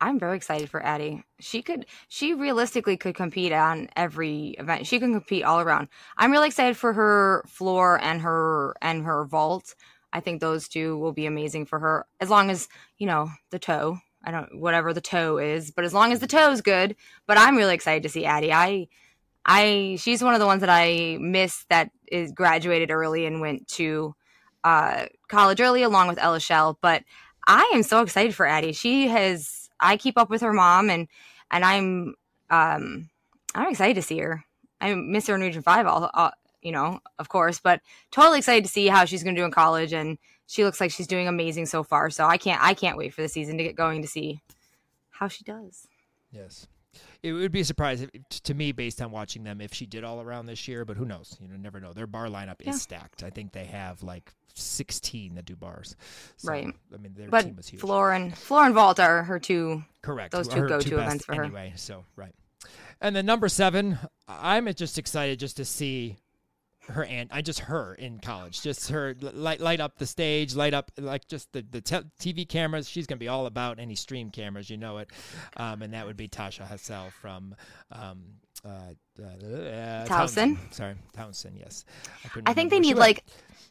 I'm 0.00 0.18
very 0.18 0.36
excited 0.36 0.68
for 0.68 0.84
Addie. 0.84 1.22
She 1.40 1.62
could, 1.62 1.86
she 2.08 2.34
realistically 2.34 2.96
could 2.96 3.14
compete 3.14 3.52
on 3.52 3.88
every 3.96 4.48
event. 4.58 4.86
She 4.86 4.98
can 4.98 5.12
compete 5.12 5.44
all 5.44 5.60
around. 5.60 5.88
I'm 6.18 6.30
really 6.30 6.48
excited 6.48 6.76
for 6.76 6.92
her 6.92 7.44
floor 7.46 7.98
and 8.02 8.20
her 8.20 8.74
and 8.82 9.04
her 9.04 9.24
vault. 9.24 9.74
I 10.12 10.20
think 10.20 10.40
those 10.40 10.68
two 10.68 10.98
will 10.98 11.12
be 11.12 11.26
amazing 11.26 11.66
for 11.66 11.78
her 11.78 12.06
as 12.20 12.28
long 12.28 12.50
as 12.50 12.68
you 12.98 13.06
know 13.06 13.30
the 13.50 13.58
toe. 13.58 13.98
I 14.26 14.30
don't 14.30 14.58
whatever 14.58 14.92
the 14.92 15.00
toe 15.00 15.38
is, 15.38 15.70
but 15.70 15.84
as 15.84 15.94
long 15.94 16.12
as 16.12 16.20
the 16.20 16.26
toe 16.26 16.50
is 16.50 16.60
good. 16.60 16.96
But 17.26 17.38
I'm 17.38 17.56
really 17.56 17.74
excited 17.74 18.02
to 18.04 18.08
see 18.08 18.24
Addie. 18.24 18.52
I, 18.52 18.88
I 19.44 19.96
she's 20.00 20.22
one 20.22 20.34
of 20.34 20.40
the 20.40 20.46
ones 20.46 20.60
that 20.60 20.70
I 20.70 21.18
miss 21.20 21.64
that 21.68 21.90
is 22.10 22.32
graduated 22.32 22.90
early 22.90 23.26
and 23.26 23.40
went 23.40 23.68
to 23.68 24.14
uh, 24.62 25.06
college 25.28 25.60
early 25.60 25.82
along 25.82 26.08
with 26.08 26.18
Ella 26.18 26.40
Shell. 26.40 26.78
But 26.80 27.02
I 27.46 27.70
am 27.74 27.82
so 27.82 28.02
excited 28.02 28.34
for 28.34 28.46
Addie. 28.46 28.72
She 28.72 29.08
has 29.08 29.68
I 29.78 29.96
keep 29.96 30.16
up 30.16 30.30
with 30.30 30.40
her 30.40 30.52
mom 30.52 30.90
and 30.90 31.08
and 31.50 31.64
I'm 31.64 32.14
um 32.50 33.10
I'm 33.54 33.70
excited 33.70 33.94
to 33.94 34.02
see 34.02 34.18
her. 34.18 34.44
I 34.80 34.94
miss 34.94 35.26
her 35.28 35.34
in 35.34 35.40
Region 35.40 35.62
Five, 35.62 35.86
all, 35.86 36.10
all 36.14 36.32
you 36.64 36.72
know, 36.72 36.98
of 37.20 37.28
course, 37.28 37.60
but 37.60 37.80
totally 38.10 38.38
excited 38.38 38.64
to 38.64 38.70
see 38.70 38.88
how 38.88 39.04
she's 39.04 39.22
going 39.22 39.36
to 39.36 39.40
do 39.40 39.44
in 39.44 39.52
college. 39.52 39.92
And 39.92 40.18
she 40.46 40.64
looks 40.64 40.80
like 40.80 40.90
she's 40.90 41.06
doing 41.06 41.28
amazing 41.28 41.66
so 41.66 41.84
far. 41.84 42.10
So 42.10 42.24
I 42.26 42.36
can't 42.38 42.60
I 42.60 42.74
can't 42.74 42.98
wait 42.98 43.14
for 43.14 43.22
the 43.22 43.28
season 43.28 43.56
to 43.58 43.62
get 43.64 43.76
going 43.76 44.02
to 44.02 44.08
see 44.08 44.40
how 45.10 45.28
she 45.28 45.44
does. 45.44 45.86
yes 46.32 46.66
it 47.24 47.32
would 47.32 47.50
be 47.50 47.60
a 47.60 47.64
surprise 47.64 48.02
if, 48.02 48.10
to 48.28 48.54
me 48.54 48.70
based 48.70 49.02
on 49.02 49.10
watching 49.10 49.42
them 49.42 49.60
if 49.60 49.74
she 49.74 49.84
did 49.86 50.04
all 50.04 50.20
around 50.20 50.46
this 50.46 50.68
year 50.68 50.84
but 50.84 50.96
who 50.96 51.04
knows 51.04 51.36
you 51.40 51.48
know 51.48 51.56
never 51.56 51.80
know 51.80 51.92
their 51.92 52.06
bar 52.06 52.26
lineup 52.26 52.56
Yeah. 52.60 52.70
is 52.70 52.82
stacked 52.82 53.22
i 53.24 53.30
think 53.30 53.50
they 53.52 53.64
have 53.64 54.02
like 54.04 54.32
16 54.54 55.34
that 55.34 55.44
do 55.44 55.56
bars 55.56 55.96
So, 56.36 56.48
Right. 56.50 56.66
i 56.92 56.96
mean 56.96 57.14
their 57.16 57.28
But 57.28 57.42
team 57.46 57.56
was 57.56 57.66
huge 57.68 57.80
Floor 57.80 58.12
and 58.12 58.36
Floor 58.36 58.64
and 58.64 58.74
Vault 58.74 59.00
are 59.00 59.22
her 59.24 59.38
two. 59.40 59.82
Correct. 60.02 60.32
Those 60.32 60.46
two 60.48 60.68
go-to 60.68 60.98
events 60.98 61.24
for 61.24 61.34
her. 61.34 61.44
Anyway, 61.44 61.72
so 61.76 62.04
right. 62.16 62.34
And 63.00 63.14
then 63.16 63.26
number 63.26 63.48
seven, 63.48 63.98
I'm 64.28 64.72
just 64.74 64.96
excited 64.98 65.38
just 65.40 65.56
to 65.58 65.64
see 65.64 66.16
her 66.88 67.04
and 67.04 67.30
I 67.32 67.42
just 67.42 67.60
her 67.60 67.94
in 67.94 68.18
college, 68.18 68.62
just 68.62 68.90
her 68.90 69.16
light 69.20 69.60
light 69.60 69.80
up 69.80 69.98
the 69.98 70.06
stage, 70.06 70.54
light 70.54 70.74
up 70.74 70.90
like 70.98 71.26
just 71.28 71.52
the 71.52 71.64
the 71.68 71.80
te- 71.80 72.04
TV 72.20 72.48
cameras. 72.48 72.88
She's 72.88 73.06
gonna 73.06 73.18
be 73.18 73.28
all 73.28 73.46
about 73.46 73.78
any 73.78 73.94
stream 73.94 74.30
cameras, 74.30 74.70
you 74.70 74.76
know 74.76 74.98
it. 74.98 75.10
Um, 75.56 75.82
and 75.82 75.94
that 75.94 76.06
would 76.06 76.16
be 76.16 76.28
Tasha 76.28 76.66
Hassel 76.66 77.10
from. 77.10 77.54
Um, 77.92 78.24
uh, 78.64 78.94
uh, 79.22 80.06
Towson? 80.06 80.56
Sorry, 80.72 80.94
Townsend. 81.12 81.58
Yes. 81.58 81.84
I, 82.24 82.40
I 82.46 82.54
think 82.54 82.70
they 82.70 82.80
need 82.80 82.96
like 82.96 83.22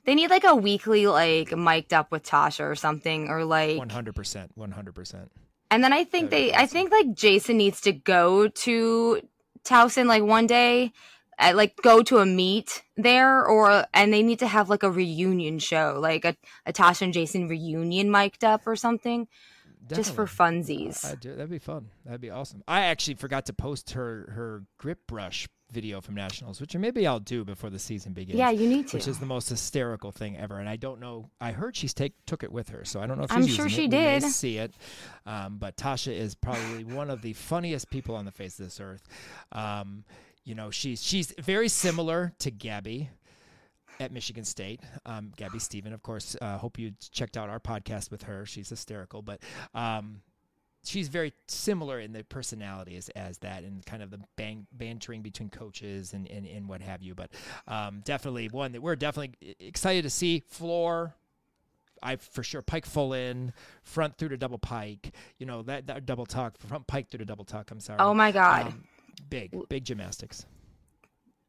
they 0.05 0.13
need 0.13 0.29
like 0.29 0.43
a 0.43 0.55
weekly 0.55 1.07
like 1.07 1.55
mic'd 1.55 1.93
up 1.93 2.11
with 2.11 2.23
Tasha 2.23 2.69
or 2.69 2.75
something 2.75 3.29
or 3.29 3.43
like 3.43 3.77
100%. 3.77 4.49
100%. 4.55 5.29
And 5.71 5.83
then 5.83 5.93
I 5.93 6.03
think 6.03 6.29
That'd 6.29 6.49
they, 6.49 6.53
I 6.53 6.67
think 6.67 6.91
like 6.91 7.13
Jason 7.13 7.57
needs 7.57 7.81
to 7.81 7.91
go 7.91 8.47
to 8.47 9.21
Towson 9.63 10.05
like 10.05 10.21
one 10.21 10.45
day, 10.45 10.91
uh, 11.39 11.53
like 11.55 11.75
go 11.81 12.01
to 12.03 12.17
a 12.19 12.25
meet 12.25 12.83
there, 12.97 13.45
or 13.45 13.85
and 13.93 14.13
they 14.13 14.23
need 14.23 14.39
to 14.39 14.47
have 14.47 14.69
like 14.69 14.83
a 14.83 14.91
reunion 14.91 15.59
show, 15.59 15.97
like 15.99 16.25
a, 16.25 16.35
a 16.65 16.73
Tasha 16.73 17.03
and 17.03 17.13
Jason 17.13 17.47
reunion 17.47 18.09
mic'd 18.11 18.43
up 18.43 18.65
or 18.67 18.75
something, 18.75 19.27
just 19.89 20.13
for 20.13 20.25
Definitely. 20.25 20.87
funsies. 20.87 21.05
I 21.05 21.15
do. 21.15 21.31
That'd 21.35 21.49
be 21.49 21.59
fun. 21.59 21.89
That'd 22.05 22.21
be 22.21 22.29
awesome. 22.29 22.63
I 22.67 22.81
actually 22.81 23.15
forgot 23.15 23.45
to 23.47 23.53
post 23.53 23.91
her 23.91 24.31
her 24.35 24.63
grip 24.77 24.99
brush 25.07 25.47
video 25.71 26.01
from 26.01 26.13
nationals, 26.13 26.61
which 26.61 26.75
maybe 26.75 27.07
I'll 27.07 27.19
do 27.19 27.43
before 27.43 27.71
the 27.71 27.79
season 27.79 28.13
begins. 28.13 28.37
yeah, 28.37 28.51
you 28.51 28.67
need 28.69 28.89
to. 28.89 28.97
Which 28.97 29.07
is 29.07 29.17
the 29.17 29.25
most 29.25 29.49
hysterical 29.49 30.11
thing 30.11 30.37
ever, 30.37 30.59
and 30.59 30.69
I 30.69 30.75
don't 30.75 30.99
know. 30.99 31.31
I 31.41 31.51
heard 31.51 31.75
she's 31.75 31.95
take 31.95 32.13
took 32.27 32.43
it 32.43 32.51
with 32.51 32.69
her, 32.69 32.85
so 32.85 33.01
I 33.01 33.07
don't 33.07 33.17
know 33.17 33.23
if 33.23 33.31
I'm 33.31 33.47
sure 33.47 33.65
it. 33.65 33.71
she 33.71 33.87
may 33.87 34.19
did. 34.19 34.23
see 34.23 34.57
it, 34.59 34.75
um, 35.25 35.57
but 35.57 35.75
Tasha 35.75 36.13
is 36.15 36.35
probably 36.35 36.83
one 36.83 37.09
of 37.09 37.23
the 37.23 37.33
funniest 37.33 37.89
people 37.89 38.15
on 38.15 38.25
the 38.25 38.31
face 38.31 38.59
of 38.59 38.65
this 38.65 38.79
earth. 38.79 39.03
Um, 39.51 40.03
you 40.43 40.55
know, 40.55 40.71
she's 40.71 41.03
she's 41.03 41.33
very 41.39 41.69
similar 41.69 42.33
to 42.39 42.51
Gabby 42.51 43.09
at 43.99 44.11
Michigan 44.11 44.43
State. 44.43 44.81
Um, 45.05 45.31
Gabby 45.35 45.59
Steven, 45.59 45.93
of 45.93 46.03
course. 46.03 46.35
Uh, 46.41 46.57
hope 46.57 46.77
you 46.77 46.93
checked 47.11 47.37
out 47.37 47.49
our 47.49 47.59
podcast 47.59 48.11
with 48.11 48.23
her. 48.23 48.45
She's 48.45 48.69
hysterical, 48.69 49.21
but 49.21 49.39
um, 49.73 50.21
she's 50.83 51.07
very 51.07 51.33
similar 51.47 51.99
in 51.99 52.13
the 52.13 52.23
personality 52.23 52.97
as, 52.97 53.09
as 53.09 53.37
that 53.39 53.63
and 53.63 53.85
kind 53.85 54.03
of 54.03 54.11
the 54.11 54.19
bang, 54.35 54.67
bantering 54.71 55.21
between 55.21 55.49
coaches 55.49 56.13
and, 56.13 56.29
and, 56.29 56.45
and 56.45 56.67
what 56.67 56.81
have 56.81 57.01
you. 57.01 57.15
But 57.15 57.31
um, 57.67 58.01
definitely 58.03 58.49
one 58.49 58.73
that 58.73 58.81
we're 58.81 58.95
definitely 58.95 59.55
excited 59.59 60.03
to 60.03 60.09
see. 60.09 60.41
Floor. 60.47 61.15
I 62.05 62.17
for 62.17 62.43
sure 62.43 62.61
pike 62.61 62.85
full 62.85 63.13
in, 63.13 63.53
front 63.81 64.17
through 64.17 64.29
to 64.29 64.37
double 64.37 64.57
pike. 64.57 65.13
You 65.37 65.45
know 65.45 65.61
that, 65.61 65.87
that 65.87 66.05
double 66.05 66.25
tuck, 66.25 66.57
front 66.57 66.85
pike 66.85 67.09
through 67.09 67.19
to 67.19 67.25
double 67.25 67.45
tuck. 67.45 67.71
I'm 67.71 67.79
sorry. 67.79 67.99
oh 68.01 68.13
my 68.13 68.33
god. 68.33 68.67
Um, 68.67 68.83
big, 69.33 69.69
big 69.69 69.83
gymnastics. 69.83 70.45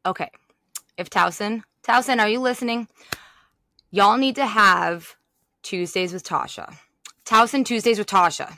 okay, 0.05 0.29
if 0.97 1.09
Towson, 1.09 1.63
Towson, 1.83 2.19
are 2.19 2.29
you 2.29 2.39
listening? 2.39 2.87
Y'all 3.91 4.17
need 4.17 4.35
to 4.35 4.45
have 4.45 5.15
Tuesdays 5.61 6.11
with 6.13 6.23
Tasha. 6.23 6.75
Towson 7.25 7.63
Tuesdays 7.65 7.97
with 7.97 8.07
Tasha. 8.07 8.57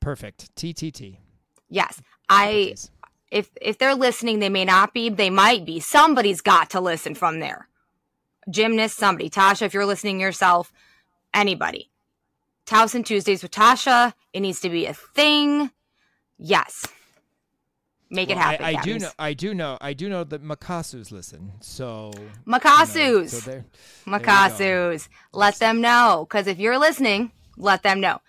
Perfect. 0.00 0.54
TTT. 0.56 1.16
Yes. 1.68 2.00
I 2.28 2.74
if 3.30 3.50
if 3.60 3.78
they're 3.78 3.94
listening, 3.94 4.38
they 4.38 4.48
may 4.48 4.64
not 4.64 4.94
be, 4.94 5.08
they 5.08 5.30
might 5.30 5.64
be. 5.64 5.80
Somebody's 5.80 6.40
got 6.40 6.70
to 6.70 6.80
listen 6.80 7.14
from 7.14 7.40
there. 7.40 7.68
Gymnast, 8.48 8.96
somebody. 8.96 9.28
Tasha, 9.28 9.62
if 9.62 9.74
you're 9.74 9.86
listening 9.86 10.20
yourself, 10.20 10.72
anybody. 11.34 11.90
Towson 12.66 13.04
Tuesdays 13.04 13.42
with 13.42 13.52
Tasha. 13.52 14.12
It 14.32 14.40
needs 14.40 14.60
to 14.60 14.70
be 14.70 14.86
a 14.86 14.94
thing. 14.94 15.70
Yes. 16.38 16.86
Make 18.08 18.28
well, 18.28 18.38
it 18.38 18.40
happen. 18.40 18.64
I, 18.64 18.74
I 18.74 18.82
do 18.82 18.98
know. 18.98 19.10
I 19.18 19.34
do 19.34 19.54
know. 19.54 19.78
I 19.80 19.92
do 19.92 20.08
know 20.08 20.22
that 20.22 20.42
Makasus 20.42 21.10
listen. 21.10 21.52
So 21.60 22.12
Makasus, 22.46 23.46
you 23.46 23.52
know, 23.52 23.62
so 23.64 23.64
Makasus, 24.06 25.08
let 25.32 25.58
them 25.58 25.80
know. 25.80 26.26
Because 26.28 26.46
if 26.46 26.58
you're 26.58 26.78
listening, 26.78 27.32
let 27.56 27.82
them 27.82 28.00
know. 28.00 28.20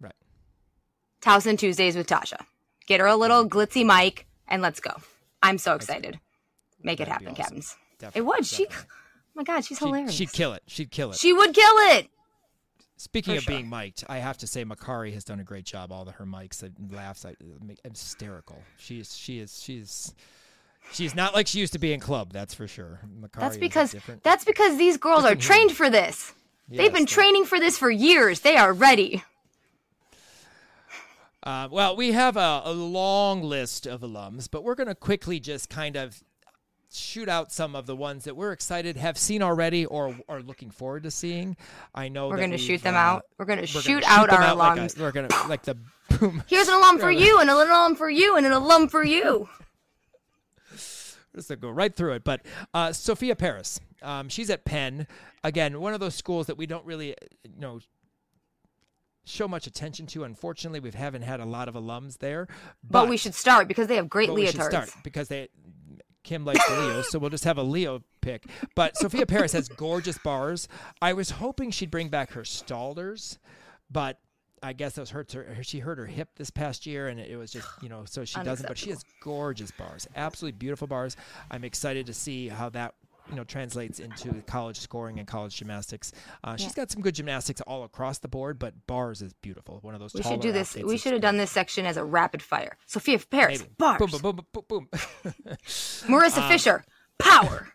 Right. 0.00 0.14
Towson 1.22 1.58
Tuesdays 1.58 1.96
with 1.96 2.06
Tasha. 2.06 2.44
Get 2.86 3.00
her 3.00 3.06
a 3.06 3.16
little 3.16 3.48
glitzy 3.48 3.86
mic 3.86 4.26
and 4.48 4.60
let's 4.60 4.80
go. 4.80 4.92
I'm 5.42 5.58
so 5.58 5.74
excited. 5.74 6.20
Make 6.82 7.00
it 7.00 7.08
happen, 7.08 7.28
awesome. 7.28 7.36
Captains. 7.36 7.76
Definitely, 7.98 8.18
it 8.18 8.26
would. 8.26 8.44
Definitely. 8.44 8.66
She. 8.66 8.80
Oh 8.80 9.32
my 9.34 9.42
God, 9.44 9.64
she's 9.64 9.78
hilarious. 9.78 10.12
She'd 10.12 10.32
kill 10.32 10.52
it. 10.52 10.62
She'd 10.66 10.90
kill 10.90 11.10
it. 11.10 11.18
She 11.18 11.32
would 11.32 11.54
kill 11.54 11.74
it. 11.96 12.08
Speaking 12.98 13.34
For 13.34 13.38
of 13.38 13.44
sure. 13.44 13.54
being 13.56 13.68
mic'd, 13.68 14.04
I 14.08 14.18
have 14.18 14.38
to 14.38 14.46
say 14.46 14.64
Makari 14.64 15.12
has 15.12 15.22
done 15.22 15.38
a 15.38 15.44
great 15.44 15.66
job. 15.66 15.92
All 15.92 16.04
the 16.04 16.12
her 16.12 16.24
mics 16.24 16.62
and 16.62 16.92
laughs, 16.92 17.24
i'm 17.26 17.36
hysterical. 17.84 18.62
She's 18.78 19.14
she 19.14 19.38
is 19.38 19.62
she's 19.62 20.14
she's 20.92 21.14
not 21.14 21.34
like 21.34 21.46
she 21.46 21.58
used 21.58 21.74
to 21.74 21.78
be 21.78 21.92
in 21.92 22.00
club. 22.00 22.32
That's 22.32 22.54
for 22.54 22.66
sure. 22.66 23.00
Makari 23.20 23.40
that's 23.40 23.56
because 23.58 23.96
that's 24.22 24.44
because 24.46 24.78
these 24.78 24.96
girls 24.96 25.24
are 25.24 25.34
trained 25.34 25.72
for 25.72 25.90
this. 25.90 26.32
Yes, 26.68 26.78
They've 26.78 26.92
been 26.92 27.06
training 27.06 27.44
for 27.44 27.60
this 27.60 27.78
for 27.78 27.90
years. 27.90 28.40
They 28.40 28.56
are 28.56 28.72
ready. 28.72 29.22
Uh, 31.42 31.68
well, 31.70 31.94
we 31.94 32.10
have 32.10 32.36
a, 32.36 32.62
a, 32.64 32.72
long 32.72 33.40
list 33.40 33.86
of 33.86 34.00
alums, 34.00 34.48
but 34.50 34.64
we're 34.64 34.74
going 34.74 34.88
to 34.88 34.96
quickly 34.96 35.38
just 35.38 35.70
kind 35.70 35.94
of 35.94 36.24
shoot 36.96 37.28
out 37.28 37.52
some 37.52 37.76
of 37.76 37.86
the 37.86 37.96
ones 37.96 38.24
that 38.24 38.36
we're 38.36 38.52
excited 38.52 38.96
have 38.96 39.18
seen 39.18 39.42
already 39.42 39.86
or 39.86 40.16
are 40.28 40.40
looking 40.40 40.70
forward 40.70 41.02
to 41.04 41.10
seeing. 41.10 41.56
I 41.94 42.08
know 42.08 42.28
we're 42.28 42.38
going 42.38 42.50
to 42.50 42.58
shoot 42.58 42.82
them 42.82 42.94
uh, 42.94 42.98
out. 42.98 43.26
We're 43.38 43.44
going 43.44 43.60
to 43.60 43.66
shoot 43.66 44.04
out 44.06 44.30
our 44.30 44.42
out 44.42 44.56
alums. 44.56 44.76
Like 44.76 44.96
a, 44.96 45.02
we're 45.02 45.12
going 45.12 45.28
to 45.28 45.48
like 45.48 45.62
the 45.62 45.76
boom. 46.18 46.42
Here's 46.48 46.68
an 46.68 46.74
alum 46.74 46.98
for 46.98 47.10
you, 47.10 47.40
and 47.40 47.50
an 47.50 47.56
alum 47.56 47.96
for 47.96 48.10
you, 48.10 48.36
and 48.36 48.46
an 48.46 48.52
alum 48.52 48.88
for 48.88 49.04
you. 49.04 49.48
Just 51.34 51.48
to 51.48 51.56
go 51.56 51.68
right 51.68 51.94
through 51.94 52.14
it, 52.14 52.24
but 52.24 52.40
uh, 52.72 52.92
Sophia 52.94 53.36
Paris, 53.36 53.78
um, 54.00 54.30
she's 54.30 54.48
at 54.48 54.64
Penn. 54.64 55.06
Again, 55.44 55.80
one 55.80 55.92
of 55.92 56.00
those 56.00 56.14
schools 56.14 56.46
that 56.46 56.56
we 56.56 56.64
don't 56.64 56.84
really, 56.86 57.08
you 57.44 57.60
know, 57.60 57.80
show 59.26 59.46
much 59.46 59.66
attention 59.66 60.06
to. 60.06 60.24
Unfortunately, 60.24 60.80
we 60.80 60.90
haven't 60.92 61.22
had 61.22 61.40
a 61.40 61.44
lot 61.44 61.68
of 61.68 61.74
alums 61.74 62.18
there. 62.18 62.46
But, 62.82 63.02
but 63.02 63.08
we 63.08 63.18
should 63.18 63.34
start 63.34 63.68
because 63.68 63.86
they 63.86 63.96
have 63.96 64.08
great 64.08 64.30
leotards. 64.30 64.70
Start 64.70 64.90
because 65.02 65.28
they 65.28 65.48
Kim 66.26 66.44
likes 66.44 66.68
Leo, 66.68 67.02
so 67.02 67.20
we'll 67.20 67.30
just 67.30 67.44
have 67.44 67.56
a 67.56 67.62
Leo 67.62 68.02
pick. 68.20 68.46
But 68.74 68.96
Sophia 68.96 69.26
Paris 69.26 69.52
has 69.52 69.68
gorgeous 69.68 70.18
bars. 70.18 70.66
I 71.00 71.12
was 71.12 71.30
hoping 71.30 71.70
she'd 71.70 71.90
bring 71.90 72.08
back 72.08 72.32
her 72.32 72.42
Stalders, 72.42 73.38
but 73.92 74.18
I 74.60 74.72
guess 74.72 74.94
that 74.96 75.02
was 75.02 75.10
hurt 75.10 75.30
her. 75.32 75.56
She 75.62 75.78
hurt 75.78 75.98
her 75.98 76.06
hip 76.06 76.30
this 76.34 76.50
past 76.50 76.84
year, 76.84 77.06
and 77.06 77.20
it 77.20 77.36
was 77.36 77.52
just 77.52 77.68
you 77.80 77.88
know 77.88 78.04
so 78.06 78.24
she 78.24 78.42
doesn't. 78.42 78.66
But 78.66 78.76
she 78.76 78.90
has 78.90 79.04
gorgeous 79.20 79.70
bars, 79.70 80.08
absolutely 80.16 80.58
beautiful 80.58 80.88
bars. 80.88 81.16
I'm 81.48 81.62
excited 81.62 82.06
to 82.06 82.12
see 82.12 82.48
how 82.48 82.70
that 82.70 82.94
you 83.30 83.36
know 83.36 83.44
translates 83.44 83.98
into 84.00 84.42
college 84.42 84.78
scoring 84.78 85.18
and 85.18 85.26
college 85.26 85.56
gymnastics. 85.56 86.12
Uh, 86.44 86.50
yeah. 86.50 86.64
She's 86.64 86.74
got 86.74 86.90
some 86.90 87.02
good 87.02 87.14
gymnastics 87.14 87.60
all 87.62 87.84
across 87.84 88.18
the 88.18 88.28
board, 88.28 88.58
but 88.58 88.86
bars 88.86 89.22
is 89.22 89.32
beautiful. 89.34 89.78
One 89.82 89.94
of 89.94 90.00
those. 90.00 90.14
We 90.14 90.22
should 90.22 90.40
do 90.40 90.52
this. 90.52 90.74
We 90.74 90.96
should 90.98 91.12
have 91.12 91.22
done 91.22 91.36
this 91.36 91.50
section 91.50 91.86
as 91.86 91.96
a 91.96 92.04
rapid 92.04 92.42
fire. 92.42 92.76
Sophia 92.86 93.18
Paris, 93.18 93.60
Maybe. 93.60 93.72
bars. 93.78 93.98
Boom, 93.98 94.10
boom, 94.10 94.20
boom, 94.20 94.46
boom, 94.52 94.64
boom. 94.68 94.88
Marissa 95.66 96.38
um, 96.42 96.48
Fisher, 96.48 96.84
power. 97.18 97.68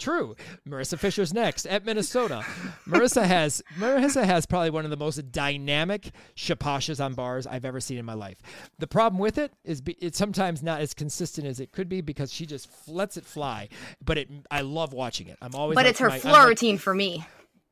True. 0.00 0.34
Marissa 0.66 0.98
Fisher's 0.98 1.34
next 1.34 1.66
at 1.66 1.84
Minnesota. 1.84 2.44
Marissa 2.88 3.22
has 3.24 3.62
Marissa 3.78 4.24
has 4.24 4.46
probably 4.46 4.70
one 4.70 4.84
of 4.84 4.90
the 4.90 4.96
most 4.96 5.30
dynamic 5.30 6.10
shaposhes 6.34 7.04
on 7.04 7.12
bars 7.12 7.46
I've 7.46 7.66
ever 7.66 7.80
seen 7.80 7.98
in 7.98 8.06
my 8.06 8.14
life. 8.14 8.38
The 8.78 8.86
problem 8.86 9.20
with 9.20 9.36
it 9.36 9.52
is 9.62 9.82
be, 9.82 9.92
it's 10.00 10.16
sometimes 10.16 10.62
not 10.62 10.80
as 10.80 10.94
consistent 10.94 11.46
as 11.46 11.60
it 11.60 11.70
could 11.70 11.88
be 11.88 12.00
because 12.00 12.32
she 12.32 12.46
just 12.46 12.88
lets 12.88 13.18
it 13.18 13.26
fly. 13.26 13.68
But 14.02 14.16
it 14.16 14.30
I 14.50 14.62
love 14.62 14.94
watching 14.94 15.28
it. 15.28 15.36
I'm 15.42 15.54
always 15.54 15.74
But 15.74 15.84
like, 15.84 15.90
it's 15.90 16.00
her 16.00 16.08
my, 16.08 16.18
floor 16.18 16.46
routine 16.46 16.78
for 16.78 16.94
me 16.94 17.26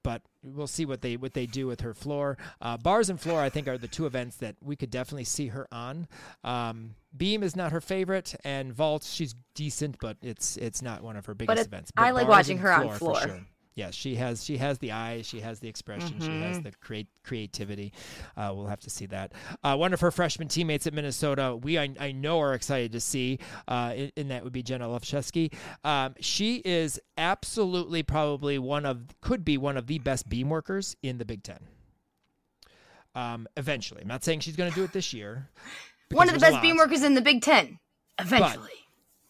but 0.09 0.23
we'll 0.43 0.67
see 0.67 0.87
what 0.87 1.03
they 1.03 1.19
what 1.19 1.35
they 1.35 1.45
do 1.45 1.67
with 1.67 1.83
her 1.83 1.93
floor. 1.93 2.39
Uh, 2.63 2.79
bars 2.79 3.11
and 3.11 3.21
floor, 3.21 3.43
I 3.43 3.51
think, 3.51 3.69
are 3.69 3.77
the 3.77 3.89
two 3.89 4.07
events 4.07 4.37
that 4.37 4.57
we 4.65 4.75
could 4.75 4.91
definitely 4.91 5.25
see 5.25 5.49
her 5.49 5.69
on. 5.71 6.09
Um, 6.45 6.95
beam 7.15 7.43
is 7.43 7.55
not 7.55 7.73
her 7.73 7.83
favorite, 7.83 8.35
and 8.43 8.73
vault 8.73 9.05
she's 9.05 9.35
decent, 9.55 9.99
but 10.01 10.17
it's 10.23 10.57
it's 10.57 10.81
not 10.81 11.03
one 11.03 11.17
of 11.19 11.27
her 11.27 11.35
biggest 11.35 11.59
but 11.59 11.67
events. 11.67 11.91
But 11.91 12.05
I 12.05 12.13
like 12.13 12.27
watching 12.27 12.57
her 12.57 12.75
floor, 12.75 12.93
on 12.93 12.99
floor. 12.99 13.41
Yes, 13.79 13.95
she 13.95 14.17
has 14.17 14.43
she 14.43 14.57
has 14.57 14.81
the 14.81 14.91
eyes, 14.91 15.25
she 15.25 15.39
has 15.39 15.61
the 15.61 15.69
expression, 15.69 16.17
mm-hmm. 16.17 16.27
she 16.27 16.41
has 16.41 16.57
mm-hmm. 16.57 16.65
the 16.65 16.73
create 16.81 17.07
creativity. 17.23 17.93
Uh, 18.37 18.53
we'll 18.53 18.67
have 18.67 18.81
to 18.81 18.91
see 18.91 19.07
that. 19.07 19.31
Uh, 19.63 19.77
one 19.77 19.93
of 19.93 20.01
her 20.01 20.11
freshman 20.11 20.49
teammates 20.49 20.89
at 20.89 20.93
Minnesota, 20.93 21.55
we 21.55 21.79
I, 21.79 21.95
I 22.01 22.11
know 22.11 22.41
are 22.41 22.55
excited 22.55 22.91
to 22.91 23.01
see, 23.01 23.39
uh, 23.69 23.93
in, 23.95 24.13
in, 24.17 24.29
that 24.29 24.43
would 24.43 24.53
be 24.53 24.65
Jenna 24.65 24.89
Lovchesky. 24.89 25.55
Um, 25.85 26.17
she 26.19 26.57
is 26.65 26.99
absolutely 27.17 28.03
probably 28.03 28.59
one 28.59 28.85
of 28.85 28.99
could 29.21 29.45
be 29.45 29.57
one 29.57 29.77
of 29.77 29.87
the 29.87 30.01
best 30.01 30.29
beam 30.29 30.49
workers 30.49 30.97
in 31.05 31.19
the 31.19 31.25
Big 31.25 31.45
Ten. 31.45 31.61
Um, 33.15 33.47
eventually, 33.57 34.03
I'm 34.03 34.09
not 34.09 34.25
saying 34.25 34.41
she's 34.41 34.57
going 34.57 34.73
to 34.73 34.75
do 34.75 34.83
it 34.83 34.93
this 34.93 35.13
year. 35.13 35.51
One 36.11 36.27
of 36.27 36.35
the 36.35 36.41
best 36.41 36.61
beam 36.63 36.79
workers 36.79 37.05
in 37.05 37.15
the 37.15 37.23
Big 37.23 37.43
Ten. 37.43 37.79
Eventually. 38.19 38.71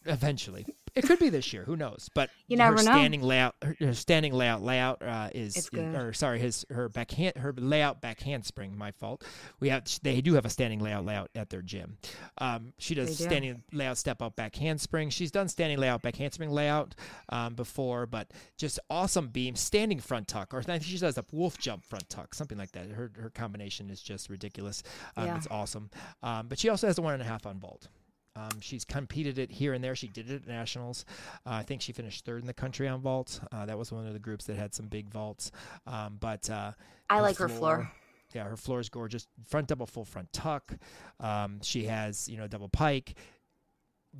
But 0.03 0.13
eventually. 0.13 0.65
It 0.99 1.07
could 1.07 1.19
be 1.19 1.29
this 1.29 1.53
year. 1.53 1.63
Who 1.63 1.75
knows? 1.75 2.09
But 2.13 2.29
you 2.47 2.57
never 2.57 2.77
her 2.77 2.83
know. 2.83 2.91
standing 2.91 3.21
layout, 3.21 3.55
her 3.61 3.93
standing 3.93 4.33
layout 4.33 4.61
layout 4.61 5.01
uh, 5.01 5.29
is, 5.33 5.55
is 5.55 5.69
or 5.73 6.13
sorry, 6.13 6.39
his 6.39 6.65
her 6.69 6.89
backhand 6.89 7.37
her 7.37 7.53
layout 7.57 8.01
back 8.01 8.21
handspring. 8.21 8.77
My 8.77 8.91
fault. 8.91 9.23
We 9.59 9.69
have 9.69 9.85
they 10.01 10.21
do 10.21 10.33
have 10.35 10.45
a 10.45 10.49
standing 10.49 10.79
layout 10.79 11.05
layout 11.05 11.29
at 11.35 11.49
their 11.49 11.61
gym. 11.61 11.97
Um, 12.37 12.73
she 12.77 12.95
does 12.95 13.17
do. 13.17 13.23
standing 13.23 13.63
layout 13.71 13.97
step 13.97 14.21
up 14.21 14.35
back 14.35 14.55
handspring. 14.55 15.09
She's 15.09 15.31
done 15.31 15.47
standing 15.47 15.77
layout 15.77 16.01
back 16.01 16.15
handspring 16.15 16.51
layout 16.51 16.95
um, 17.29 17.55
before, 17.55 18.05
but 18.05 18.31
just 18.57 18.79
awesome 18.89 19.29
beam 19.29 19.55
standing 19.55 19.99
front 19.99 20.27
tuck, 20.27 20.53
or 20.53 20.59
I 20.59 20.61
think 20.61 20.83
she 20.83 20.97
does 20.97 21.17
a 21.17 21.25
wolf 21.31 21.57
jump 21.57 21.85
front 21.85 22.09
tuck, 22.09 22.33
something 22.33 22.57
like 22.57 22.71
that. 22.73 22.89
Her 22.89 23.11
her 23.15 23.29
combination 23.29 23.89
is 23.89 24.01
just 24.01 24.29
ridiculous. 24.29 24.83
Um, 25.15 25.25
yeah. 25.25 25.37
It's 25.37 25.47
awesome. 25.49 25.89
Um, 26.23 26.47
but 26.47 26.59
she 26.59 26.69
also 26.69 26.87
has 26.87 26.97
a 26.97 27.01
one 27.01 27.13
and 27.13 27.23
a 27.23 27.25
half 27.25 27.45
on 27.45 27.59
vault. 27.59 27.87
Um, 28.35 28.59
she's 28.61 28.85
competed 28.85 29.37
it 29.37 29.51
here 29.51 29.73
and 29.73 29.83
there. 29.83 29.95
She 29.95 30.07
did 30.07 30.29
it 30.29 30.43
at 30.43 30.47
nationals. 30.47 31.05
Uh, 31.45 31.51
I 31.51 31.63
think 31.63 31.81
she 31.81 31.91
finished 31.91 32.25
third 32.25 32.41
in 32.41 32.47
the 32.47 32.53
country 32.53 32.87
on 32.87 33.01
vault. 33.01 33.39
Uh, 33.51 33.65
that 33.65 33.77
was 33.77 33.91
one 33.91 34.07
of 34.07 34.13
the 34.13 34.19
groups 34.19 34.45
that 34.45 34.55
had 34.55 34.73
some 34.73 34.87
big 34.87 35.09
vaults. 35.09 35.51
Um, 35.87 36.17
but 36.19 36.49
uh, 36.49 36.71
I 37.09 37.17
her 37.17 37.21
like 37.21 37.37
floor, 37.37 37.49
her 37.49 37.55
floor. 37.55 37.91
Yeah, 38.33 38.43
her 38.43 38.57
floor 38.57 38.79
is 38.79 38.89
gorgeous. 38.89 39.27
Front 39.47 39.67
double 39.67 39.87
full 39.87 40.05
front 40.05 40.31
tuck. 40.31 40.73
Um, 41.19 41.59
she 41.63 41.85
has 41.85 42.29
you 42.29 42.37
know 42.37 42.47
double 42.47 42.69
pike. 42.69 43.15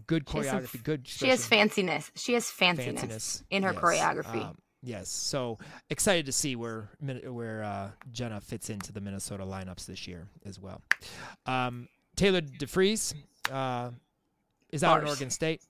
Good 0.07 0.25
choreography. 0.25 0.71
Some, 0.71 0.81
good. 0.83 1.07
She 1.07 1.29
has 1.29 1.47
fanciness. 1.47 2.11
She 2.15 2.33
has 2.33 2.45
fanciness, 2.45 2.99
fanciness. 2.99 3.43
in 3.49 3.63
her 3.63 3.73
yes. 3.73 3.81
choreography. 3.81 4.45
Um, 4.45 4.57
Yes, 4.81 5.09
so 5.09 5.57
excited 5.89 6.25
to 6.27 6.31
see 6.31 6.55
where 6.55 6.89
where 7.01 7.63
uh, 7.63 7.89
Jenna 8.11 8.39
fits 8.39 8.69
into 8.69 8.93
the 8.93 9.01
Minnesota 9.01 9.43
lineups 9.43 9.85
this 9.85 10.07
year 10.07 10.27
as 10.45 10.57
well. 10.57 10.81
Um, 11.45 11.89
Taylor 12.15 12.41
DeFries, 12.41 13.13
uh, 13.51 13.91
is 14.71 14.83
out 14.83 15.01
in 15.01 15.07
Oregon 15.07 15.29
State. 15.29 15.61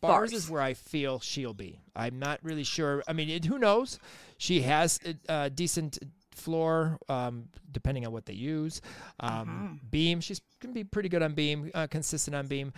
Bars, 0.00 0.30
Bars, 0.30 0.32
is 0.32 0.50
where 0.50 0.60
I 0.60 0.74
feel 0.74 1.20
she'll 1.20 1.54
be. 1.54 1.80
I'm 1.94 2.18
not 2.18 2.40
really 2.42 2.64
sure. 2.64 3.02
I 3.08 3.12
mean, 3.12 3.30
it, 3.30 3.44
who 3.44 3.58
knows? 3.58 3.98
She 4.36 4.60
has 4.62 5.00
a, 5.28 5.44
a 5.44 5.50
decent 5.50 5.98
floor, 6.32 6.98
um, 7.08 7.48
depending 7.72 8.06
on 8.06 8.12
what 8.12 8.26
they 8.26 8.34
use. 8.34 8.82
Um, 9.20 9.30
uh-huh. 9.30 9.86
Beam, 9.90 10.20
she's 10.20 10.40
going 10.60 10.74
to 10.74 10.78
be 10.78 10.84
pretty 10.84 11.08
good 11.08 11.22
on 11.22 11.32
beam, 11.32 11.70
uh, 11.74 11.86
consistent 11.86 12.36
on 12.36 12.46
beam 12.46 12.72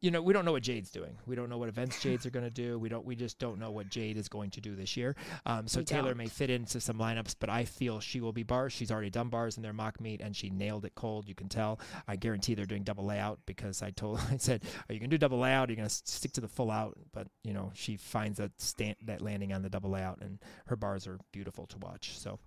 you 0.00 0.12
know, 0.12 0.22
we 0.22 0.32
don't 0.32 0.44
know 0.44 0.52
what 0.52 0.62
Jade's 0.62 0.90
doing. 0.90 1.18
We 1.26 1.34
don't 1.34 1.48
know 1.48 1.58
what 1.58 1.68
events 1.68 2.00
Jade's 2.00 2.24
are 2.24 2.30
going 2.30 2.44
to 2.44 2.50
do. 2.50 2.78
We 2.78 2.88
don't. 2.88 3.04
We 3.04 3.16
just 3.16 3.38
don't 3.40 3.58
know 3.58 3.72
what 3.72 3.88
Jade 3.88 4.16
is 4.16 4.28
going 4.28 4.50
to 4.50 4.60
do 4.60 4.76
this 4.76 4.96
year. 4.96 5.16
Um, 5.44 5.66
so 5.66 5.80
we 5.80 5.84
Taylor 5.84 6.10
don't. 6.10 6.18
may 6.18 6.26
fit 6.28 6.50
into 6.50 6.80
some 6.80 6.98
lineups, 6.98 7.34
but 7.40 7.50
I 7.50 7.64
feel 7.64 7.98
she 7.98 8.20
will 8.20 8.32
be 8.32 8.44
bars. 8.44 8.72
She's 8.72 8.92
already 8.92 9.10
done 9.10 9.28
bars 9.28 9.56
in 9.56 9.62
their 9.62 9.72
mock 9.72 10.00
meet, 10.00 10.20
and 10.20 10.36
she 10.36 10.50
nailed 10.50 10.84
it 10.84 10.94
cold. 10.94 11.28
You 11.28 11.34
can 11.34 11.48
tell. 11.48 11.80
I 12.06 12.14
guarantee 12.14 12.54
they're 12.54 12.64
doing 12.64 12.84
double 12.84 13.04
layout 13.04 13.40
because 13.44 13.82
I 13.82 13.90
told, 13.90 14.20
I 14.30 14.36
said, 14.36 14.62
"Are 14.88 14.92
you 14.92 15.00
going 15.00 15.10
to 15.10 15.16
do 15.16 15.18
double 15.18 15.38
layout? 15.38 15.68
Are 15.68 15.72
you 15.72 15.76
going 15.76 15.88
to 15.88 15.94
stick 15.94 16.32
to 16.32 16.40
the 16.40 16.48
full 16.48 16.70
out?" 16.70 16.96
But 17.12 17.26
you 17.42 17.52
know, 17.52 17.72
she 17.74 17.96
finds 17.96 18.38
that 18.38 18.52
stand 18.60 18.96
that 19.06 19.20
landing 19.20 19.52
on 19.52 19.62
the 19.62 19.70
double 19.70 19.90
layout, 19.90 20.18
and 20.20 20.38
her 20.66 20.76
bars 20.76 21.08
are 21.08 21.18
beautiful 21.32 21.66
to 21.66 21.78
watch. 21.78 22.16
So 22.18 22.38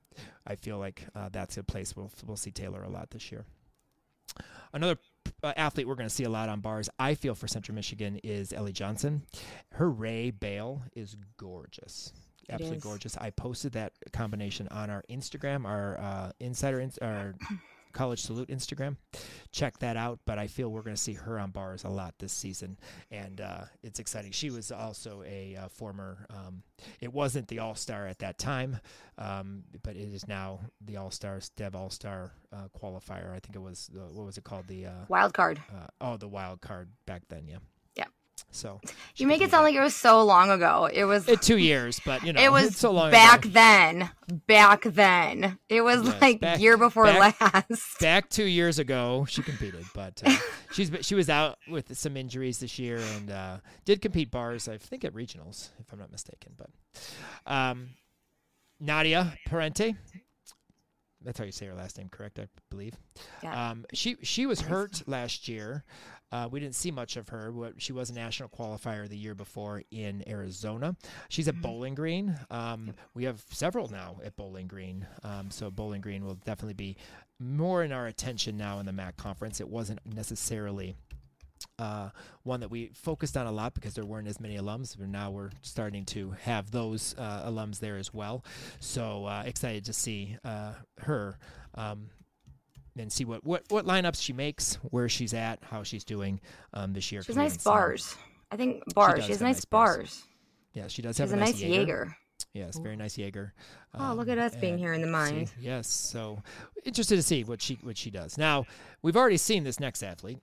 I 0.47 0.55
feel 0.55 0.77
like 0.77 1.05
uh, 1.15 1.27
that's 1.29 1.57
a 1.57 1.63
place 1.63 1.97
we'll 1.97 2.11
we'll 2.25 2.37
see 2.37 2.51
Taylor 2.51 2.83
a 2.83 2.89
lot 2.89 3.11
this 3.11 3.29
year. 3.29 3.45
Another 4.73 4.97
athlete 5.43 5.87
we're 5.87 5.95
going 5.95 6.09
to 6.09 6.13
see 6.13 6.23
a 6.23 6.29
lot 6.29 6.49
on 6.49 6.59
bars, 6.59 6.89
I 6.99 7.15
feel, 7.15 7.35
for 7.35 7.47
Central 7.47 7.75
Michigan 7.75 8.19
is 8.23 8.53
Ellie 8.53 8.71
Johnson. 8.73 9.23
Her 9.73 9.89
Ray 9.89 10.31
bail 10.31 10.83
is 10.95 11.15
gorgeous. 11.37 12.13
absolutely 12.49 12.79
gorgeous. 12.79 13.17
I 13.17 13.29
posted 13.29 13.73
that 13.73 13.93
combination 14.13 14.67
on 14.69 14.89
our 14.89 15.03
Instagram, 15.09 15.65
our 15.65 15.99
uh, 15.99 16.31
insider, 16.39 16.79
ins- 16.79 16.97
our 16.99 17.35
college 17.91 18.21
salute 18.21 18.49
Instagram. 18.49 18.97
Check 19.51 19.79
that 19.79 19.97
out. 19.97 20.19
But 20.25 20.39
I 20.39 20.47
feel 20.47 20.69
we're 20.69 20.81
going 20.81 20.95
to 20.95 21.01
see 21.01 21.13
her 21.13 21.39
on 21.39 21.51
bars 21.51 21.83
a 21.83 21.89
lot 21.89 22.15
this 22.19 22.33
season, 22.33 22.77
and 23.11 23.41
uh, 23.41 23.61
it's 23.83 23.99
exciting. 23.99 24.31
She 24.31 24.49
was 24.49 24.71
also 24.71 25.23
a 25.25 25.55
uh, 25.55 25.67
former. 25.69 26.25
Um, 26.29 26.63
it 26.99 27.13
wasn't 27.13 27.47
the 27.47 27.59
All 27.59 27.75
Star 27.75 28.07
at 28.07 28.19
that 28.19 28.37
time, 28.37 28.79
um, 29.17 29.63
but 29.83 29.95
it 29.95 30.13
is 30.13 30.27
now 30.27 30.59
the 30.85 30.97
All 30.97 31.11
Stars 31.11 31.49
Dev 31.55 31.75
All 31.75 31.89
Star 31.89 32.31
uh, 32.53 32.67
qualifier. 32.79 33.29
I 33.31 33.39
think 33.39 33.55
it 33.55 33.61
was 33.61 33.89
the, 33.93 34.01
what 34.01 34.25
was 34.25 34.37
it 34.37 34.43
called 34.43 34.67
the 34.67 34.87
uh, 34.87 34.91
Wild 35.09 35.33
card. 35.33 35.59
uh, 35.71 35.87
oh 35.99 36.17
the 36.17 36.27
wild 36.27 36.61
card 36.61 36.89
back 37.05 37.23
then. 37.29 37.47
Yeah. 37.47 37.57
So 38.53 38.81
You 39.15 39.27
make 39.27 39.41
it 39.41 39.49
sound 39.49 39.63
like 39.63 39.75
it 39.75 39.79
was 39.79 39.95
so 39.95 40.23
long 40.23 40.51
ago. 40.51 40.89
It 40.91 41.05
was. 41.05 41.27
it 41.29 41.41
two 41.41 41.57
years, 41.57 42.01
but 42.05 42.23
you 42.25 42.33
know 42.33 42.41
it 42.41 42.51
was 42.51 42.75
so 42.75 42.91
long 42.91 43.09
back 43.11 43.45
ago. 43.45 43.53
then. 43.53 44.09
Back 44.47 44.83
then. 44.83 45.57
It 45.69 45.81
was 45.81 46.03
Yes, 46.03 46.21
like 46.21 46.41
back- 46.41 46.59
year 46.59 46.77
before 46.77 47.05
back- 47.05 47.39
last. 47.41 47.97
back 48.01 48.29
two 48.29 48.43
years 48.43 48.77
ago 48.79 49.25
she 49.29 49.41
competed 49.41 49.85
but 49.93 50.21
uh, 50.25 50.35
she's 50.73 50.91
she 51.01 51.15
was 51.15 51.29
out 51.29 51.57
with 51.69 51.97
some 51.97 52.17
injuries 52.17 52.59
this 52.59 52.77
year 52.79 52.97
and 53.15 53.31
uh, 53.31 53.57
did 53.85 54.01
compete 54.01 54.31
bars 54.31 54.67
i 54.67 54.77
think 54.77 55.03
at 55.05 55.13
regionals 55.13 55.69
if 55.79 55.91
i'm 55.93 55.99
not 55.99 56.11
mistaken 56.11 56.53
but 56.57 56.69
um, 57.51 57.89
nadia 58.79 59.33
parente 59.47 59.95
that's 61.23 61.37
how 61.39 61.45
you 61.45 61.51
say 61.51 61.65
her 61.67 61.73
last 61.75 61.97
name 61.97 62.09
correct 62.09 62.39
i 62.39 62.47
believe 62.69 62.95
Yeah. 63.43 63.71
um, 63.71 63.85
she 63.93 64.17
she 64.23 64.45
was 64.45 64.61
hurt 64.61 65.03
last 65.07 65.47
year 65.47 65.83
uh, 66.31 66.47
we 66.51 66.59
didn't 66.59 66.75
see 66.75 66.91
much 66.91 67.17
of 67.17 67.29
her. 67.29 67.53
She 67.77 67.93
was 67.93 68.09
a 68.09 68.13
national 68.13 68.49
qualifier 68.49 69.07
the 69.07 69.17
year 69.17 69.35
before 69.35 69.83
in 69.91 70.23
Arizona. 70.27 70.95
She's 71.29 71.47
at 71.47 71.61
Bowling 71.61 71.95
Green. 71.95 72.37
Um, 72.49 72.93
we 73.13 73.25
have 73.25 73.43
several 73.49 73.89
now 73.89 74.17
at 74.23 74.35
Bowling 74.35 74.67
Green, 74.67 75.05
um, 75.23 75.51
so 75.51 75.69
Bowling 75.69 76.01
Green 76.01 76.25
will 76.25 76.35
definitely 76.35 76.73
be 76.73 76.97
more 77.39 77.83
in 77.83 77.91
our 77.91 78.07
attention 78.07 78.57
now 78.57 78.79
in 78.79 78.85
the 78.85 78.93
MAC 78.93 79.17
conference. 79.17 79.59
It 79.59 79.67
wasn't 79.67 79.99
necessarily 80.05 80.95
uh, 81.79 82.09
one 82.43 82.59
that 82.59 82.69
we 82.69 82.91
focused 82.93 83.35
on 83.35 83.47
a 83.47 83.51
lot 83.51 83.73
because 83.73 83.95
there 83.95 84.05
weren't 84.05 84.27
as 84.27 84.39
many 84.39 84.57
alums, 84.57 84.95
but 84.97 85.07
now 85.07 85.31
we're 85.31 85.51
starting 85.61 86.05
to 86.05 86.31
have 86.43 86.71
those 86.71 87.15
uh, 87.17 87.49
alums 87.49 87.79
there 87.79 87.97
as 87.97 88.13
well. 88.13 88.43
So 88.79 89.25
uh, 89.25 89.43
excited 89.45 89.85
to 89.85 89.93
see 89.93 90.37
uh, 90.43 90.73
her. 90.99 91.37
Um, 91.75 92.09
and 92.97 93.11
see 93.11 93.25
what, 93.25 93.43
what, 93.45 93.63
what 93.69 93.85
lineups 93.85 94.21
she 94.21 94.33
makes, 94.33 94.75
where 94.89 95.07
she's 95.09 95.33
at, 95.33 95.59
how 95.63 95.83
she's 95.83 96.03
doing 96.03 96.39
um, 96.73 96.93
this 96.93 97.11
year. 97.11 97.21
She 97.23 97.27
has 97.27 97.37
nice 97.37 97.57
bars. 97.63 98.15
I 98.51 98.57
think 98.57 98.83
bars. 98.93 99.15
does 99.15 99.25
She 99.25 99.31
has 99.31 99.41
nice 99.41 99.63
bars. 99.65 99.97
bars. 99.97 100.23
Yeah, 100.73 100.87
she 100.87 101.01
does 101.01 101.15
She 101.15 101.21
have 101.23 101.29
has 101.31 101.37
a 101.39 101.41
a 101.41 101.45
nice 101.45 101.59
Jaeger. 101.59 101.75
Jaeger. 101.79 102.17
Yes, 102.53 102.77
very 102.79 102.95
nice 102.97 103.17
Jaeger. 103.17 103.53
Oh, 103.93 104.13
look 104.13 104.27
at 104.27 104.37
Um, 104.37 104.43
us 104.45 104.55
being 104.55 104.77
here 104.77 104.91
in 104.93 105.01
the 105.01 105.25
see- 105.27 105.47
yes, 105.61 105.87
so 105.87 106.41
interested 106.83 107.15
to 107.15 107.21
see 107.23 107.43
what 107.45 107.61
she 107.61 107.75
what 107.83 107.97
she 107.97 108.09
does. 108.09 108.37
Now 108.37 108.65
we've 109.01 109.15
already 109.15 109.37
seen 109.37 109.63
this 109.63 109.79
next 109.79 110.01
athlete, 110.03 110.39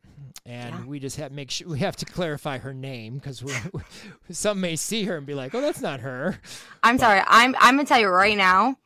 and 0.47 0.75
Yeah. 0.75 0.85
we 0.87 1.01
just 1.01 1.17
have 1.17 1.33
make 1.33 1.51
sure 1.51 1.69
we 1.69 1.81
have 1.81 1.97
to 1.97 2.07
clarify 2.07 2.59
her 2.59 2.73
name 2.73 3.15
because 3.15 3.43
some 4.31 4.61
may 4.61 4.77
see 4.77 5.05
her 5.05 5.17
and 5.17 5.27
be 5.27 5.35
like, 5.35 5.55
"Oh, 5.55 5.61
that's 5.61 5.81
not 5.83 6.01
her." 6.01 6.39
I'm 6.83 6.99
sorry. 6.99 7.21
I'm 7.27 7.55
I'm 7.59 7.77
gonna 7.77 7.87
tell 7.87 8.01
you 8.01 8.09
right 8.09 8.37
now. 8.39 8.77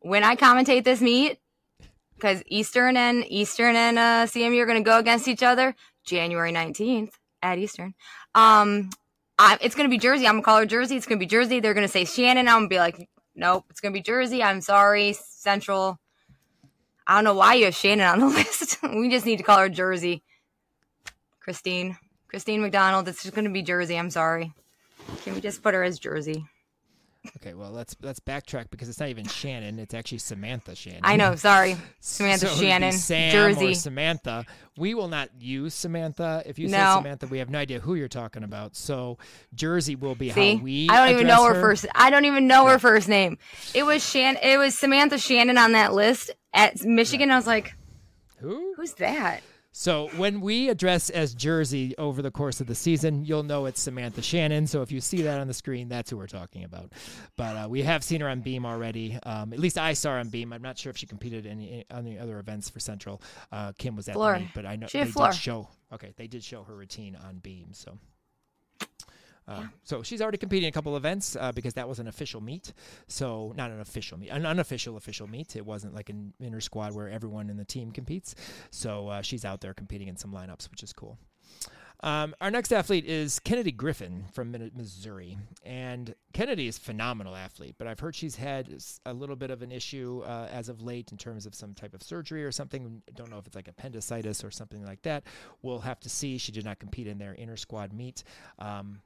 When 0.00 0.24
I 0.24 0.34
commentate 0.34 0.84
this 0.84 1.00
meet, 1.00 1.38
because 2.16 2.42
Eastern 2.46 2.96
and 2.96 3.24
Eastern 3.28 3.76
and 3.76 3.98
uh, 3.98 4.26
CMU 4.26 4.60
are 4.60 4.66
gonna 4.66 4.82
go 4.82 4.98
against 4.98 5.28
each 5.28 5.42
other 5.42 5.74
January 6.04 6.52
19th 6.52 7.12
at 7.42 7.58
Eastern. 7.58 7.94
Um, 8.34 8.90
I, 9.38 9.58
it's 9.60 9.74
gonna 9.74 9.88
be 9.88 9.98
Jersey. 9.98 10.26
I'm 10.26 10.34
gonna 10.34 10.42
call 10.42 10.58
her 10.58 10.66
Jersey. 10.66 10.96
It's 10.96 11.06
gonna 11.06 11.18
be 11.18 11.26
Jersey. 11.26 11.60
They're 11.60 11.74
gonna 11.74 11.88
say 11.88 12.04
Shannon. 12.04 12.48
I'm 12.48 12.58
gonna 12.58 12.68
be 12.68 12.78
like, 12.78 13.08
nope. 13.34 13.64
It's 13.70 13.80
gonna 13.80 13.92
be 13.92 14.02
Jersey. 14.02 14.42
I'm 14.42 14.60
sorry, 14.60 15.12
Central. 15.12 15.98
I 17.06 17.16
don't 17.16 17.24
know 17.24 17.34
why 17.34 17.54
you 17.54 17.66
have 17.66 17.74
Shannon 17.74 18.06
on 18.06 18.20
the 18.20 18.26
list. 18.34 18.78
we 18.82 19.10
just 19.10 19.26
need 19.26 19.36
to 19.36 19.42
call 19.42 19.58
her 19.58 19.68
Jersey. 19.68 20.22
Christine. 21.40 21.98
Christine 22.28 22.62
McDonald. 22.62 23.08
It's 23.08 23.22
just 23.22 23.34
gonna 23.34 23.50
be 23.50 23.62
Jersey. 23.62 23.98
I'm 23.98 24.10
sorry. 24.10 24.54
Can 25.22 25.34
we 25.34 25.40
just 25.40 25.62
put 25.62 25.74
her 25.74 25.82
as 25.82 25.98
Jersey? 25.98 26.46
Okay, 27.38 27.54
well 27.54 27.70
let's 27.70 27.96
let's 28.02 28.20
backtrack 28.20 28.66
because 28.70 28.88
it's 28.88 29.00
not 29.00 29.08
even 29.08 29.26
Shannon; 29.26 29.78
it's 29.78 29.94
actually 29.94 30.18
Samantha 30.18 30.74
Shannon. 30.74 31.00
I 31.04 31.16
know. 31.16 31.36
Sorry, 31.36 31.76
Samantha 32.00 32.48
So 32.48 32.56
Shannon, 32.56 32.92
Sam 32.92 33.32
Jersey. 33.32 33.72
or 33.72 33.74
Samantha. 33.74 34.44
We 34.76 34.94
will 34.94 35.08
not 35.08 35.30
use 35.40 35.72
Samantha. 35.72 36.42
If 36.44 36.58
you 36.58 36.68
say 36.68 36.76
Samantha, 36.76 37.26
we 37.26 37.38
have 37.38 37.48
no 37.48 37.58
idea 37.58 37.80
who 37.80 37.94
you're 37.94 38.08
talking 38.08 38.42
about. 38.44 38.76
So 38.76 39.18
Jersey 39.54 39.96
will 39.96 40.14
be 40.14 40.30
See, 40.30 40.56
how 40.56 40.62
we. 40.62 40.88
I 40.90 40.96
don't 41.04 41.14
even 41.14 41.26
know 41.26 41.44
her, 41.44 41.50
address 41.52 41.62
first. 41.82 41.86
I 41.94 42.10
don't 42.10 42.26
even 42.26 42.46
know 42.46 42.66
her 42.66 42.78
first 42.78 43.08
name. 43.08 43.38
It 43.74 43.84
was 43.84 44.06
Shan. 44.06 44.36
It 44.42 44.58
was 44.58 44.76
Samantha 44.76 45.18
Shannon 45.18 45.56
on 45.56 45.72
that 45.72 45.94
list 45.94 46.30
at 46.52 46.84
Michigan. 46.84 47.30
I 47.30 47.36
was 47.36 47.46
like, 47.46 47.74
Who? 48.40 48.74
who's 48.76 48.92
that? 48.94 49.42
So 49.76 50.08
when 50.16 50.40
we 50.40 50.68
address 50.68 51.10
as 51.10 51.34
Jersey 51.34 51.96
over 51.98 52.22
the 52.22 52.30
course 52.30 52.60
of 52.60 52.68
the 52.68 52.76
season, 52.76 53.24
you'll 53.24 53.42
know 53.42 53.66
it's 53.66 53.80
Samantha 53.80 54.22
Shannon. 54.22 54.68
So 54.68 54.82
if 54.82 54.92
you 54.92 55.00
see 55.00 55.22
that 55.22 55.40
on 55.40 55.48
the 55.48 55.52
screen, 55.52 55.88
that's 55.88 56.10
who 56.10 56.16
we're 56.16 56.28
talking 56.28 56.62
about. 56.62 56.92
But 57.36 57.56
uh, 57.56 57.66
we 57.68 57.82
have 57.82 58.04
seen 58.04 58.20
her 58.20 58.28
on 58.28 58.40
Beam 58.40 58.64
already. 58.64 59.18
Um, 59.24 59.52
at 59.52 59.58
least 59.58 59.76
I 59.76 59.94
saw 59.94 60.12
her 60.12 60.18
on 60.20 60.28
Beam. 60.28 60.52
I'm 60.52 60.62
not 60.62 60.78
sure 60.78 60.90
if 60.90 60.96
she 60.96 61.06
competed 61.06 61.44
in 61.44 61.60
any, 61.60 61.84
any 61.90 62.16
other 62.20 62.38
events 62.38 62.70
for 62.70 62.78
Central. 62.78 63.20
Uh, 63.50 63.72
Kim 63.76 63.96
was 63.96 64.06
at 64.06 64.14
Floor. 64.14 64.34
the 64.34 64.40
meet, 64.40 64.50
but 64.54 64.64
I 64.64 64.76
know 64.76 64.86
She 64.86 65.02
they 65.02 65.10
did 65.10 65.34
show. 65.34 65.68
Okay, 65.92 66.14
they 66.16 66.28
did 66.28 66.44
show 66.44 66.62
her 66.62 66.76
routine 66.76 67.16
on 67.16 67.38
Beam. 67.38 67.72
So. 67.72 67.98
Uh, 69.46 69.64
So 69.82 70.02
she's 70.02 70.22
already 70.22 70.38
competing 70.38 70.64
in 70.64 70.68
a 70.68 70.72
couple 70.72 70.96
events 70.96 71.36
uh, 71.36 71.52
because 71.52 71.74
that 71.74 71.88
was 71.88 71.98
an 71.98 72.08
official 72.08 72.40
meet. 72.40 72.72
So 73.08 73.52
not 73.56 73.70
an 73.70 73.80
official 73.80 74.18
meet, 74.18 74.30
an 74.30 74.46
unofficial 74.46 74.96
official 74.96 75.26
meet. 75.26 75.56
It 75.56 75.66
wasn't 75.66 75.94
like 75.94 76.08
an 76.08 76.32
inner 76.40 76.60
squad 76.60 76.94
where 76.94 77.08
everyone 77.08 77.50
in 77.50 77.56
the 77.56 77.64
team 77.64 77.92
competes. 77.92 78.34
So 78.70 79.08
uh, 79.08 79.22
she's 79.22 79.44
out 79.44 79.60
there 79.60 79.74
competing 79.74 80.08
in 80.08 80.16
some 80.16 80.32
lineups, 80.32 80.70
which 80.70 80.82
is 80.82 80.92
cool. 80.92 81.18
Um, 82.00 82.34
our 82.40 82.50
next 82.50 82.70
athlete 82.70 83.06
is 83.06 83.38
Kennedy 83.38 83.72
Griffin 83.72 84.26
from 84.32 84.50
Missouri, 84.74 85.38
and 85.64 86.14
Kennedy 86.34 86.66
is 86.68 86.76
a 86.76 86.80
phenomenal 86.80 87.34
athlete. 87.34 87.76
But 87.78 87.86
I've 87.86 88.00
heard 88.00 88.14
she's 88.14 88.36
had 88.36 88.68
a 89.06 89.14
little 89.14 89.36
bit 89.36 89.50
of 89.50 89.62
an 89.62 89.72
issue 89.72 90.22
uh, 90.26 90.48
as 90.52 90.68
of 90.68 90.82
late 90.82 91.12
in 91.12 91.18
terms 91.18 91.46
of 91.46 91.54
some 91.54 91.72
type 91.72 91.94
of 91.94 92.02
surgery 92.02 92.44
or 92.44 92.52
something. 92.52 93.00
I 93.08 93.12
don't 93.12 93.30
know 93.30 93.38
if 93.38 93.46
it's 93.46 93.56
like 93.56 93.68
appendicitis 93.68 94.44
or 94.44 94.50
something 94.50 94.84
like 94.84 95.00
that. 95.02 95.24
We'll 95.62 95.78
have 95.78 96.00
to 96.00 96.10
see. 96.10 96.36
She 96.36 96.52
did 96.52 96.66
not 96.66 96.78
compete 96.78 97.06
in 97.06 97.16
their 97.16 97.32
inter 97.32 97.56
squad 97.56 97.94
meet. 97.94 98.22
Um, 98.58 99.00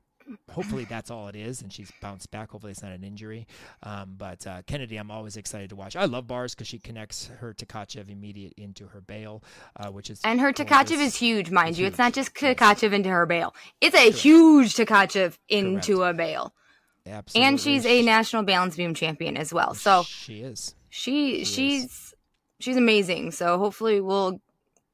hopefully 0.51 0.85
that's 0.85 1.11
all 1.11 1.29
it 1.29 1.37
is 1.37 1.62
and 1.62 1.73
she's 1.73 1.91
bounced 2.01 2.31
back 2.31 2.51
hopefully 2.51 2.71
it's 2.73 2.83
not 2.83 2.93
an 2.93 3.05
injury 3.05 3.47
um, 3.83 4.14
but 4.19 4.47
uh, 4.47 4.62
kennedy 4.67 4.97
i'm 4.97 5.11
always 5.11 5.37
excited 5.37 5.71
to 5.71 5.77
watch 5.77 5.97
i 5.97 6.05
love 6.05 6.27
bars 6.27 6.55
because 6.55 6.67
she 6.67 6.79
connects 6.79 7.27
her 7.38 7.55
Tkachev 7.55 8.11
immediate 8.11 8.53
into 8.57 8.87
her 8.88 9.01
bail 9.01 9.43
uh, 9.77 9.88
which 9.88 10.11
is 10.11 10.21
And 10.25 10.41
her. 10.41 10.53
Tkachev 10.53 10.99
is 10.99 11.14
huge, 11.17 11.51
mind 11.51 11.79
you. 11.79 11.87
It's 11.87 11.99
not 11.99 12.12
just 12.12 12.35
Tkachev 12.35 12.93
into 12.93 13.09
her 13.09 13.27
bail. 13.27 13.55
It's 13.81 13.95
a 13.97 14.11
huge 14.11 14.75
Tkachev 14.75 15.37
into 15.49 16.03
a 16.03 16.12
bail. 16.12 16.53
Absolutely. 17.07 17.49
And 17.49 17.61
she's 17.61 17.87
a 17.87 18.03
national 18.03 18.43
balance 18.43 18.77
beam 18.77 18.95
champion 18.95 19.37
as 19.37 19.53
well. 19.53 19.75
So 19.75 20.03
she 20.03 20.41
is 20.41 20.75
she 20.91 21.11
She 21.11 21.41
is. 21.43 21.49
she's 21.49 22.14
she's 22.61 22.77
amazing. 22.77 23.33
So 23.33 23.59
hopefully 23.59 24.01
we'll 24.01 24.41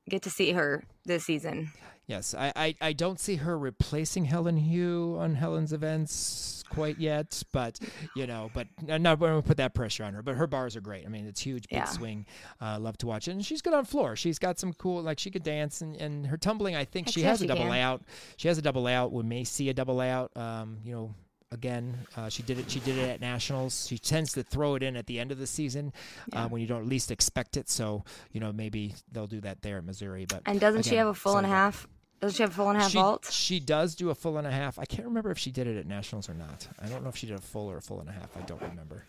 get 0.08 0.22
to 0.22 0.30
see 0.30 0.52
her 0.52 0.84
this 1.04 1.24
season. 1.24 1.72
Yes 2.06 2.34
I, 2.34 2.52
I 2.54 2.74
i 2.80 2.92
don't 2.92 3.18
see 3.18 3.36
her 3.36 3.58
replacing 3.58 4.24
helen 4.26 4.58
hu 4.58 5.16
on 5.18 5.34
helen's 5.34 5.72
events 5.72 6.62
quite 6.70 6.98
yet 6.98 7.42
but 7.52 7.78
you 8.16 8.26
know 8.26 8.50
but 8.52 8.66
i'm 8.90 9.02
not 9.02 9.18
going 9.20 9.40
to 9.40 9.46
put 9.46 9.56
that 9.58 9.74
pressure 9.74 10.02
on 10.04 10.12
her 10.12 10.22
but 10.22 10.34
her 10.34 10.46
bars 10.46 10.76
are 10.76 10.80
great 10.80 11.06
i 11.06 11.08
mean 11.08 11.26
it's 11.26 11.40
huge 11.40 11.68
big 11.68 11.78
Yeah. 11.78 11.84
swing 11.84 12.26
uh, 12.60 12.78
love 12.80 12.98
to 12.98 13.06
watch 13.06 13.28
it 13.28 13.30
and 13.32 13.44
she's 13.46 13.62
good 13.62 13.74
on 13.74 13.84
floor 13.84 14.16
she's 14.16 14.38
got 14.38 14.58
some 14.58 14.72
cool 14.74 15.02
like 15.02 15.18
she 15.18 15.30
could 15.30 15.44
dance 15.44 15.80
and, 15.82 15.96
and 15.96 16.26
her 16.26 16.36
tumbling 16.36 16.74
i 16.76 16.84
think 16.84 17.06
Heck 17.06 17.14
she 17.14 17.22
has 17.22 17.40
a 17.42 17.46
double 17.46 17.62
can. 17.62 17.70
layout 17.70 18.02
she 18.36 18.48
has 18.48 18.58
a 18.58 18.62
double 18.62 18.82
layout 18.82 19.12
we 19.12 19.22
may 19.22 19.44
see 19.44 19.68
a 19.70 19.74
double 19.74 19.94
layout 19.94 20.36
um, 20.36 20.78
you 20.84 20.92
know 20.92 21.14
again 21.52 21.96
uh, 22.16 22.28
she 22.28 22.42
did 22.42 22.58
it 22.58 22.68
she 22.68 22.80
did 22.80 22.98
it 22.98 23.08
at 23.08 23.20
nationals 23.20 23.86
she 23.86 23.96
tends 23.96 24.32
to 24.32 24.42
throw 24.42 24.74
it 24.74 24.82
in 24.82 24.96
at 24.96 25.06
the 25.06 25.20
end 25.20 25.30
of 25.30 25.38
the 25.38 25.46
season 25.46 25.92
Yeah. 26.32 26.44
uh, 26.44 26.48
when 26.48 26.60
you 26.60 26.66
don't 26.66 26.88
least 26.88 27.12
expect 27.12 27.56
it 27.56 27.68
so 27.70 28.02
you 28.32 28.40
know 28.40 28.52
maybe 28.52 28.94
they'll 29.12 29.28
do 29.28 29.40
that 29.42 29.62
there 29.62 29.78
at 29.78 29.84
missouri 29.84 30.24
but 30.26 30.42
And 30.46 30.58
doesn't 30.58 30.84
she 30.84 30.96
have 30.96 31.06
a 31.06 31.14
full 31.14 31.36
and 31.36 31.46
a 31.46 31.50
half? 31.50 31.86
Doesn't 32.24 32.36
she 32.36 32.42
have 32.42 32.52
a 32.52 32.54
full 32.54 32.68
and 32.70 32.78
a 32.78 32.80
half 32.80 32.90
she, 32.90 32.98
vault? 32.98 33.28
She 33.30 33.60
does 33.60 33.94
do 33.94 34.08
a 34.08 34.14
full 34.14 34.38
and 34.38 34.46
a 34.46 34.50
half. 34.50 34.78
I 34.78 34.86
can't 34.86 35.06
remember 35.06 35.30
if 35.30 35.38
she 35.38 35.50
did 35.50 35.66
it 35.66 35.76
at 35.76 35.86
nationals 35.86 36.26
or 36.28 36.32
not. 36.34 36.66
I 36.82 36.86
don't 36.86 37.02
know 37.02 37.10
if 37.10 37.16
she 37.16 37.26
did 37.26 37.36
a 37.36 37.40
full 37.42 37.70
or 37.70 37.76
a 37.76 37.82
full 37.82 38.00
and 38.00 38.08
a 38.08 38.12
half. 38.12 38.34
I 38.34 38.40
don't 38.46 38.62
remember. 38.62 39.04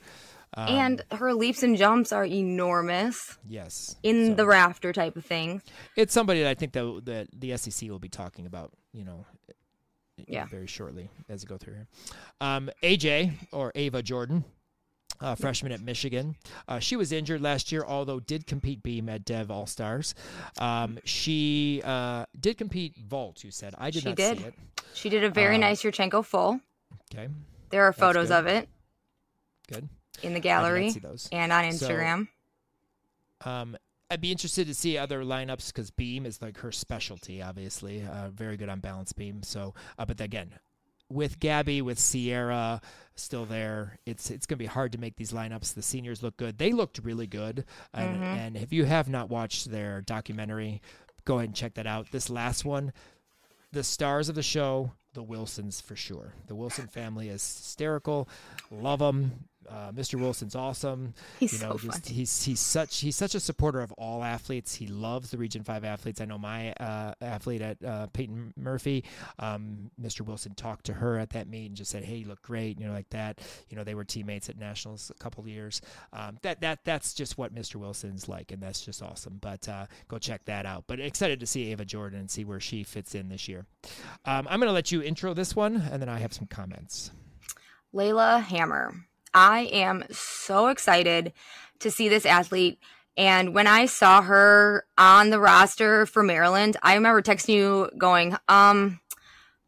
Um, 0.58 0.68
and 0.68 1.04
her 1.12 1.34
leaps 1.34 1.64
and 1.64 1.78
jumps 1.78 2.12
are 2.12 2.26
enormous 2.26 3.38
yes, 3.48 3.96
in 4.04 4.32
so 4.32 4.34
the 4.36 4.46
rafter 4.46 4.92
type 4.92 5.16
of 5.16 5.26
thing. 5.26 5.62
it's 5.96 6.14
somebody 6.14 6.42
that 6.44 6.50
I 6.50 6.56
think 6.56 6.74
that 6.74 7.02
that 7.06 7.28
the 7.34 7.56
SEC 7.58 7.90
will 7.90 8.00
be 8.00 8.10
talking 8.10 8.46
about. 8.46 8.72
You 8.94 9.06
know, 9.06 9.26
Yeah. 10.28 10.46
very 10.46 10.68
shortly 10.68 11.10
as 11.30 11.44
we 11.44 11.48
go 11.48 11.58
through 11.58 11.76
here. 11.76 11.88
Um, 12.42 12.70
AJ 12.84 13.32
or 13.52 13.72
Ava 13.76 14.02
Jordan. 14.04 14.44
Uh, 15.22 15.34
freshman 15.36 15.72
at 15.72 15.80
Michigan. 15.82 16.36
Uh, 16.68 16.78
she 16.80 16.96
was 16.96 17.12
injured 17.12 17.42
last 17.42 17.72
year, 17.72 17.84
although 17.88 18.20
did 18.20 18.46
compete 18.46 18.84
beam 18.84 19.08
at 19.08 19.24
Dev 19.24 19.50
All 19.50 19.66
Stars. 19.66 20.14
Um, 20.60 21.00
she 21.06 21.82
uh, 21.86 22.26
did 22.40 22.58
compete 22.58 22.96
vault. 22.98 23.44
You 23.44 23.52
said 23.52 23.74
I 23.78 23.92
did 23.92 24.04
She 24.04 24.10
not 24.10 24.18
did. 24.18 24.38
see 24.40 24.44
it. 24.46 24.54
She 24.94 25.10
did 25.10 25.24
a 25.24 25.30
very 25.30 25.56
Um, 25.56 25.62
nice 25.62 25.84
Yurchenko 25.84 26.24
full. 26.26 26.60
Okay, 27.14 27.30
There 27.70 27.84
are 27.84 27.94
photos 27.94 28.30
of 28.32 28.46
it. 28.48 28.68
Good. 29.68 29.88
in 30.24 30.34
the 30.34 30.40
gallery 30.40 30.90
see 30.92 31.00
those. 31.00 31.28
and 31.32 31.52
on 31.52 31.72
So- 31.72 31.88
Instagram. 31.90 32.28
Um, 33.44 33.78
I'd 34.12 34.22
be 34.22 34.32
interested 34.32 34.68
to 34.68 34.74
see 34.76 34.98
other 34.98 35.24
lineups 35.24 35.68
because 35.74 35.90
beam 35.92 36.26
is 36.26 36.42
like 36.42 36.58
her 36.60 36.72
specialty, 36.72 37.42
obviously. 37.42 38.04
Uh, 38.04 38.30
very 38.30 38.56
good 38.56 38.70
on 38.70 38.80
balance 38.80 39.12
beam. 39.14 39.42
So, 39.44 39.74
uh, 39.98 40.06
but 40.06 40.22
again, 40.22 40.54
with 41.10 41.40
Gabby, 41.40 41.82
with 41.82 42.00
Sierra 42.00 42.82
still 43.16 43.46
there, 43.46 43.98
it's 44.06 44.30
it's 44.30 44.46
gonna 44.46 44.58
be 44.58 44.66
hard 44.66 44.92
to 44.92 44.98
make 44.98 45.16
these 45.16 45.32
lineups. 45.32 45.74
The 45.74 45.82
seniors 45.82 46.22
look 46.24 46.38
good. 46.38 46.58
They 46.58 46.72
looked 46.72 47.00
really 47.00 47.28
good. 47.28 47.66
And, 47.94 48.18
Mhm. 48.18 48.24
and 48.24 48.58
if 48.58 48.74
you 48.74 48.86
have 48.86 49.08
not 49.08 49.30
watched 49.30 49.72
their 49.72 50.02
documentary, 50.02 50.82
go 51.24 51.38
ahead 51.38 51.50
and 51.50 51.56
check 51.56 51.76
that 51.76 51.88
out. 51.88 52.12
This 52.12 52.30
last 52.30 52.66
one, 52.66 52.92
the 53.72 53.84
stars 53.84 54.30
of 54.30 54.36
the 54.36 54.44
show, 54.44 54.94
the 55.14 55.24
Wilsons 55.24 55.80
for 55.82 55.96
sure. 55.96 56.34
The 56.48 56.56
Wilson 56.56 56.88
family 56.88 57.30
is 57.30 57.42
hysterical. 57.42 58.28
Love 58.70 59.00
them. 59.00 59.48
Uh, 59.70 59.92
Mr. 59.92 60.20
Wilson's 60.20 60.56
awesome 60.56 61.14
He's 61.40 61.54
you 61.54 61.60
know, 61.60 61.74
so 61.74 61.88
just 61.88 62.06
fun. 62.06 62.16
he's 62.16 62.44
he's 62.44 62.60
such 62.60 63.00
he's 63.00 63.16
such 63.16 63.36
a 63.36 63.40
supporter 63.40 63.82
of 63.82 63.92
all 63.94 64.24
athletes. 64.24 64.76
He 64.76 64.88
loves 64.88 65.32
the 65.32 65.38
Region 65.38 65.64
Five 65.64 65.84
athletes. 65.84 66.22
I 66.22 66.26
know 66.26 66.38
my 66.38 66.72
uh, 66.74 67.14
athlete 67.22 67.62
at 67.62 67.84
uh, 67.84 68.08
Peyton 68.08 68.54
Murphy, 68.58 69.04
um, 69.40 69.92
Mr. 70.02 70.22
Wilson 70.22 70.54
talked 70.56 70.86
to 70.86 70.94
her 70.94 71.18
at 71.18 71.32
that 71.32 71.48
meet 71.48 71.68
and 71.68 71.76
just 71.76 71.92
said, 71.92 72.04
"Hey, 72.04 72.18
you 72.18 72.28
look 72.28 72.42
great," 72.42 72.80
you 72.80 72.88
know, 72.88 72.94
like 72.94 73.10
that. 73.10 73.40
You 73.70 73.78
know, 73.78 73.84
they 73.84 73.96
were 73.96 74.04
teammates 74.04 74.50
at 74.50 74.58
nationals 74.58 75.12
a 75.14 75.24
couple 75.24 75.42
of 75.42 75.48
years. 75.48 75.82
Um, 76.14 76.38
that 76.42 76.62
that 76.62 76.80
that's 76.84 77.14
just 77.14 77.38
what 77.38 77.54
Mr. 77.54 77.76
Wilson's 77.76 78.28
like, 78.30 78.52
and 78.52 78.62
that's 78.62 78.82
just 78.82 79.02
awesome. 79.02 79.38
But 79.42 79.68
uh, 79.68 79.86
go 80.08 80.18
check 80.18 80.46
that 80.46 80.66
out. 80.66 80.86
But 80.88 81.00
excited 81.00 81.40
to 81.40 81.48
see 81.48 81.72
Ava 81.72 81.86
Jordan 81.86 82.20
and 82.20 82.30
see 82.30 82.46
where 82.46 82.60
she 82.60 82.84
fits 82.84 83.16
in 83.16 83.30
this 83.30 83.48
year. 83.48 83.66
Um, 84.26 84.48
I'm 84.50 84.60
going 84.60 84.68
to 84.70 84.74
let 84.74 84.92
you 84.92 85.02
intro 85.02 85.34
this 85.34 85.56
one, 85.56 85.76
and 85.76 86.02
then 86.02 86.10
I 86.10 86.20
have 86.20 86.34
some 86.34 86.48
comments. 86.48 87.12
Layla 87.94 88.42
Hammer. 88.44 88.94
I 89.36 89.70
am 89.72 90.06
so 90.12 90.68
excited 90.68 91.34
to 91.80 91.92
see 91.92 92.10
this 92.10 92.26
athlete. 92.26 92.80
And 93.18 93.54
when 93.54 93.68
I 93.68 93.86
saw 93.86 94.22
her 94.22 94.86
on 94.98 95.30
the 95.30 95.40
roster 95.40 96.06
for 96.06 96.24
Maryland, 96.24 96.78
I 96.82 96.96
remember 96.96 97.22
texting 97.22 97.54
you 97.56 97.90
going, 97.98 98.36
um, 98.48 99.00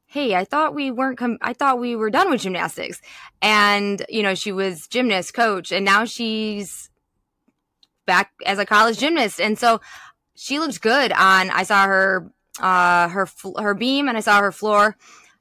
hey, 0.06 0.36
I 0.36 0.45
thought 0.45 0.73
we 0.73 0.89
weren't 0.89 1.17
com- 1.17 1.38
I 1.41 1.53
thought 1.53 1.80
we 1.80 1.95
were 1.95 2.10
done 2.10 2.30
with 2.30 2.41
gymnastics. 2.41 3.01
And, 3.41 4.03
you 4.10 4.23
know, 4.23 4.36
she 4.36 4.51
was 4.51 4.88
gymnast 4.88 5.34
coach 5.34 5.71
and 5.71 5.86
now 5.86 6.06
she's 6.06 6.89
back 8.06 8.32
as 8.45 8.58
a 8.58 8.65
college 8.65 8.97
gymnast. 8.97 9.39
And 9.39 9.60
so 9.60 9.82
she 10.34 10.60
looked 10.60 10.82
good 10.82 11.12
on 11.12 11.49
I 11.49 11.63
saw 11.63 11.86
her 11.86 12.32
uh 12.60 13.10
her 13.10 13.27
her 13.60 13.73
beam 13.73 14.08
and 14.08 14.17
I 14.17 14.21
saw 14.21 14.39
her 14.39 14.51
floor. 14.51 14.95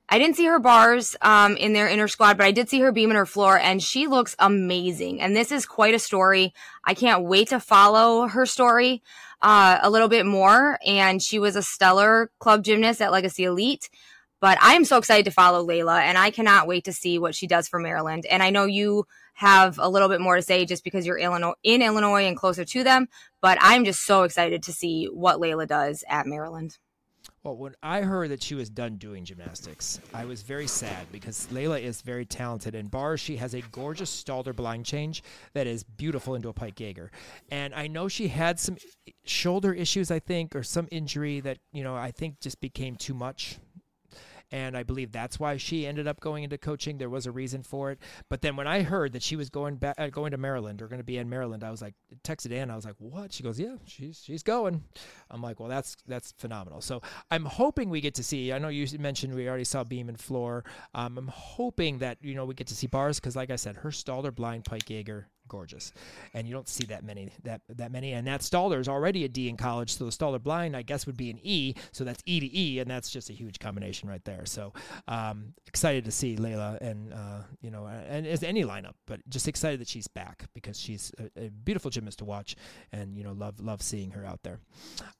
I 0.08 0.18
didn't 0.18 0.36
see 0.36 0.44
her 0.46 0.60
bars 0.60 1.16
um, 1.20 1.56
in 1.56 1.72
their 1.72 1.88
inner 1.88 2.06
squad, 2.06 2.36
but 2.36 2.46
I 2.46 2.52
did 2.52 2.68
see 2.68 2.80
her 2.80 2.92
beam 2.92 3.10
and 3.10 3.16
her 3.16 3.26
floor, 3.26 3.58
and 3.58 3.82
she 3.82 4.06
looks 4.06 4.36
amazing. 4.38 5.20
And 5.20 5.34
this 5.34 5.50
is 5.50 5.66
quite 5.66 5.94
a 5.94 5.98
story. 5.98 6.54
I 6.84 6.94
can't 6.94 7.24
wait 7.24 7.48
to 7.48 7.58
follow 7.58 8.28
her 8.28 8.46
story 8.46 9.02
uh, 9.42 9.80
a 9.82 9.90
little 9.90 10.08
bit 10.08 10.24
more. 10.24 10.78
And 10.86 11.20
she 11.20 11.38
was 11.40 11.56
a 11.56 11.62
stellar 11.62 12.30
club 12.38 12.62
gymnast 12.62 13.02
at 13.02 13.10
Legacy 13.10 13.44
Elite. 13.44 13.90
But 14.40 14.58
I'm 14.60 14.84
so 14.84 14.98
excited 14.98 15.24
to 15.24 15.30
follow 15.30 15.66
Layla, 15.66 16.00
and 16.02 16.16
I 16.18 16.30
cannot 16.30 16.68
wait 16.68 16.84
to 16.84 16.92
see 16.92 17.18
what 17.18 17.34
she 17.34 17.46
does 17.46 17.68
for 17.68 17.80
Maryland. 17.80 18.26
And 18.26 18.42
I 18.42 18.50
know 18.50 18.66
you 18.66 19.06
have 19.34 19.78
a 19.78 19.88
little 19.88 20.08
bit 20.08 20.20
more 20.20 20.36
to 20.36 20.42
say 20.42 20.66
just 20.66 20.84
because 20.84 21.06
you're 21.06 21.18
Illinois, 21.18 21.54
in 21.62 21.82
Illinois 21.82 22.26
and 22.26 22.36
closer 22.36 22.64
to 22.64 22.84
them. 22.84 23.08
But 23.40 23.58
I'm 23.60 23.84
just 23.84 24.06
so 24.06 24.22
excited 24.22 24.62
to 24.64 24.72
see 24.72 25.06
what 25.06 25.40
Layla 25.40 25.66
does 25.66 26.04
at 26.08 26.26
Maryland. 26.26 26.78
Well, 27.46 27.56
when 27.56 27.76
I 27.80 28.00
heard 28.00 28.32
that 28.32 28.42
she 28.42 28.56
was 28.56 28.68
done 28.68 28.96
doing 28.96 29.24
gymnastics, 29.24 30.00
I 30.12 30.24
was 30.24 30.42
very 30.42 30.66
sad 30.66 31.06
because 31.12 31.46
Layla 31.52 31.80
is 31.80 32.02
very 32.02 32.26
talented. 32.26 32.74
In 32.74 32.88
bars, 32.88 33.20
she 33.20 33.36
has 33.36 33.54
a 33.54 33.60
gorgeous 33.70 34.10
Stalder 34.10 34.52
blind 34.52 34.84
change 34.84 35.22
that 35.54 35.68
is 35.68 35.84
beautiful 35.84 36.34
into 36.34 36.48
a 36.48 36.52
pike 36.52 36.80
Jaeger. 36.80 37.12
And 37.52 37.72
I 37.72 37.86
know 37.86 38.08
she 38.08 38.26
had 38.26 38.58
some 38.58 38.78
shoulder 39.24 39.72
issues, 39.72 40.10
I 40.10 40.18
think, 40.18 40.56
or 40.56 40.64
some 40.64 40.88
injury 40.90 41.38
that, 41.38 41.58
you 41.72 41.84
know, 41.84 41.94
I 41.94 42.10
think 42.10 42.40
just 42.40 42.60
became 42.60 42.96
too 42.96 43.14
much 43.14 43.60
and 44.50 44.76
I 44.76 44.82
believe 44.82 45.12
that's 45.12 45.40
why 45.40 45.56
she 45.56 45.86
ended 45.86 46.06
up 46.06 46.20
going 46.20 46.44
into 46.44 46.58
coaching. 46.58 46.98
There 46.98 47.10
was 47.10 47.26
a 47.26 47.32
reason 47.32 47.62
for 47.62 47.90
it. 47.90 47.98
But 48.28 48.42
then 48.42 48.56
when 48.56 48.66
I 48.66 48.82
heard 48.82 49.12
that 49.12 49.22
she 49.22 49.36
was 49.36 49.50
going 49.50 49.76
back, 49.76 49.96
uh, 49.98 50.08
going 50.08 50.30
to 50.30 50.36
Maryland 50.36 50.82
or 50.82 50.88
going 50.88 51.00
to 51.00 51.04
be 51.04 51.18
in 51.18 51.28
Maryland, 51.28 51.64
I 51.64 51.70
was 51.70 51.82
like, 51.82 51.94
texted 52.22 52.52
in. 52.52 52.70
I 52.70 52.76
was 52.76 52.84
like, 52.84 52.94
what? 52.98 53.32
She 53.32 53.42
goes, 53.42 53.58
yeah, 53.58 53.76
she's 53.84 54.22
she's 54.24 54.42
going. 54.42 54.84
I'm 55.30 55.42
like, 55.42 55.60
well, 55.60 55.68
that's 55.68 55.96
that's 56.06 56.32
phenomenal. 56.38 56.80
So 56.80 57.02
I'm 57.30 57.44
hoping 57.44 57.90
we 57.90 58.00
get 58.00 58.14
to 58.14 58.22
see. 58.22 58.52
I 58.52 58.58
know 58.58 58.68
you 58.68 58.86
mentioned 58.98 59.34
we 59.34 59.48
already 59.48 59.64
saw 59.64 59.84
beam 59.84 60.08
and 60.08 60.18
floor. 60.18 60.64
Um, 60.94 61.18
I'm 61.18 61.28
hoping 61.28 61.98
that 61.98 62.18
you 62.22 62.34
know 62.34 62.44
we 62.44 62.54
get 62.54 62.68
to 62.68 62.76
see 62.76 62.86
bars 62.86 63.18
because, 63.18 63.36
like 63.36 63.50
I 63.50 63.56
said, 63.56 63.76
her 63.76 63.90
Stalder 63.90 64.34
blind 64.34 64.64
Pike 64.64 64.88
Jaeger 64.88 65.28
gorgeous, 65.48 65.92
and 66.34 66.46
you 66.46 66.54
don't 66.54 66.68
see 66.68 66.86
that 66.86 67.04
many 67.04 67.30
that 67.44 67.60
that 67.68 67.92
many. 67.92 68.12
And 68.12 68.26
that 68.26 68.40
Stalder 68.40 68.80
is 68.80 68.88
already 68.88 69.24
a 69.24 69.28
D 69.28 69.48
in 69.48 69.56
college, 69.56 69.96
so 69.96 70.04
the 70.04 70.10
Stalder 70.10 70.42
blind 70.42 70.76
I 70.76 70.82
guess 70.82 71.06
would 71.06 71.16
be 71.16 71.30
an 71.30 71.38
E. 71.42 71.74
So 71.92 72.04
that's 72.04 72.22
E 72.26 72.40
to 72.40 72.58
E, 72.58 72.78
and 72.78 72.90
that's 72.90 73.10
just 73.10 73.30
a 73.30 73.32
huge 73.32 73.58
combination 73.58 74.08
right 74.08 74.24
there. 74.24 74.46
So 74.46 74.72
um, 75.08 75.54
excited 75.66 76.04
to 76.04 76.12
see 76.12 76.36
Layla, 76.36 76.80
and 76.80 77.12
uh, 77.12 77.42
you 77.60 77.70
know, 77.70 77.86
and 77.86 78.26
as 78.26 78.42
any 78.42 78.64
lineup, 78.64 78.94
but 79.06 79.20
just 79.28 79.48
excited 79.48 79.80
that 79.80 79.88
she's 79.88 80.08
back 80.08 80.44
because 80.54 80.78
she's 80.78 81.12
a, 81.18 81.46
a 81.46 81.50
beautiful 81.50 81.90
gymnast 81.90 82.18
to 82.18 82.24
watch, 82.24 82.56
and 82.92 83.16
you 83.16 83.24
know, 83.24 83.32
love 83.32 83.60
love 83.60 83.82
seeing 83.82 84.10
her 84.12 84.24
out 84.24 84.42
there. 84.42 84.60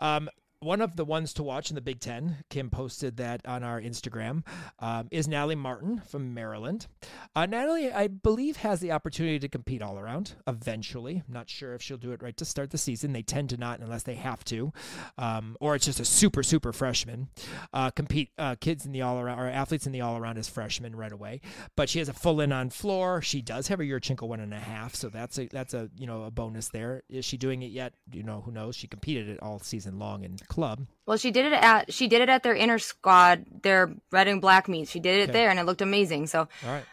Um, 0.00 0.28
one 0.60 0.80
of 0.80 0.96
the 0.96 1.04
ones 1.04 1.32
to 1.34 1.42
watch 1.42 1.70
in 1.70 1.74
the 1.74 1.80
Big 1.80 2.00
Ten, 2.00 2.44
Kim 2.48 2.70
posted 2.70 3.16
that 3.16 3.40
on 3.46 3.64
our 3.64 3.80
Instagram, 3.80 4.46
um, 4.78 5.08
is 5.10 5.26
Natalie 5.26 5.56
Martin 5.56 6.00
from 6.08 6.32
Maryland. 6.32 6.86
Uh, 7.34 7.46
Natalie, 7.46 7.92
I 7.92 8.06
believe, 8.06 8.58
has 8.58 8.80
the 8.80 8.92
opportunity 8.92 9.38
to 9.40 9.48
compete 9.48 9.82
all 9.82 9.98
around 9.98 10.34
eventually. 10.46 11.22
I'm 11.26 11.34
not 11.34 11.50
sure 11.50 11.74
if 11.74 11.82
she'll 11.82 11.96
do 11.96 12.12
it 12.12 12.22
right 12.22 12.36
to 12.36 12.44
start 12.44 12.70
the 12.70 12.78
season. 12.78 13.12
They 13.12 13.22
tend 13.22 13.50
to 13.50 13.56
not 13.56 13.80
unless 13.80 14.04
they 14.04 14.14
have 14.14 14.44
to, 14.44 14.72
um, 15.18 15.56
or 15.60 15.74
it's 15.74 15.84
just 15.84 16.00
a 16.00 16.04
super, 16.04 16.42
super 16.42 16.72
freshman. 16.72 17.28
Uh, 17.72 17.90
compete 17.90 18.30
uh, 18.38 18.54
kids 18.60 18.86
in 18.86 18.92
the 18.92 19.02
all 19.02 19.18
around 19.18 19.38
or 19.38 19.48
athletes 19.48 19.86
in 19.86 19.92
the 19.92 20.00
all 20.00 20.16
around 20.16 20.38
as 20.38 20.48
freshmen 20.48 20.94
right 20.94 21.12
away. 21.12 21.40
But 21.76 21.88
she 21.88 21.98
has 21.98 22.08
a 22.08 22.12
full 22.12 22.40
in 22.40 22.52
on 22.52 22.70
floor. 22.70 23.20
She 23.20 23.42
does 23.42 23.68
have 23.68 23.80
a 23.80 23.84
year 23.84 23.96
Yurchenko 23.96 24.28
one 24.28 24.40
and 24.40 24.52
a 24.52 24.58
half, 24.58 24.94
so 24.94 25.08
that's 25.08 25.38
a 25.38 25.46
that's 25.46 25.74
a 25.74 25.90
you 25.96 26.06
know 26.06 26.24
a 26.24 26.30
bonus 26.30 26.68
there. 26.68 27.02
Is 27.08 27.24
she 27.24 27.36
doing 27.36 27.62
it 27.62 27.70
yet? 27.70 27.94
You 28.12 28.22
know, 28.22 28.42
who 28.42 28.52
knows? 28.52 28.76
She 28.76 28.86
competed 28.86 29.28
it 29.28 29.42
all 29.42 29.58
season 29.58 29.98
long 29.98 30.24
in 30.24 30.36
club. 30.48 30.86
Well, 31.06 31.16
she 31.16 31.30
did 31.30 31.46
it 31.46 31.52
at 31.52 31.92
she 31.92 32.08
did 32.08 32.20
it 32.22 32.28
at 32.28 32.42
their 32.42 32.54
inner 32.54 32.78
squad, 32.78 33.44
their 33.62 33.92
red 34.10 34.28
and 34.28 34.40
black 34.40 34.68
meets. 34.68 34.90
She 34.90 35.00
did 35.00 35.20
it 35.20 35.22
Okay. 35.24 35.32
there, 35.32 35.50
and 35.50 35.58
it 35.58 35.64
looked 35.64 35.82
amazing. 35.82 36.26
So 36.26 36.40
All 36.64 36.70
right. 36.72 36.84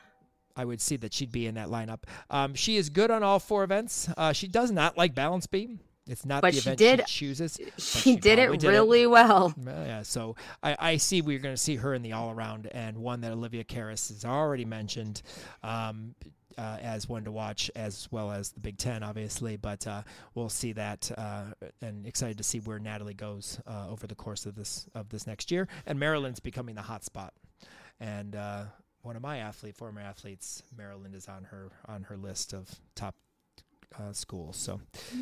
I 0.56 0.66
would 0.66 0.82
see 0.82 0.98
that 0.98 1.14
she'd 1.14 1.32
be 1.32 1.48
in 1.48 1.56
that 1.56 1.70
lineup. 1.70 2.04
Um, 2.30 2.54
she 2.54 2.78
is 2.78 2.90
good 2.90 3.10
on 3.10 3.24
all 3.24 3.40
four 3.40 3.64
events. 3.64 4.08
Uh, 4.16 4.34
she 4.34 4.48
does 4.48 4.70
not 4.72 4.96
like 4.98 5.16
balance 5.16 5.48
beam. 5.48 5.80
It's 6.06 6.26
not 6.26 6.42
But 6.42 6.54
the 6.54 6.60
she 6.60 6.70
event 6.70 6.78
did- 6.80 7.10
she 7.10 7.26
chooses. 7.28 7.58
but 7.58 7.82
she, 7.82 8.16
did 8.18 8.38
it 8.38 8.60
did 8.60 8.68
really 8.68 9.08
well. 9.08 9.54
Well, 9.58 9.86
Yeah, 9.88 10.04
so 10.04 10.36
I, 10.62 10.76
I 10.78 10.98
see 10.98 11.22
we're 11.22 11.40
going 11.40 11.56
to 11.56 11.62
see 11.62 11.78
her 11.78 11.94
in 11.94 12.02
the 12.04 12.12
all 12.12 12.30
around, 12.30 12.68
and 12.68 12.98
one 12.98 13.22
that 13.22 13.32
Olivia 13.32 13.64
Karas 13.64 14.10
has 14.10 14.26
already 14.26 14.66
mentioned 14.66 15.22
um, 15.64 16.14
uh, 16.58 16.78
as 16.82 17.08
one 17.08 17.24
to 17.26 17.32
watch, 17.32 17.72
as 17.76 18.08
well 18.12 18.32
as 18.32 18.52
the 18.52 18.60
Big 18.60 18.78
Ten, 18.78 19.04
obviously. 19.04 19.58
But 19.58 19.86
uh, 19.88 20.04
we'll 20.36 20.50
see 20.50 20.74
that, 20.74 21.12
uh, 21.18 21.46
and 21.82 22.06
excited 22.06 22.38
to 22.38 22.44
see 22.44 22.60
where 22.60 22.80
Natalie 22.80 23.14
goes 23.14 23.60
uh, 23.68 23.88
over 23.90 24.08
the 24.08 24.16
course 24.16 24.46
of 24.46 24.56
this 24.56 24.88
of 24.96 25.10
this 25.10 25.28
next 25.28 25.52
year. 25.52 25.68
And 25.86 26.00
Maryland's 26.00 26.40
becoming 26.40 26.76
the 26.76 26.82
hot 26.82 27.04
spot, 27.04 27.34
and 28.00 28.36
uh, 28.36 28.66
one 29.02 29.16
of 29.16 29.22
my 29.22 29.38
athlete, 29.38 29.76
former 29.76 30.02
athletes, 30.02 30.64
Maryland 30.76 31.16
is 31.16 31.28
on 31.28 31.46
her 31.46 31.70
on 31.88 32.04
her 32.04 32.18
list 32.18 32.54
of 32.54 32.70
top 32.96 33.16
uh, 34.00 34.14
schools. 34.14 34.58
So 34.58 34.82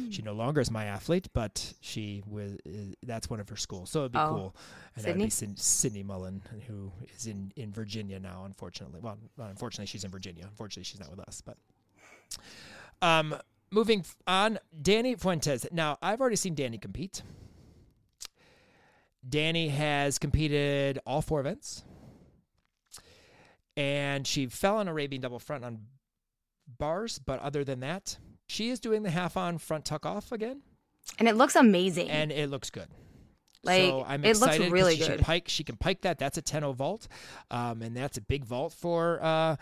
she 0.09 0.21
no 0.21 0.33
longer 0.33 0.61
is 0.61 0.69
my 0.71 0.85
athlete, 0.85 1.27
but 1.33 1.73
she 1.81 2.23
was. 2.27 2.53
Uh, 2.65 2.93
that's 3.03 3.29
one 3.29 3.39
of 3.39 3.49
her 3.49 3.55
schools, 3.57 3.89
so 3.89 4.01
it'd 4.01 4.11
be 4.13 4.19
Oh. 4.19 4.29
cool. 4.29 4.55
And 4.95 5.05
that'd 5.05 5.17
be 5.21 5.29
Syd- 5.29 5.59
Sydney 5.59 6.03
Mullen, 6.03 6.41
who 6.67 6.91
is 7.15 7.27
in 7.27 7.51
in 7.55 7.71
Virginia 7.71 8.19
now. 8.19 8.43
Unfortunately, 8.45 8.99
well, 9.01 9.17
unfortunately, 9.37 9.85
she's 9.87 10.03
in 10.03 10.11
Virginia. 10.11 10.43
Unfortunately, 10.45 10.83
she's 10.83 10.99
not 10.99 11.09
with 11.09 11.19
us. 11.21 11.41
But 11.41 11.57
um, 13.01 13.35
moving 13.71 14.05
on, 14.27 14.59
Danny 14.81 15.15
Fuentes. 15.15 15.65
Now, 15.71 15.97
I've 16.01 16.21
already 16.21 16.35
seen 16.35 16.55
Danny 16.55 16.77
compete. 16.77 17.21
Danny 19.27 19.69
has 19.69 20.17
competed 20.17 20.97
all 21.05 21.21
four 21.21 21.39
events, 21.39 21.83
and 23.77 24.25
she 24.25 24.47
fell 24.47 24.77
on 24.77 24.87
Arabian 24.87 25.21
double 25.21 25.39
front 25.39 25.63
on 25.63 25.85
bars. 26.79 27.19
But 27.19 27.39
other 27.39 27.63
than 27.63 27.81
that, 27.81 28.17
she 28.51 28.69
is 28.69 28.79
doing 28.79 29.03
the 29.03 29.09
half 29.09 29.37
on 29.37 29.57
front 29.57 29.85
tuck 29.85 30.05
off 30.05 30.31
again, 30.31 30.61
And 31.19 31.27
it 31.27 31.35
looks 31.35 31.55
amazing. 31.55 32.09
and 32.09 32.31
it 32.31 32.49
looks 32.49 32.69
good. 32.69 32.87
Like, 33.63 33.83
so 33.83 34.03
I'm 34.07 34.25
it 34.25 34.37
looks 34.37 34.57
really 34.57 34.93
she 34.95 34.99
good. 35.07 35.17
Can 35.17 35.23
pike, 35.23 35.43
she 35.47 35.63
can 35.63 35.77
pike 35.77 36.01
that. 36.01 36.17
That's 36.17 36.37
a 36.37 36.41
10 36.41 36.73
vault, 36.73 37.07
um, 37.51 37.81
and 37.81 37.95
that's 37.95 38.17
a 38.17 38.21
big 38.21 38.43
vault 38.43 38.73
for 38.73 39.19
uh, 39.23 39.55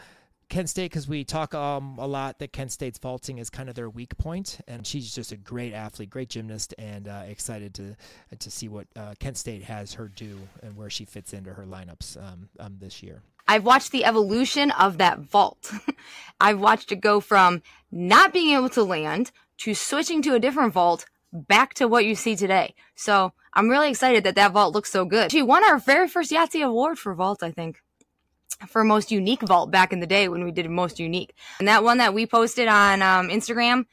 Kent 0.50 0.70
State 0.70 0.92
because 0.92 1.08
we 1.08 1.24
talk 1.24 1.54
um, 1.54 1.96
a 2.00 2.08
lot 2.08 2.40
that 2.40 2.52
Kent 2.52 2.72
State's 2.72 2.98
vaulting 2.98 3.38
is 3.38 3.50
kind 3.50 3.70
of 3.70 3.76
their 3.76 3.90
weak 3.90 4.18
point, 4.18 4.60
and 4.68 4.86
she's 4.86 5.14
just 5.14 5.32
a 5.32 5.38
great 5.38 5.74
athlete, 5.74 6.10
great 6.10 6.30
gymnast, 6.30 6.74
and 6.78 7.08
uh, 7.08 7.24
excited 7.28 7.74
to 7.76 7.96
to 8.38 8.52
see 8.52 8.68
what 8.68 8.88
uh, 8.96 9.14
Kent 9.20 9.38
State 9.38 9.64
has 9.64 9.94
her 9.94 10.08
do 10.08 10.40
and 10.64 10.76
where 10.76 10.90
she 10.90 11.06
fits 11.06 11.34
into 11.34 11.54
her 11.54 11.66
lineups 11.66 12.18
um, 12.18 12.50
um, 12.60 12.78
this 12.80 13.04
year. 13.04 13.22
I've 13.48 13.66
watched 13.66 13.92
the 13.92 14.06
evolution 14.06 14.72
of 14.72 14.98
that 14.98 15.20
vault. 15.20 15.72
I've 16.42 16.60
watched 16.60 16.92
it 16.92 16.98
go 16.98 17.20
from 17.20 17.62
not 17.92 18.34
being 18.34 18.56
able 18.56 18.70
to 18.70 18.84
land 18.84 19.32
to 19.60 19.74
switching 19.74 20.22
to 20.24 20.36
a 20.36 20.40
different 20.40 20.74
vault 20.74 21.06
back 21.32 21.74
to 21.76 21.88
what 21.88 22.06
you 22.06 22.16
see 22.16 22.36
today. 22.36 22.76
So 22.96 23.34
I'm 23.54 23.70
really 23.70 23.90
excited 23.90 24.24
that 24.24 24.36
that 24.36 24.52
vault 24.52 24.74
looks 24.74 24.92
so 24.92 25.06
good. 25.06 25.32
She 25.32 25.42
won 25.42 25.64
our 25.64 25.80
very 25.80 26.08
first 26.08 26.32
Yahtzee 26.32 26.66
award 26.66 27.00
for 27.00 27.14
vault, 27.14 27.44
I 27.44 27.52
think 27.52 27.82
for 28.68 28.84
most 28.84 29.12
unique 29.12 29.42
vault 29.42 29.72
back 29.72 29.94
in 29.94 30.00
the 30.00 30.08
day 30.08 30.28
when 30.28 30.44
we 30.44 30.52
did 30.52 30.70
most 30.70 31.00
unique. 31.00 31.34
And 31.60 31.68
that 31.68 31.84
one 31.84 32.00
that 32.00 32.14
we 32.14 32.26
posted 32.26 32.68
on 32.68 33.02
um, 33.02 33.30
Instagram, 33.30 33.86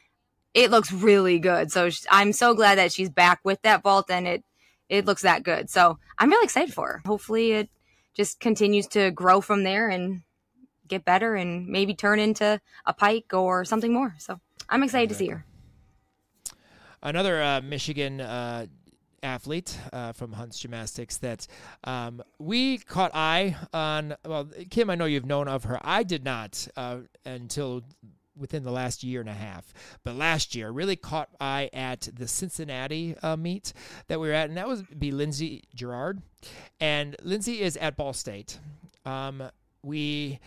it 0.54 0.70
looks 0.70 0.92
really 0.92 1.38
good. 1.38 1.70
So 1.70 1.90
I'm 2.10 2.32
so 2.32 2.54
glad 2.54 2.78
that 2.78 2.92
she's 2.92 3.10
back 3.10 3.40
with 3.44 3.62
that 3.62 3.82
vault 3.82 4.10
and 4.10 4.26
it 4.26 4.44
it 4.88 5.04
looks 5.04 5.22
that 5.22 5.42
good. 5.42 5.68
So 5.68 5.98
I'm 6.18 6.30
really 6.30 6.44
excited 6.44 6.72
for 6.72 6.86
her. 6.86 7.02
Hopefully 7.04 7.52
it 7.52 7.68
just 8.14 8.38
continues 8.38 8.86
to 8.88 9.10
grow 9.10 9.40
from 9.40 9.64
there 9.64 9.88
and 9.88 10.22
get 10.86 11.04
better 11.04 11.34
and 11.34 11.66
maybe 11.66 11.92
turn 11.92 12.20
into 12.20 12.60
a 12.84 12.94
pike 12.94 13.32
or 13.34 13.64
something 13.64 13.92
more. 13.92 14.14
So 14.18 14.40
I'm 14.68 14.82
excited 14.82 15.10
exactly. 15.10 15.26
to 15.26 15.32
see 15.32 15.34
her. 15.34 15.44
Another 17.02 17.42
uh, 17.42 17.60
Michigan 17.60 18.20
uh, 18.20 18.66
athlete 19.26 19.78
uh, 19.92 20.12
from 20.12 20.32
Hunt's 20.32 20.58
Gymnastics 20.58 21.18
that 21.18 21.46
um, 21.84 22.22
we 22.38 22.78
caught 22.78 23.10
eye 23.14 23.56
on. 23.74 24.14
Well, 24.24 24.48
Kim, 24.70 24.88
I 24.88 24.94
know 24.94 25.04
you've 25.04 25.26
known 25.26 25.48
of 25.48 25.64
her. 25.64 25.78
I 25.82 26.02
did 26.02 26.24
not 26.24 26.66
uh, 26.76 26.98
until 27.24 27.82
within 28.36 28.62
the 28.62 28.70
last 28.70 29.02
year 29.02 29.20
and 29.20 29.28
a 29.28 29.34
half. 29.34 29.72
But 30.04 30.14
last 30.16 30.54
year, 30.54 30.70
really 30.70 30.96
caught 30.96 31.28
eye 31.40 31.70
at 31.72 32.08
the 32.14 32.28
Cincinnati 32.28 33.16
uh, 33.22 33.36
meet 33.36 33.72
that 34.08 34.20
we 34.20 34.28
were 34.28 34.34
at, 34.34 34.48
and 34.48 34.56
that 34.56 34.68
was 34.68 34.82
be 34.82 35.10
Lindsay 35.10 35.64
Gerard. 35.74 36.22
And 36.80 37.16
Lindsay 37.22 37.62
is 37.62 37.76
at 37.78 37.96
Ball 37.96 38.12
State. 38.12 38.58
Um, 39.04 39.42
we 39.82 40.38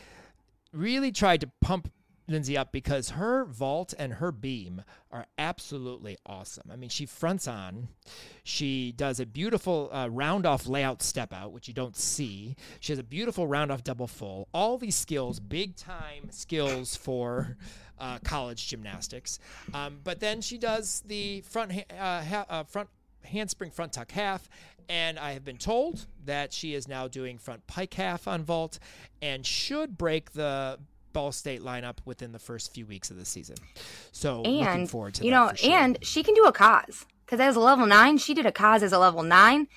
really 0.71 1.11
tried 1.11 1.41
to 1.41 1.49
pump 1.61 1.91
Lindsey 2.29 2.57
up 2.57 2.71
because 2.71 3.11
her 3.11 3.45
vault 3.45 3.93
and 3.97 4.13
her 4.13 4.31
beam 4.31 4.83
are 5.11 5.25
absolutely 5.37 6.17
awesome. 6.25 6.69
I 6.71 6.75
mean, 6.75 6.89
she 6.89 7.05
fronts 7.05 7.47
on, 7.47 7.89
she 8.43 8.91
does 8.91 9.19
a 9.19 9.25
beautiful 9.25 9.89
uh, 9.91 10.07
round 10.09 10.45
off 10.45 10.67
layout 10.67 11.01
step 11.01 11.33
out, 11.33 11.51
which 11.51 11.67
you 11.67 11.73
don't 11.73 11.95
see. 11.95 12.55
She 12.79 12.91
has 12.91 12.99
a 12.99 13.03
beautiful 13.03 13.47
round 13.47 13.71
off 13.71 13.83
double 13.83 14.07
full. 14.07 14.47
All 14.53 14.77
these 14.77 14.95
skills, 14.95 15.39
big 15.39 15.75
time 15.75 16.29
skills 16.31 16.95
for 16.95 17.57
uh, 17.99 18.19
college 18.23 18.67
gymnastics. 18.67 19.39
Um, 19.73 19.99
but 20.03 20.19
then 20.19 20.41
she 20.41 20.57
does 20.57 21.03
the 21.05 21.41
front 21.41 21.71
uh, 21.71 22.21
ha- 22.23 22.45
uh, 22.49 22.63
front 22.63 22.89
handspring 23.25 23.71
front 23.71 23.93
tuck 23.93 24.11
half 24.11 24.49
and 24.89 25.19
I 25.19 25.33
have 25.33 25.45
been 25.45 25.57
told 25.57 26.07
that 26.25 26.51
she 26.51 26.73
is 26.73 26.87
now 26.87 27.07
doing 27.07 27.37
front 27.37 27.67
pike 27.67 27.93
half 27.93 28.27
on 28.27 28.43
vault 28.43 28.79
and 29.21 29.45
should 29.45 29.97
break 29.97 30.31
the 30.31 30.79
Ball 31.13 31.31
State 31.31 31.61
lineup 31.61 31.97
within 32.05 32.31
the 32.31 32.39
first 32.39 32.73
few 32.73 32.85
weeks 32.85 33.11
of 33.11 33.17
the 33.17 33.25
season. 33.25 33.55
So 34.11 34.43
and, 34.43 34.57
looking 34.57 34.87
forward 34.87 35.15
to 35.15 35.25
you 35.25 35.31
know, 35.31 35.51
sure. 35.55 35.71
and 35.71 35.97
she 36.01 36.23
can 36.23 36.33
do 36.33 36.45
a 36.45 36.51
cause 36.51 37.05
because 37.25 37.39
as 37.39 37.55
a 37.55 37.59
level 37.59 37.85
nine, 37.85 38.17
she 38.17 38.33
did 38.33 38.45
a 38.45 38.51
cause 38.51 38.83
as 38.83 38.93
a 38.93 38.99
level 38.99 39.23
nine. 39.23 39.67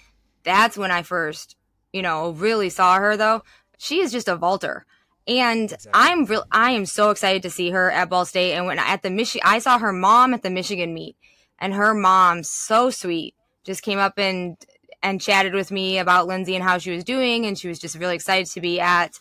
That's 0.44 0.76
when 0.76 0.90
I 0.90 1.02
first, 1.02 1.56
you 1.92 2.02
know, 2.02 2.30
really 2.30 2.70
saw 2.70 2.96
her 2.96 3.16
though. 3.16 3.42
She 3.78 4.00
is 4.00 4.12
just 4.12 4.28
a 4.28 4.36
vaulter. 4.36 4.86
And 5.26 5.72
exactly. 5.72 5.92
I'm 5.94 6.24
real 6.24 6.44
I 6.50 6.72
am 6.72 6.86
so 6.86 7.10
excited 7.10 7.42
to 7.42 7.50
see 7.50 7.70
her 7.70 7.90
at 7.90 8.08
Ball 8.08 8.24
State. 8.24 8.54
And 8.54 8.66
when 8.66 8.78
at 8.78 9.02
the 9.02 9.10
Michigan 9.10 9.46
I 9.46 9.58
saw 9.58 9.78
her 9.78 9.92
mom 9.92 10.34
at 10.34 10.42
the 10.42 10.50
Michigan 10.50 10.94
meet 10.94 11.16
and 11.58 11.74
her 11.74 11.94
mom 11.94 12.42
so 12.42 12.90
sweet 12.90 13.34
just 13.64 13.82
came 13.82 13.98
up 13.98 14.18
and 14.18 14.56
and 15.02 15.20
chatted 15.20 15.54
with 15.54 15.70
me 15.70 15.98
about 15.98 16.26
Lindsay 16.26 16.54
and 16.54 16.64
how 16.64 16.78
she 16.78 16.90
was 16.90 17.04
doing 17.04 17.46
and 17.46 17.58
she 17.58 17.68
was 17.68 17.78
just 17.78 17.96
really 17.96 18.14
excited 18.14 18.46
to 18.46 18.60
be 18.60 18.80
at 18.80 19.18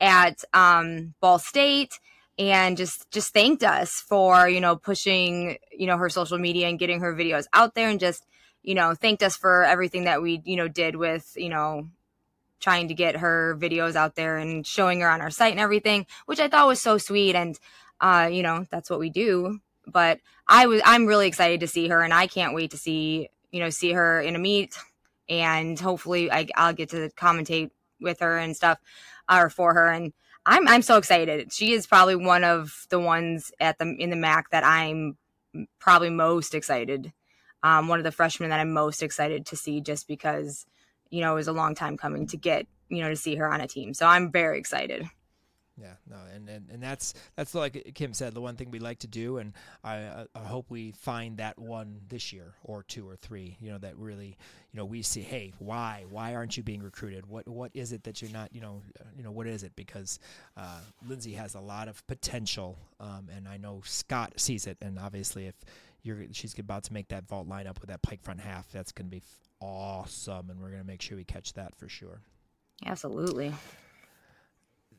at 0.00 0.42
um, 0.52 1.14
Ball 1.20 1.38
State 1.38 1.98
and 2.40 2.78
just 2.78 3.10
just 3.10 3.32
thanked 3.34 3.62
us 3.62 3.92
for 4.08 4.48
you 4.48 4.60
know 4.60 4.74
pushing 4.74 5.58
you 5.76 5.86
know 5.86 5.98
her 5.98 6.08
social 6.08 6.38
media 6.38 6.68
and 6.68 6.78
getting 6.78 7.00
her 7.00 7.14
videos 7.14 7.44
out 7.52 7.74
there 7.74 7.88
and 7.88 8.00
just 8.00 8.26
you 8.62 8.74
know 8.74 8.94
thanked 8.94 9.22
us 9.22 9.36
for 9.36 9.62
everything 9.64 10.04
that 10.04 10.22
we 10.22 10.40
you 10.44 10.56
know 10.56 10.66
did 10.66 10.96
with 10.96 11.32
you 11.36 11.50
know 11.50 11.86
trying 12.58 12.88
to 12.88 12.94
get 12.94 13.16
her 13.16 13.56
videos 13.60 13.94
out 13.94 14.14
there 14.14 14.38
and 14.38 14.66
showing 14.66 15.00
her 15.00 15.08
on 15.08 15.20
our 15.20 15.30
site 15.30 15.52
and 15.52 15.60
everything 15.60 16.06
which 16.26 16.40
i 16.40 16.48
thought 16.48 16.66
was 16.66 16.80
so 16.80 16.98
sweet. 16.98 17.36
And 17.36 17.58
uh 18.00 18.28
you 18.32 18.42
know 18.42 18.66
that's 18.70 18.88
what 18.90 18.98
we 18.98 19.10
do. 19.10 19.60
But 19.86 20.20
i 20.48 20.66
was 20.66 20.80
i'm 20.84 21.06
really 21.06 21.26
excited 21.26 21.60
to 21.60 21.66
see 21.66 21.88
her 21.88 22.02
and 22.02 22.14
i 22.14 22.26
can't 22.26 22.54
wait 22.54 22.70
to 22.70 22.78
see 22.78 23.28
you 23.50 23.60
know 23.60 23.70
see 23.70 23.92
her 23.92 24.20
in 24.20 24.34
a 24.34 24.38
meet 24.38 24.78
and 25.28 25.78
hopefully 25.78 26.30
I, 26.30 26.46
i'll 26.54 26.72
get 26.72 26.90
to 26.90 27.10
commentate 27.10 27.70
with 28.00 28.20
her 28.20 28.38
and 28.38 28.56
stuff 28.56 28.78
or 29.30 29.50
for 29.50 29.74
her. 29.74 29.88
And 29.88 30.12
I'm 30.46 30.66
I'm 30.68 30.82
so 30.82 30.96
excited. 30.96 31.52
She 31.52 31.72
is 31.72 31.86
probably 31.86 32.16
one 32.16 32.44
of 32.44 32.86
the 32.90 32.98
ones 32.98 33.52
at 33.60 33.78
the 33.78 33.94
in 33.98 34.10
the 34.10 34.16
MAC 34.16 34.50
that 34.50 34.64
I'm 34.64 35.16
probably 35.78 36.10
most 36.10 36.54
excited. 36.54 37.12
Um, 37.62 37.88
one 37.88 37.98
of 37.98 38.04
the 38.04 38.12
freshmen 38.12 38.50
that 38.50 38.60
I'm 38.60 38.72
most 38.72 39.02
excited 39.02 39.46
to 39.46 39.56
see, 39.56 39.80
just 39.80 40.08
because 40.08 40.66
you 41.10 41.20
know 41.20 41.32
it 41.32 41.36
was 41.36 41.48
a 41.48 41.52
long 41.52 41.74
time 41.74 41.96
coming 41.96 42.26
to 42.28 42.36
get 42.36 42.66
you 42.88 43.02
know 43.02 43.10
to 43.10 43.16
see 43.16 43.36
her 43.36 43.52
on 43.52 43.60
a 43.60 43.68
team. 43.68 43.94
So 43.94 44.06
I'm 44.06 44.32
very 44.32 44.58
excited. 44.58 45.04
Yeah, 45.80 45.94
no, 46.08 46.16
and, 46.34 46.48
and, 46.48 46.68
and 46.70 46.82
that's 46.82 47.14
that's 47.36 47.54
like 47.54 47.92
Kim 47.94 48.12
said, 48.12 48.34
the 48.34 48.40
one 48.40 48.56
thing 48.56 48.70
we 48.70 48.78
like 48.78 48.98
to 48.98 49.06
do, 49.06 49.38
and 49.38 49.54
I, 49.82 50.26
I 50.34 50.40
hope 50.40 50.66
we 50.68 50.92
find 50.92 51.38
that 51.38 51.58
one 51.58 52.00
this 52.08 52.34
year 52.34 52.52
or 52.62 52.82
two 52.82 53.08
or 53.08 53.16
three. 53.16 53.56
You 53.60 53.70
know, 53.70 53.78
that 53.78 53.96
really, 53.96 54.36
you 54.72 54.76
know, 54.76 54.84
we 54.84 55.00
see, 55.00 55.22
hey, 55.22 55.54
why 55.58 56.04
why 56.10 56.34
aren't 56.34 56.56
you 56.58 56.62
being 56.62 56.82
recruited? 56.82 57.26
What 57.26 57.48
what 57.48 57.70
is 57.72 57.92
it 57.92 58.04
that 58.04 58.20
you're 58.20 58.30
not? 58.30 58.54
You 58.54 58.60
know, 58.60 58.82
you 59.16 59.22
know 59.22 59.30
what 59.30 59.46
is 59.46 59.62
it? 59.62 59.72
Because 59.74 60.18
uh, 60.56 60.80
Lindsey 61.08 61.32
has 61.32 61.54
a 61.54 61.60
lot 61.60 61.88
of 61.88 62.06
potential, 62.06 62.78
um, 62.98 63.28
and 63.34 63.48
I 63.48 63.56
know 63.56 63.80
Scott 63.84 64.34
sees 64.36 64.66
it, 64.66 64.76
and 64.82 64.98
obviously 64.98 65.46
if 65.46 65.54
you're 66.02 66.24
she's 66.32 66.58
about 66.58 66.84
to 66.84 66.92
make 66.92 67.08
that 67.08 67.26
vault 67.26 67.48
lineup 67.48 67.80
with 67.80 67.88
that 67.88 68.02
pike 68.02 68.22
front 68.22 68.40
half, 68.40 68.70
that's 68.70 68.92
going 68.92 69.06
to 69.06 69.16
be 69.16 69.22
awesome, 69.60 70.50
and 70.50 70.60
we're 70.60 70.70
going 70.70 70.82
to 70.82 70.86
make 70.86 71.00
sure 71.00 71.16
we 71.16 71.24
catch 71.24 71.54
that 71.54 71.74
for 71.76 71.88
sure. 71.88 72.20
Absolutely 72.84 73.54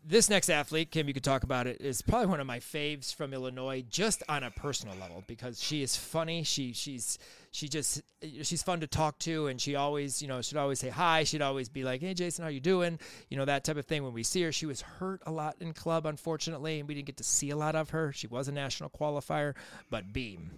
this 0.04 0.30
next 0.30 0.50
athlete, 0.50 0.92
Kim, 0.92 1.08
you 1.08 1.14
could 1.14 1.24
talk 1.24 1.44
about 1.44 1.68
it, 1.68 1.80
is 1.80 2.02
probably 2.02 2.28
one 2.28 2.40
of 2.40 2.48
my 2.48 2.60
faves 2.60 3.14
from 3.14 3.34
Illinois, 3.34 3.84
just 3.90 4.24
on 4.28 4.44
a 4.44 4.52
personal 4.52 4.96
level 4.98 5.24
because 5.28 5.62
she 5.62 5.84
is 5.84 5.96
funny. 5.96 6.44
She 6.44 6.74
she's 6.74 7.20
she 7.52 7.68
just 7.68 8.02
she's 8.42 8.64
fun 8.64 8.80
to 8.80 8.88
talk 8.88 9.20
to, 9.20 9.48
and 9.48 9.62
she 9.62 9.76
always 9.76 10.22
you 10.22 10.28
know 10.28 10.42
she'd 10.42 10.58
always 10.58 10.80
say 10.80 10.90
hi. 10.90 11.24
She'd 11.24 11.42
always 11.42 11.70
be 11.70 11.84
like, 11.84 12.02
"Hey, 12.02 12.14
Jason, 12.14 12.44
how 12.44 12.50
you 12.50 12.60
doing?" 12.60 13.00
You 13.30 13.38
know 13.38 13.46
that 13.46 13.64
type 13.64 13.78
of 13.78 13.86
thing. 13.86 14.04
When 14.04 14.14
we 14.14 14.24
see 14.24 14.42
her, 14.44 14.52
she 14.52 14.66
was 14.66 14.82
hurt 14.82 15.22
a 15.26 15.32
lot 15.32 15.58
in 15.60 15.74
club, 15.74 16.06
unfortunately, 16.06 16.80
and 16.80 16.88
we 16.88 16.96
didn't 16.96 17.08
get 17.08 17.18
to 17.18 17.24
see 17.24 17.52
a 17.52 17.56
lot 17.56 17.76
of 17.76 17.92
her. 17.92 18.12
She 18.12 18.28
was 18.28 18.48
a 18.48 18.52
national 18.52 18.90
qualifier, 18.90 19.54
but 19.90 20.12
Beam, 20.12 20.52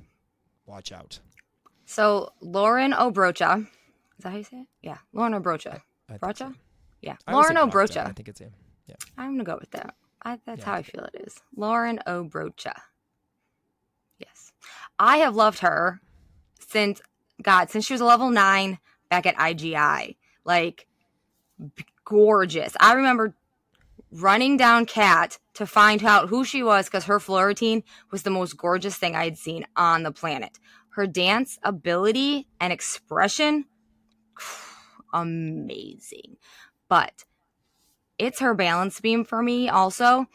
watch 0.66 0.92
out. 0.92 1.20
So 1.86 2.32
Lauren 2.40 2.94
Obrocha, 2.94 3.62
is 3.62 4.24
that 4.24 4.30
how 4.30 4.38
you 4.38 4.44
say 4.44 4.58
it? 4.58 4.68
Yeah, 4.82 4.98
Lauren 5.12 5.34
Obrocha. 5.34 5.82
Brocha? 6.10 6.56
Yeah, 7.02 7.18
Lauren 7.30 7.58
Obrocha. 7.58 8.08
I 8.08 8.12
think 8.12 8.30
it's 8.30 8.40
him. 8.40 8.52
Yeah. 8.88 8.96
I'm 9.18 9.34
gonna 9.34 9.44
go 9.44 9.58
with 9.60 9.72
that. 9.72 9.96
I, 10.24 10.40
that's 10.46 10.60
yeah, 10.60 10.66
how 10.66 10.74
I, 10.74 10.84
feel 10.84 11.04
it 11.14 11.22
is. 11.26 11.42
Lauren 11.56 12.00
Obrocha. 12.08 12.74
Yes, 14.18 14.52
I 14.98 15.18
have 15.18 15.36
loved 15.36 15.60
her 15.60 16.02
since 16.60 17.02
God 17.42 17.70
since 17.70 17.86
she 17.86 17.94
was 17.94 18.02
a 18.02 18.06
level 18.06 18.30
nine 18.30 18.80
back 19.10 19.26
at 19.26 19.36
IGI. 19.36 20.16
Like 20.46 20.88
gorgeous. 22.06 22.76
I 22.80 22.94
remember 22.94 23.36
running 24.12 24.58
down 24.58 24.86
Cat 24.86 25.40
to 25.56 25.66
find 25.66 26.04
out 26.04 26.30
who 26.30 26.46
she 26.46 26.64
was 26.64 26.86
because 26.86 27.06
her 27.06 27.20
floor 27.20 27.48
routine 27.48 27.84
was 28.12 28.24
the 28.24 28.30
most 28.30 28.58
gorgeous 28.58 28.96
thing 28.96 29.16
I 29.16 29.26
had 29.26 29.38
seen 29.38 29.66
on 29.76 30.04
the 30.04 30.12
planet. 30.12 30.60
Her 30.96 31.08
dance 31.08 31.58
ability 31.64 32.48
and 32.60 32.72
expression, 32.72 33.66
amazing. 35.14 36.38
But 36.88 37.26
it's 38.26 38.40
her 38.40 38.54
balance 38.54 39.00
beam 39.00 39.26
for 39.26 39.44
me 39.44 39.70
also. 39.70 40.28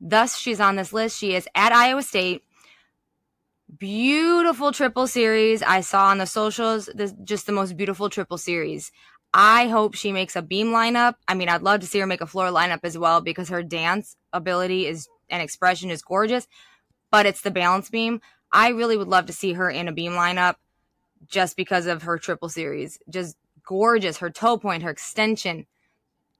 Thus, 0.00 0.36
she's 0.36 0.60
on 0.60 0.76
this 0.76 0.92
list. 0.92 1.18
She 1.18 1.34
is 1.34 1.46
at 1.54 1.72
Iowa 1.72 2.02
State. 2.02 2.42
Beautiful 3.78 4.72
triple 4.72 5.06
series. 5.06 5.62
I 5.62 5.80
saw 5.80 6.06
on 6.06 6.18
the 6.18 6.26
socials, 6.26 6.88
this, 6.94 7.14
just 7.22 7.46
the 7.46 7.52
most 7.52 7.76
beautiful 7.76 8.08
triple 8.08 8.38
series. 8.38 8.90
I 9.32 9.68
hope 9.68 9.94
she 9.94 10.10
makes 10.10 10.34
a 10.34 10.42
beam 10.42 10.68
lineup. 10.68 11.14
I 11.28 11.34
mean, 11.34 11.48
I'd 11.48 11.62
love 11.62 11.80
to 11.80 11.86
see 11.86 12.00
her 12.00 12.06
make 12.06 12.20
a 12.20 12.26
floor 12.26 12.48
lineup 12.48 12.80
as 12.82 12.98
well 12.98 13.20
because 13.20 13.48
her 13.48 13.62
dance 13.62 14.16
ability 14.32 14.86
is 14.86 15.08
and 15.28 15.40
expression 15.40 15.90
is 15.90 16.02
gorgeous, 16.02 16.48
but 17.12 17.26
it's 17.26 17.42
the 17.42 17.52
balance 17.52 17.90
beam. 17.90 18.20
I 18.50 18.70
really 18.70 18.96
would 18.96 19.06
love 19.06 19.26
to 19.26 19.32
see 19.32 19.52
her 19.52 19.70
in 19.70 19.86
a 19.86 19.92
beam 19.92 20.12
lineup 20.12 20.56
just 21.28 21.56
because 21.56 21.86
of 21.86 22.02
her 22.02 22.18
triple 22.18 22.48
series. 22.48 22.98
Just 23.08 23.36
gorgeous. 23.64 24.18
Her 24.18 24.30
toe 24.30 24.58
point, 24.58 24.82
her 24.82 24.90
extension, 24.90 25.66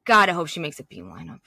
God, 0.05 0.29
I 0.29 0.33
hope 0.33 0.49
she 0.49 0.61
makes 0.61 0.81
a 0.81 0.85
beam 0.85 1.07
lineup. 1.07 1.41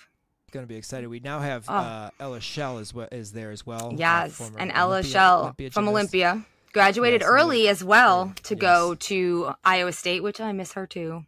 Going 0.51 0.63
to 0.63 0.67
be 0.67 0.75
excited. 0.75 1.07
We 1.07 1.19
now 1.19 1.39
have 1.39 1.65
oh. 1.67 1.73
uh, 1.73 2.09
Ella 2.19 2.39
Shell 2.39 2.77
is 2.77 2.93
what 2.93 3.11
is 3.11 3.31
there 3.31 3.51
as 3.51 3.65
well. 3.65 3.93
Yes, 3.97 4.39
uh, 4.39 4.49
and 4.57 4.71
Ella 4.71 4.95
Olympia, 4.95 5.11
Shell 5.11 5.41
Olympia 5.41 5.71
from 5.71 5.87
Olympia 5.87 6.45
graduated 6.73 7.21
yes, 7.21 7.29
early 7.29 7.67
as 7.67 7.83
well 7.83 8.33
to 8.43 8.55
go 8.55 8.95
to 8.95 9.53
Iowa 9.63 9.91
State, 9.91 10.21
which 10.21 10.39
I 10.39 10.51
miss 10.51 10.73
her 10.73 10.85
too. 10.85 11.25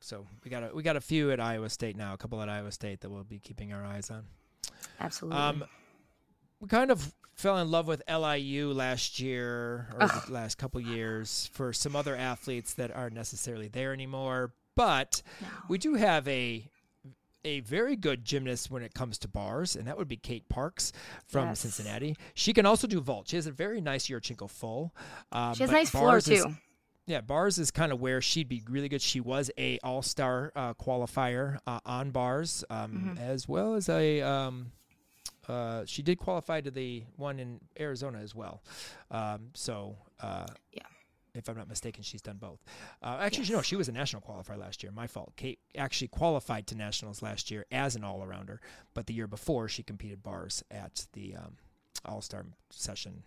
so 0.00 0.26
we 0.44 0.50
got 0.50 0.64
a 0.64 0.70
we 0.74 0.82
got 0.82 0.96
a 0.96 1.00
few 1.00 1.30
at 1.30 1.38
Iowa 1.38 1.68
State 1.68 1.96
now, 1.96 2.14
a 2.14 2.16
couple 2.16 2.40
at 2.42 2.48
Iowa 2.48 2.72
State 2.72 3.00
that 3.02 3.10
we'll 3.10 3.24
be 3.24 3.38
keeping 3.38 3.72
our 3.72 3.84
eyes 3.84 4.10
on. 4.10 4.24
Absolutely. 4.98 5.38
Um, 5.38 5.64
we 6.60 6.68
kind 6.68 6.90
of 6.90 7.12
fell 7.34 7.58
in 7.58 7.70
love 7.70 7.86
with 7.86 8.02
LIU 8.08 8.72
last 8.72 9.20
year 9.20 9.88
or 9.92 10.08
the 10.08 10.32
last 10.32 10.56
couple 10.56 10.80
years 10.80 11.50
for 11.52 11.72
some 11.72 11.94
other 11.94 12.16
athletes 12.16 12.74
that 12.74 12.94
aren't 12.94 13.14
necessarily 13.14 13.68
there 13.68 13.92
anymore. 13.92 14.52
But 14.76 15.22
No. 15.40 15.48
we 15.68 15.78
do 15.78 15.94
have 15.94 16.28
a 16.28 16.70
a 17.44 17.60
very 17.60 17.94
good 17.94 18.24
gymnast 18.24 18.72
when 18.72 18.82
it 18.82 18.92
comes 18.92 19.18
to 19.18 19.28
bars, 19.28 19.76
and 19.76 19.86
that 19.86 19.96
would 19.96 20.08
be 20.08 20.16
Kate 20.16 20.48
Parks 20.48 20.92
from 21.28 21.48
Yes. 21.48 21.60
Cincinnati. 21.60 22.16
She 22.34 22.52
can 22.52 22.66
also 22.66 22.88
do 22.88 23.00
vault. 23.00 23.28
She 23.28 23.36
has 23.36 23.46
a 23.46 23.52
very 23.52 23.80
nice 23.80 24.08
Yurchenko 24.08 24.50
full. 24.50 24.92
Um, 25.30 25.54
she 25.54 25.62
has 25.62 25.70
nice 25.70 25.90
floor 25.90 26.08
bars 26.10 26.26
is- 26.28 26.42
too. 26.44 26.56
yeah, 27.06 27.20
bars 27.20 27.58
is 27.58 27.70
kind 27.70 27.92
of 27.92 28.00
where 28.00 28.20
she'd 28.20 28.48
be 28.48 28.64
really 28.68 28.88
good. 28.88 29.00
She 29.00 29.20
was 29.20 29.48
a 29.56 29.78
All 29.84 30.02
Star 30.02 30.50
uh, 30.56 30.74
qualifier 30.74 31.58
uh, 31.68 31.78
on 31.86 32.10
bars, 32.10 32.64
um, 32.68 32.92
Mm-hmm. 33.14 33.18
as 33.18 33.46
well 33.48 33.74
as 33.74 33.88
a. 33.88 34.22
Um, 34.22 34.72
uh, 35.48 35.84
she 35.86 36.02
did 36.02 36.18
qualify 36.18 36.60
to 36.60 36.72
the 36.72 37.04
one 37.14 37.38
in 37.38 37.60
Arizona 37.78 38.18
as 38.18 38.34
well. 38.34 38.60
Um, 39.12 39.50
so, 39.54 39.96
uh, 40.20 40.46
Yeah. 40.72 40.82
If 41.38 41.48
I'm 41.48 41.56
not 41.56 41.68
mistaken, 41.68 42.02
she's 42.02 42.22
done 42.22 42.36
both. 42.38 42.62
Uh, 43.02 43.18
actually, 43.20 43.48
no, 43.54 43.62
she 43.62 43.76
was 43.76 43.88
a 43.88 43.92
national 43.92 44.22
qualifier 44.22 44.58
last 44.58 44.82
year. 44.82 44.92
My 44.92 45.06
fault. 45.06 45.32
Kate 45.36 45.58
actually 45.76 46.08
qualified 46.08 46.66
to 46.68 46.74
nationals 46.76 47.22
last 47.22 47.50
year 47.50 47.66
as 47.70 47.96
an 47.96 48.04
all 48.04 48.20
arounder, 48.20 48.58
but 48.94 49.06
the 49.06 49.14
year 49.14 49.26
before 49.26 49.68
she 49.68 49.82
competed 49.82 50.22
bars 50.22 50.62
at 50.70 51.06
the 51.12 51.34
um, 51.36 51.56
All 52.04 52.20
Star 52.20 52.46
session 52.70 53.22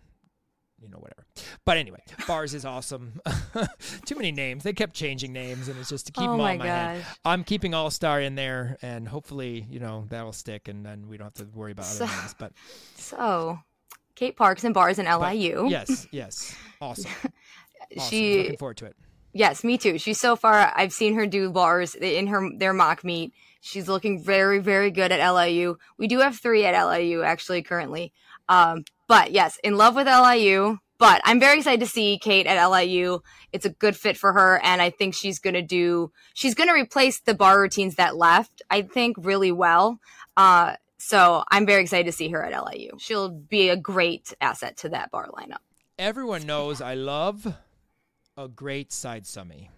you 0.82 0.88
know, 0.88 0.96
whatever. 0.96 1.26
But 1.66 1.76
anyway, 1.76 2.00
bars 2.26 2.54
is 2.54 2.64
awesome. 2.64 3.20
Too 4.06 4.14
many 4.14 4.32
names. 4.32 4.62
They 4.62 4.72
kept 4.72 4.94
changing 4.94 5.30
names, 5.30 5.68
and 5.68 5.78
it's 5.78 5.90
just 5.90 6.06
to 6.06 6.12
keep 6.12 6.26
Oh 6.26 6.30
them 6.32 6.38
my 6.38 6.52
in 6.52 6.58
my 6.58 6.66
head. 6.66 7.04
I'm 7.22 7.44
keeping 7.44 7.74
All 7.74 7.90
Star 7.90 8.18
in 8.20 8.34
there, 8.34 8.78
and 8.80 9.06
hopefully, 9.06 9.66
you 9.68 9.78
know, 9.78 10.06
that'll 10.08 10.32
stick, 10.32 10.68
and 10.68 10.84
then 10.86 11.06
we 11.08 11.18
don't 11.18 11.26
have 11.26 11.34
to 11.46 11.54
worry 11.54 11.72
about 11.72 11.84
So- 11.84 12.04
other 12.06 12.16
names. 12.16 12.34
But 12.38 12.52
So, 12.96 13.58
Kate 14.14 14.36
Parks 14.36 14.64
and 14.64 14.72
bars 14.72 14.98
in 14.98 15.04
but 15.04 15.20
LIU. 15.20 15.68
yes, 15.68 16.06
yes, 16.12 16.54
awesome. 16.80 17.10
Awesome. 17.96 18.10
She 18.10 18.38
looking 18.38 18.56
forward 18.56 18.76
to 18.78 18.86
it. 18.86 18.96
Yes, 19.32 19.62
me 19.62 19.78
too. 19.78 19.98
She's 19.98 20.20
so 20.20 20.34
far. 20.36 20.72
I've 20.74 20.92
seen 20.92 21.14
her 21.14 21.26
do 21.26 21.50
bars 21.50 21.94
in 21.94 22.26
her 22.28 22.50
their 22.56 22.72
mock 22.72 23.04
meet. 23.04 23.32
She's 23.60 23.88
looking 23.88 24.22
very, 24.22 24.58
very 24.58 24.90
good 24.90 25.12
at 25.12 25.32
LIU. 25.32 25.76
We 25.98 26.08
do 26.08 26.18
have 26.20 26.36
three 26.36 26.64
at 26.64 26.84
LIU 26.84 27.22
actually 27.22 27.62
currently. 27.62 28.12
Um, 28.48 28.84
but 29.06 29.32
yes, 29.32 29.58
in 29.62 29.76
love 29.76 29.94
with 29.94 30.06
LIU. 30.06 30.78
But 30.98 31.22
I'm 31.24 31.40
very 31.40 31.58
excited 31.58 31.80
to 31.80 31.86
see 31.86 32.18
Kate 32.18 32.46
at 32.46 32.62
LIU. 32.62 33.20
It's 33.52 33.64
a 33.64 33.70
good 33.70 33.96
fit 33.96 34.18
for 34.18 34.34
her, 34.34 34.60
and 34.62 34.82
I 34.82 34.90
think 34.90 35.14
she's 35.14 35.38
gonna 35.38 35.62
do. 35.62 36.12
She's 36.34 36.54
gonna 36.54 36.74
replace 36.74 37.20
the 37.20 37.32
bar 37.32 37.58
routines 37.58 37.94
that 37.94 38.16
left. 38.16 38.60
I 38.70 38.82
think 38.82 39.16
really 39.18 39.50
well. 39.50 39.98
Uh, 40.36 40.74
so 40.98 41.42
I'm 41.50 41.64
very 41.64 41.82
excited 41.82 42.04
to 42.04 42.12
see 42.12 42.28
her 42.28 42.44
at 42.44 42.52
LIU. 42.52 42.90
She'll 42.98 43.30
be 43.30 43.70
a 43.70 43.76
great 43.76 44.34
asset 44.42 44.76
to 44.78 44.90
that 44.90 45.10
bar 45.10 45.28
lineup, 45.28 45.60
Everyone 45.98 46.46
knows 46.46 46.80
I 46.80 46.94
love 46.94 47.56
a 48.44 48.48
great 48.48 48.92
side 48.92 49.24
somi. 49.24 49.68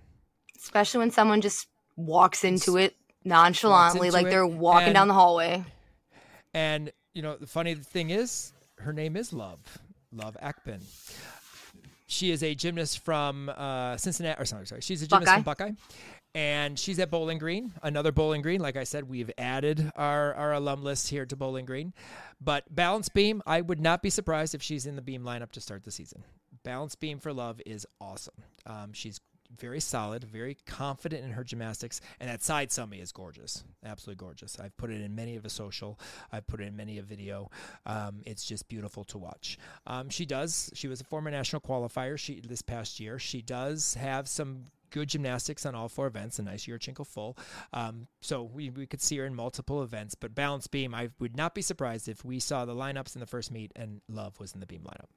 especially 0.59 0.99
when 0.99 1.11
someone 1.11 1.41
just 1.41 1.67
walks 1.97 2.45
into 2.45 2.77
it 2.77 2.95
nonchalantly, 3.25 4.09
into 4.09 4.17
like 4.17 4.27
it, 4.27 4.31
they're 4.31 4.47
walking 4.47 4.89
and- 4.89 4.95
down 4.95 5.09
the 5.09 5.15
hallway. 5.15 5.65
And 6.55 6.93
you 7.15 7.23
know, 7.23 7.37
the 7.37 7.47
funny 7.47 7.75
thing 7.75 8.11
is, 8.11 8.53
her 8.79 8.93
name 8.93 9.17
is 9.17 9.33
Love, 9.33 9.61
Love 10.13 10.37
Akpin. 10.43 10.81
She 12.07 12.31
is 12.31 12.43
a 12.43 12.55
gymnast 12.55 12.99
from 13.05 13.49
uh, 13.49 13.97
Cincinnati. 13.97 14.41
Or 14.41 14.45
sorry, 14.45 14.67
sorry, 14.67 14.83
she's 14.83 15.03
a 15.03 15.07
gymnast 15.07 15.33
from 15.33 15.43
Buckeye, 15.45 15.71
and 16.35 16.79
she's 16.79 16.99
at 16.99 17.11
Bowling 17.11 17.39
Green, 17.39 17.73
another 17.83 18.13
Bowling 18.13 18.43
Green. 18.43 18.61
Like 18.61 18.77
I 18.77 18.85
said, 18.85 19.09
we've 19.09 19.31
added 19.39 19.91
our 19.97 20.35
our 20.35 20.53
alum 20.53 20.83
list 20.83 21.09
here 21.09 21.25
to 21.25 21.37
Bowling 21.37 21.65
Green. 21.65 21.95
But 22.41 22.65
balance 22.75 23.09
beam, 23.09 23.43
I 23.47 23.63
would 23.63 23.81
not 23.81 24.03
be 24.03 24.11
surprised 24.11 24.55
if 24.55 24.63
she's 24.63 24.85
in 24.85 24.95
the 24.97 25.03
beam 25.03 25.23
lineup 25.23 25.53
to 25.53 25.61
start 25.61 25.85
the 25.85 25.91
season. 25.91 26.23
Balance 26.65 26.95
beam 26.95 27.19
for 27.19 27.33
Love 27.33 27.61
is 27.67 27.87
awesome. 28.01 28.35
Um, 28.67 28.93
she's 28.93 29.21
very 29.59 29.81
solid, 29.81 30.25
very 30.25 30.57
confident 30.67 31.25
in 31.25 31.31
her 31.33 31.45
gymnastics, 31.45 32.01
and 32.21 32.29
that 32.31 32.43
side 32.43 32.71
somi 32.71 33.01
is 33.01 33.13
gorgeous, 33.13 33.65
absolutely 33.85 34.25
gorgeous. 34.25 34.59
I've 34.59 34.77
put 34.77 34.91
it 34.91 35.01
in 35.01 35.15
many 35.15 35.37
of 35.37 35.45
a 35.45 35.51
social, 35.51 35.99
I've 36.31 36.47
put 36.47 36.61
it 36.61 36.65
in 36.65 36.77
many 36.77 36.99
a 36.99 37.03
video. 37.03 37.51
Um, 37.87 38.23
it's 38.25 38.45
just 38.45 38.69
beautiful 38.69 39.05
to 39.05 39.19
watch. 39.19 39.59
Um, 39.87 40.09
she 40.09 40.25
does. 40.25 40.71
She 40.75 40.89
was 40.89 41.01
a 41.01 41.05
former 41.05 41.31
national 41.31 41.61
qualifier. 41.61 42.19
She 42.19 42.41
this 42.41 42.63
past 42.63 42.99
year. 43.01 43.19
She 43.19 43.43
does 43.43 43.95
have 43.95 44.29
some 44.29 44.67
good 44.91 45.09
gymnastics 45.09 45.65
on 45.65 45.75
all 45.75 45.89
four 45.89 46.07
events, 46.07 46.39
a 46.39 46.43
nice 46.43 46.69
year 46.69 46.79
Yurchenko 46.79 47.07
full. 47.07 47.37
Um, 47.73 48.07
so 48.21 48.43
we, 48.43 48.71
we 48.71 48.87
could 48.87 49.01
see 49.01 49.17
her 49.19 49.27
in 49.27 49.35
multiple 49.35 49.83
events. 49.83 50.15
But 50.15 50.35
balance 50.35 50.67
beam, 50.67 50.95
I 50.95 51.09
would 51.19 51.37
not 51.37 51.55
be 51.55 51.63
surprised 51.63 52.09
if 52.09 52.25
we 52.25 52.39
saw 52.39 52.65
the 52.65 52.75
lineups 52.75 53.17
in 53.17 53.21
the 53.21 53.27
first 53.27 53.51
meet 53.51 53.73
and 53.75 54.03
Love 54.09 54.39
was 54.39 54.53
in 54.53 54.61
the 54.61 54.67
beam 54.67 54.83
lineup. 54.83 55.09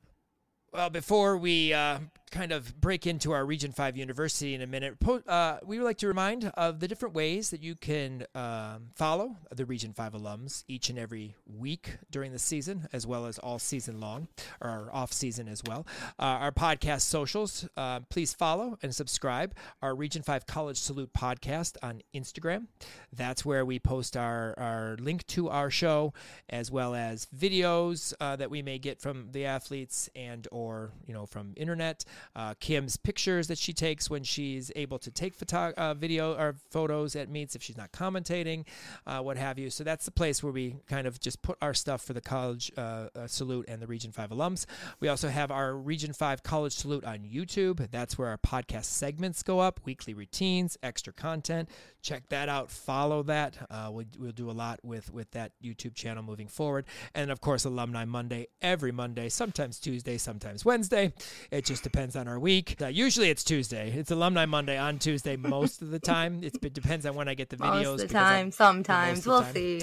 Well, 0.76 0.90
before 0.90 1.38
we 1.38 1.72
uh, 1.72 2.00
kind 2.32 2.52
of 2.52 2.80
break 2.80 3.08
into 3.08 3.32
our 3.32 3.46
Region 3.46 3.72
5 3.72 3.98
University 3.98 4.54
in 4.54 4.62
a 4.62 4.68
minute, 4.68 4.96
uh, 5.28 5.58
we 5.64 5.78
would 5.78 5.86
like 5.86 5.98
to 6.00 6.08
remind 6.08 6.46
of 6.56 6.80
the 6.80 6.88
different 6.88 7.16
ways 7.16 7.50
that 7.52 7.62
you 7.62 7.76
can 7.76 8.26
um, 8.36 8.88
follow 8.96 9.38
the 9.54 9.66
Region 9.66 9.94
5 9.94 10.14
alums 10.14 10.64
each 10.68 10.90
and 10.90 11.00
every 11.00 11.36
week 11.46 11.98
during 12.12 12.32
the 12.32 12.40
season, 12.40 12.88
as 12.92 13.08
well 13.08 13.26
as 13.26 13.40
all 13.40 13.60
season 13.60 14.00
long, 14.00 14.28
or 14.62 14.90
off 14.92 15.14
season 15.14 15.48
as 15.48 15.62
well. 15.66 15.86
Uh, 16.20 16.24
our 16.24 16.52
podcast 16.52 17.02
socials, 17.02 17.68
uh, 17.78 18.02
please 18.10 18.34
follow 18.34 18.78
and 18.82 18.94
subscribe. 18.94 19.54
Our 19.82 19.96
Region 19.96 20.22
5 20.22 20.46
College 20.46 20.78
Salute 20.78 21.14
podcast 21.14 21.78
on 21.82 22.02
Instagram. 22.14 22.68
That's 23.14 23.46
where 23.46 23.66
we 23.66 23.80
post 23.80 24.18
our, 24.18 24.54
our 24.58 24.98
link 25.00 25.26
to 25.28 25.50
our 25.50 25.70
show, 25.70 26.14
as 26.50 26.72
well 26.72 26.96
as 26.96 27.28
videos 27.36 28.14
uh, 28.20 28.36
that 28.36 28.50
we 28.50 28.62
may 28.62 28.78
get 28.78 29.02
from 29.02 29.30
the 29.32 29.46
athletes 29.46 30.10
and 30.16 30.48
or 30.52 30.92
you 31.06 31.14
know 31.14 31.26
from 31.26 31.54
internet. 31.56 32.04
Uh, 32.36 32.54
Kim's 32.60 32.98
pictures 32.98 33.48
that 33.48 33.58
she 33.58 33.74
takes 33.74 34.10
when 34.10 34.24
she's 34.24 34.72
able 34.76 35.00
to 35.00 35.12
take 35.12 35.34
photo- 35.34 35.74
uh, 35.78 35.94
video 35.94 36.34
or 36.34 36.56
photos 36.70 37.16
at 37.16 37.30
meets 37.30 37.56
if 37.56 37.64
she's 37.64 37.78
not 37.78 37.92
commentating, 37.92 38.66
uh, 39.08 39.20
what 39.20 39.38
have 39.38 39.58
you. 39.58 39.70
So 39.70 39.84
that's 39.84 40.06
the 40.06 40.12
place 40.12 40.44
where 40.44 40.52
we 40.54 40.76
kind 40.88 41.08
of 41.08 41.20
just 41.20 41.42
put 41.42 41.58
our 41.62 41.74
stuff 41.74 42.04
for 42.04 42.14
the 42.14 42.22
college 42.22 42.72
uh, 42.78 43.08
uh, 43.16 43.28
salute 43.28 43.66
and 43.68 43.82
the 43.82 43.88
Region 43.88 44.12
5 44.12 44.30
alums. 44.30 44.66
We 45.00 45.08
also 45.08 45.30
have 45.30 45.52
our 45.52 45.76
Region 45.76 46.14
5 46.14 46.44
college 46.44 46.74
salute 46.74 47.04
on 47.04 47.20
YouTube. 47.20 47.90
That's 47.92 48.18
where 48.18 48.30
our 48.30 48.38
podcast 48.38 48.86
segments 48.86 49.44
go 49.44 49.60
up, 49.60 49.80
weekly 49.86 50.14
routines, 50.14 50.78
extra 50.84 51.14
content. 51.14 51.70
Check 52.02 52.30
that 52.30 52.50
out. 52.50 52.70
Follow 52.70 53.24
that. 53.24 53.58
Uh, 53.70 53.90
we, 53.92 54.06
we'll 54.20 54.32
do 54.32 54.52
a 54.52 54.54
lot 54.54 54.80
with 54.84 55.12
with 55.12 55.32
that 55.32 55.54
YouTube 55.64 55.96
channel 55.96 56.22
moving 56.22 56.48
forward. 56.48 56.86
And 57.16 57.32
of 57.32 57.42
course, 57.42 57.66
Alumni 57.66 58.06
Monday 58.06 58.46
every 58.62 58.92
Monday, 58.92 59.28
sometimes 59.30 59.80
Tuesday, 59.80 60.20
sometimes 60.20 60.64
Wednesday. 60.64 61.14
It 61.50 61.66
just 61.66 61.84
depends 61.84 62.05
on 62.14 62.28
our 62.28 62.38
week. 62.40 62.76
Uh, 62.80 62.88
usually 62.88 63.30
it's 63.32 63.44
Tuesday. 63.44 63.92
It's 63.96 64.12
Alumni 64.12 64.46
Monday 64.46 64.78
on 64.78 65.00
Tuesday 65.00 65.36
most 65.38 65.82
of 65.82 65.90
the 65.90 66.00
time. 66.00 66.42
It's, 66.44 66.58
it 66.62 66.74
depends 66.74 67.06
on 67.06 67.16
when 67.16 67.28
I 67.28 67.34
get 67.34 67.50
the 67.50 67.58
videos. 67.58 67.84
Most 67.86 68.02
of 68.04 68.08
the 68.10 68.14
time, 68.14 68.52
sometimes 68.52 69.20
of 69.20 69.26
we'll 69.26 69.42
time. 69.42 69.54
see. 69.54 69.82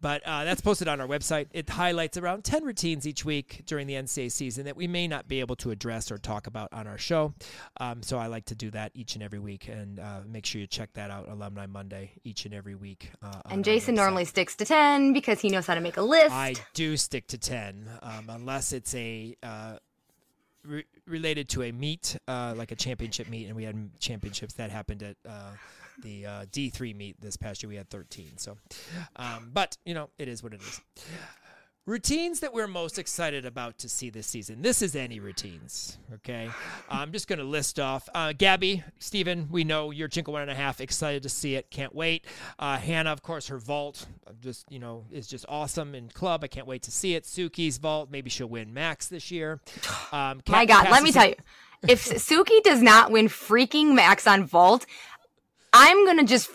but 0.00 0.22
uh, 0.26 0.44
that's 0.44 0.60
posted 0.62 0.88
on 0.88 1.00
our 1.00 1.06
website. 1.06 1.46
It 1.52 1.68
highlights 1.68 2.16
around 2.16 2.42
10 2.44 2.64
routines 2.64 3.06
each 3.06 3.24
week 3.24 3.62
during 3.66 3.86
the 3.86 3.94
NCAA 3.94 4.32
season 4.32 4.64
that 4.64 4.76
we 4.76 4.88
may 4.88 5.06
not 5.06 5.28
be 5.28 5.40
able 5.40 5.56
to 5.56 5.70
address 5.70 6.10
or 6.10 6.16
talk 6.18 6.46
about 6.46 6.70
on 6.72 6.86
our 6.86 6.96
show. 6.98 7.34
Um, 7.78 8.02
so 8.02 8.18
I 8.18 8.26
like 8.28 8.46
to 8.46 8.54
do 8.54 8.70
that 8.70 8.90
each 8.94 9.14
and 9.14 9.22
every 9.22 9.38
week. 9.38 9.68
And 9.68 10.00
uh, 10.00 10.20
make 10.26 10.46
sure 10.46 10.60
you 10.60 10.66
check 10.66 10.92
that 10.94 11.10
out, 11.10 11.28
Alumni 11.28 11.66
Monday, 11.66 12.12
each 12.24 12.46
and 12.46 12.54
every 12.54 12.74
week. 12.74 13.10
Uh, 13.22 13.40
And 13.50 13.64
Jason 13.64 13.94
normally 13.94 14.24
sticks 14.24 14.56
to 14.56 14.64
ten 14.64 15.12
because 15.12 15.40
he 15.40 15.50
knows 15.50 15.66
how 15.66 15.74
to 15.74 15.80
make 15.82 15.98
a 15.98 16.02
list. 16.02 16.32
I 16.32 16.54
do 16.74 16.96
stick 16.96 17.26
to 17.28 17.38
10, 17.38 17.88
um, 18.02 18.24
unless 18.30 18.72
it's 18.72 18.94
a. 18.94 19.36
Re- 20.62 20.84
related 21.06 21.48
to 21.50 21.62
a 21.62 21.72
meet, 21.72 22.16
uh, 22.28 22.54
like 22.56 22.70
a 22.70 22.76
championship 22.76 23.28
meet, 23.28 23.46
and 23.46 23.56
we 23.56 23.64
had 23.64 23.98
championships 23.98 24.54
that 24.54 24.70
happened 24.70 25.02
at 25.02 25.16
uh, 25.26 25.52
the 26.02 26.26
uh, 26.26 26.44
D3 26.52 26.94
meet 26.94 27.20
this 27.20 27.36
past 27.36 27.62
year. 27.62 27.68
We 27.68 27.76
had 27.76 27.88
13. 27.88 28.36
So, 28.36 28.58
um, 29.16 29.50
but 29.54 29.78
you 29.86 29.94
know, 29.94 30.10
it 30.18 30.28
is 30.28 30.42
what 30.42 30.52
it 30.52 30.60
is. 30.60 30.80
Routines 31.90 32.38
that 32.38 32.54
we're 32.54 32.68
most 32.68 33.00
excited 33.00 33.44
about 33.44 33.78
to 33.78 33.88
see 33.88 34.10
this 34.10 34.28
season. 34.28 34.62
This 34.62 34.80
is 34.80 34.94
any 34.94 35.18
routines, 35.18 35.98
okay? 36.14 36.48
I'm 36.88 37.10
just 37.10 37.26
going 37.26 37.40
to 37.40 37.44
list 37.44 37.80
off. 37.80 38.08
Uh, 38.14 38.32
Gabby, 38.32 38.84
Steven, 39.00 39.48
we 39.50 39.64
know 39.64 39.88
Yurchenko 39.90 40.28
one 40.28 40.42
and 40.42 40.52
a 40.52 40.54
half. 40.54 40.80
Excited 40.80 41.24
to 41.24 41.28
see 41.28 41.56
it. 41.56 41.68
Can't 41.68 41.92
wait. 41.92 42.26
Uh, 42.60 42.76
Hannah, 42.76 43.10
of 43.10 43.22
course, 43.22 43.48
her 43.48 43.58
vault 43.58 44.06
uh, 44.24 44.30
just, 44.40 44.70
you 44.70 44.78
know, 44.78 45.04
is 45.10 45.26
just 45.26 45.44
awesome 45.48 45.96
in 45.96 46.08
club. 46.10 46.44
I 46.44 46.46
can't 46.46 46.68
wait 46.68 46.82
to 46.82 46.92
see 46.92 47.16
it. 47.16 47.24
Suki's 47.24 47.78
vault. 47.78 48.08
Maybe 48.08 48.30
she'll 48.30 48.46
win 48.46 48.72
MAC 48.72 49.02
this 49.06 49.32
year. 49.32 49.60
Um, 50.12 50.42
My 50.48 50.66
God, 50.66 50.88
let 50.92 51.02
me 51.02 51.10
tell 51.10 51.26
you, 51.26 51.34
if 51.88 52.04
Suki 52.04 52.62
does 52.62 52.80
not 52.80 53.10
win 53.10 53.26
freaking 53.26 53.94
MAC 53.94 54.24
on 54.28 54.44
Vault, 54.44 54.86
I'm 55.72 56.06
gonna 56.06 56.24
just 56.24 56.50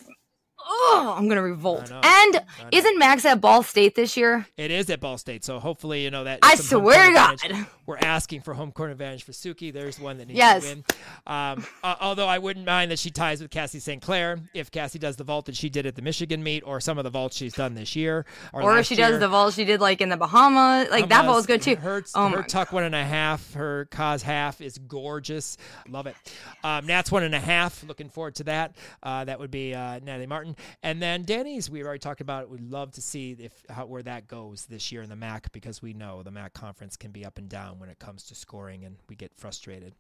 oh, 0.68 1.14
I'm 1.18 1.28
gonna 1.28 1.42
revolt. 1.42 1.92
And 1.92 2.42
isn't 2.72 2.98
MAC 3.00 3.24
at 3.26 3.42
Ball 3.42 3.64
State 3.64 3.96
this 3.96 4.18
year? 4.18 4.46
It 4.58 4.72
is 4.72 4.90
at 4.90 5.00
Ball 5.00 5.18
State, 5.18 5.44
so 5.44 5.60
hopefully 5.60 6.04
you 6.04 6.12
know 6.12 6.24
that. 6.24 6.40
I 6.42 6.56
swear 6.56 7.08
to 7.08 7.14
God. 7.14 7.34
advantage. 7.36 7.66
we're 7.86 7.98
asking 7.98 8.42
for 8.42 8.54
home 8.54 8.72
court 8.72 8.92
advantage 8.92 9.24
for 9.24 9.32
Suki. 9.32 9.72
There's 9.72 10.00
one 10.00 10.18
that 10.18 10.28
needs 10.28 10.38
Yes. 10.38 10.64
to 10.64 10.70
win. 10.70 10.84
Um, 11.28 11.66
uh, 11.84 11.96
although 12.02 12.28
I 12.28 12.40
wouldn't 12.40 12.66
mind 12.66 12.92
that 12.92 13.00
she 13.00 13.12
ties 13.12 13.42
with 13.42 13.52
Cassie 13.52 13.80
St. 13.80 14.02
Clair 14.02 14.40
if 14.54 14.72
Cassie 14.72 15.00
does 15.00 15.16
the 15.16 15.24
vault 15.24 15.46
that 15.46 15.56
she 15.56 15.70
did 15.70 15.86
at 15.86 15.96
the 15.96 16.02
Michigan 16.02 16.44
meet, 16.44 16.64
or 16.66 16.80
some 16.80 16.98
of 16.98 17.04
the 17.04 17.10
vaults 17.10 17.36
she's 17.38 17.54
done 17.54 17.74
this 17.76 17.96
year, 17.96 18.26
or, 18.54 18.64
Or 18.64 18.78
if 18.80 18.86
she 18.88 18.96
does 18.96 19.20
the 19.20 19.28
vault 19.28 19.54
she 19.54 19.66
did 19.66 19.80
like 19.82 20.02
in 20.02 20.10
the 20.10 20.18
Bahamas, 20.18 20.90
like 20.90 21.10
that 21.10 21.26
vault 21.26 21.26
Bahamas. 21.26 21.36
was 21.36 21.46
good 21.46 21.62
too. 21.62 21.76
Her, 21.76 22.04
oh 22.16 22.30
her 22.30 22.44
tuck 22.44 22.72
one 22.72 22.84
and 22.84 22.96
a 22.96 23.04
half, 23.04 23.54
her 23.54 23.86
cause 23.92 24.22
half 24.24 24.62
is 24.62 24.78
gorgeous. 24.78 25.58
Love 25.88 26.08
it. 26.08 26.16
Um, 26.64 26.86
Nat's 26.86 27.12
one 27.12 27.24
and 27.24 27.36
a 27.36 27.40
half. 27.40 27.84
Looking 27.84 28.10
forward 28.10 28.36
to 28.36 28.44
that. 28.46 28.76
Uh, 29.04 29.26
that 29.26 29.40
would 29.40 29.52
be 29.52 29.74
uh, 29.74 30.00
Natalie 30.00 30.26
Martin, 30.28 30.55
and 30.84 31.02
then 31.02 31.24
Danny's. 31.24 31.70
We 31.70 31.84
already 31.84 32.00
talked 32.00 32.22
about. 32.22 32.44
it. 32.44 32.50
We'd 32.50 32.70
love 32.70 32.92
to 32.92 33.02
see 33.02 33.36
if 33.40 33.64
how 33.70 33.86
where 33.86 34.04
that 34.04 34.28
goes 34.28 34.66
this 34.66 34.92
year 34.92 35.02
in 35.02 35.10
the 35.10 35.16
MAC 35.16 35.52
because 35.52 35.82
we 35.82 35.94
know 35.94 36.24
the 36.24 36.32
MAC 36.32 36.54
conference 36.54 36.98
can 36.98 37.12
be 37.12 37.26
up 37.26 37.38
and 37.38 37.50
down 37.50 37.80
when 37.80 37.90
it 37.90 38.00
comes 38.00 38.24
to 38.28 38.36
scoring, 38.36 38.86
and 38.86 38.98
we 39.10 39.16
get 39.16 39.32
frustrated 39.36 39.94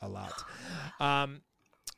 a 0.00 0.08
lot. 0.08 0.32
Um, 1.00 1.40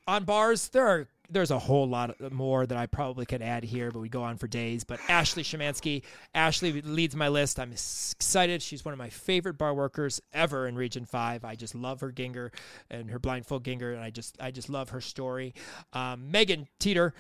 on 0.07 0.25
bars, 0.25 0.69
there 0.69 0.87
are 0.87 1.09
there's 1.31 1.51
a 1.51 1.59
whole 1.59 1.89
lot 1.89 2.21
more 2.33 2.67
that 2.67 2.77
I 2.77 2.87
probably 2.87 3.25
could 3.25 3.41
add 3.41 3.65
here, 3.65 3.91
but 3.91 4.01
we 4.01 4.11
go 4.11 4.23
on 4.23 4.37
for 4.37 4.47
days. 4.47 4.85
But 4.85 5.01
Ashley 5.09 5.43
Shemansky, 5.43 6.03
Ashley 6.35 6.83
leads 6.83 7.17
my 7.17 7.29
list. 7.29 7.59
I'm 7.59 7.73
excited. 7.73 8.61
She's 8.61 8.85
one 8.85 8.93
of 8.93 8.99
my 8.99 9.09
favorite 9.09 9.57
bar 9.57 9.73
workers 9.73 10.21
ever 10.35 10.67
in 10.67 10.77
Region 10.77 11.07
Five. 11.07 11.45
I 11.45 11.55
just 11.55 11.75
love 11.75 12.01
her 12.01 12.13
Gienger 12.13 12.51
and 12.91 13.11
her 13.11 13.19
blindfold 13.19 13.65
Gienger, 13.65 13.95
and 13.95 14.03
I 14.03 14.11
just 14.11 14.37
I 14.41 14.51
just 14.51 14.69
love 14.69 14.91
her 14.91 15.01
story. 15.01 15.55
Um, 15.95 16.31
Megan 16.31 16.69
Teeter, 16.79 17.15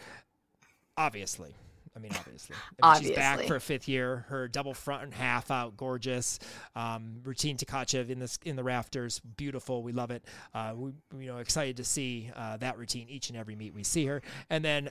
obviously. 0.97 1.55
I 1.97 2.01
mean, 2.01 2.11
obviously. 2.18 2.57
I 2.82 2.95
mean, 2.95 3.03
She's 3.03 3.16
back 3.16 3.42
for 3.42 3.57
a 3.57 3.61
fifth 3.61 3.86
year. 3.86 4.24
Her 4.28 4.49
double 4.49 4.74
front 4.74 5.05
and 5.05 5.14
half 5.14 5.51
out, 5.51 5.76
gorgeous. 5.76 6.40
Um, 6.74 7.20
routine 7.22 7.57
Tkachev 7.57 8.11
in 8.11 8.18
this 8.18 8.38
in 8.45 8.57
the 8.57 8.64
rafters, 8.64 9.20
beautiful. 9.20 9.82
We 9.82 9.92
love 9.92 10.11
it. 10.11 10.24
Uh, 10.53 10.72
we 10.76 10.92
you 11.16 11.26
know 11.28 11.38
excited 11.38 11.76
to 11.76 11.84
see 11.84 12.30
uh, 12.34 12.57
that 12.57 12.78
routine 12.78 13.09
each 13.09 13.28
and 13.28 13.38
every 13.38 13.55
meet 13.55 13.74
we 13.74 13.84
see 13.84 14.07
her. 14.07 14.22
And 14.51 14.64
then 14.64 14.90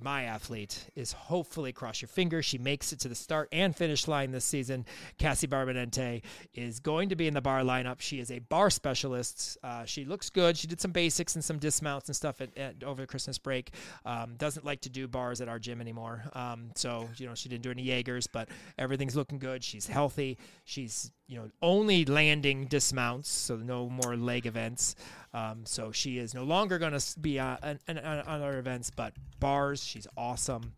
my 0.00 0.24
athlete 0.24 0.88
is 0.94 1.12
hopefully 1.12 1.72
cross 1.72 2.00
your 2.00 2.08
fingers 2.08 2.44
she 2.44 2.58
makes 2.58 2.92
it 2.92 3.00
to 3.00 3.08
the 3.08 3.14
start 3.14 3.48
and 3.52 3.76
finish 3.76 4.08
line 4.08 4.30
this 4.30 4.44
season. 4.44 4.86
Cassie 5.18 5.46
barbonente 5.46 6.22
is 6.54 6.80
going 6.80 7.10
to 7.10 7.16
be 7.16 7.26
in 7.26 7.34
the 7.34 7.40
bar 7.40 7.60
lineup. 7.60 8.00
She 8.00 8.18
is 8.18 8.30
a 8.30 8.38
bar 8.38 8.70
specialist. 8.70 9.58
Uh, 9.62 9.84
she 9.84 10.04
looks 10.04 10.30
good. 10.30 10.56
She 10.56 10.66
did 10.66 10.80
some 10.80 10.92
basics 10.92 11.34
and 11.34 11.44
some 11.44 11.58
dismounts 11.58 12.08
and 12.08 12.16
stuff 12.16 12.40
at, 12.40 12.56
at, 12.56 12.82
over 12.82 13.02
the 13.02 13.06
christmas 13.06 13.38
break. 13.38 13.72
Um, 14.04 14.36
doesn't 14.36 14.64
like 14.64 14.80
to 14.82 14.90
do 14.90 15.06
bars 15.08 15.40
at 15.40 15.48
our 15.48 15.58
gym 15.58 15.80
anymore. 15.80 16.24
Um, 16.32 16.70
so 16.74 17.08
you 17.16 17.26
know 17.26 17.34
she 17.34 17.48
didn't 17.48 17.62
do 17.62 17.70
any 17.70 17.82
jaegers 17.84 18.26
but 18.26 18.48
everything's 18.78 19.16
looking 19.16 19.38
good. 19.38 19.62
She's 19.62 19.86
healthy. 19.86 20.38
She's 20.64 21.10
you 21.32 21.38
know 21.38 21.50
only 21.62 22.04
landing 22.04 22.66
dismounts 22.66 23.30
so 23.30 23.56
no 23.56 23.88
more 23.88 24.16
leg 24.16 24.46
events 24.46 24.94
um, 25.34 25.62
so 25.64 25.92
she 25.92 26.18
is 26.18 26.34
no 26.34 26.44
longer 26.44 26.78
going 26.78 26.98
to 26.98 27.20
be 27.20 27.40
on, 27.40 27.78
on, 27.88 27.98
on 27.98 28.42
our 28.42 28.58
events, 28.58 28.90
but 28.90 29.14
bars. 29.40 29.82
She's 29.82 30.06
awesome, 30.16 30.74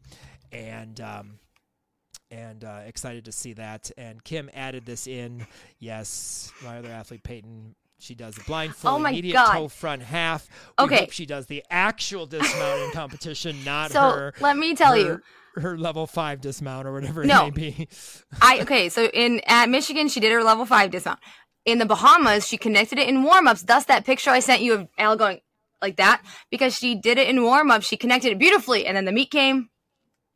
and 0.52 1.00
um, 1.00 1.38
and 2.30 2.64
uh, 2.64 2.82
excited 2.86 3.24
to 3.24 3.32
see 3.32 3.54
that. 3.54 3.90
And 3.98 4.22
Kim 4.22 4.48
added 4.54 4.86
this 4.86 5.06
in. 5.06 5.46
Yes, 5.80 6.52
my 6.64 6.78
other 6.78 6.88
athlete 6.88 7.22
Peyton. 7.24 7.74
She 8.04 8.14
does 8.14 8.34
the 8.34 8.44
blind 8.44 8.76
full, 8.76 8.90
Oh 8.90 9.04
immediate 9.06 9.32
God. 9.32 9.52
toe 9.52 9.68
front 9.68 10.02
half. 10.02 10.46
We 10.78 10.84
Okay. 10.84 10.96
hope 11.00 11.10
she 11.10 11.24
does 11.24 11.46
the 11.46 11.64
actual 11.70 12.26
dismount 12.26 12.82
in 12.82 12.90
competition, 12.92 13.64
not 13.64 13.92
So 13.92 14.00
her. 14.00 14.34
let 14.40 14.58
me 14.58 14.74
tell 14.74 14.94
you, 14.94 15.22
her, 15.54 15.60
her 15.62 15.78
level 15.78 16.06
five 16.06 16.42
dismount 16.42 16.86
or 16.86 16.92
whatever 16.92 17.24
No. 17.24 17.46
it 17.46 17.56
may 17.56 17.72
be. 17.72 17.88
I 18.42 18.60
okay, 18.60 18.90
so 18.90 19.06
in 19.06 19.40
at 19.46 19.70
Michigan 19.70 20.08
she 20.08 20.20
did 20.20 20.32
her 20.32 20.42
level 20.44 20.66
five 20.66 20.90
dismount. 20.90 21.18
In 21.64 21.78
the 21.78 21.86
Bahamas, 21.86 22.46
she 22.46 22.58
connected 22.58 22.98
it 22.98 23.08
in 23.08 23.22
warm 23.22 23.48
ups. 23.48 23.62
Thus 23.62 23.86
that 23.86 24.04
picture 24.04 24.28
I 24.30 24.40
sent 24.40 24.60
you 24.60 24.74
of 24.74 24.88
Al 24.98 25.16
going 25.16 25.40
like 25.80 25.96
that. 25.96 26.20
Because 26.50 26.74
she 26.76 26.94
did 26.94 27.16
it 27.16 27.26
in 27.26 27.42
warm 27.42 27.70
ups, 27.70 27.86
she 27.86 27.96
connected 27.96 28.32
it 28.32 28.38
beautifully, 28.38 28.84
and 28.86 28.94
then 28.94 29.06
the 29.06 29.12
meet 29.12 29.30
came. 29.30 29.70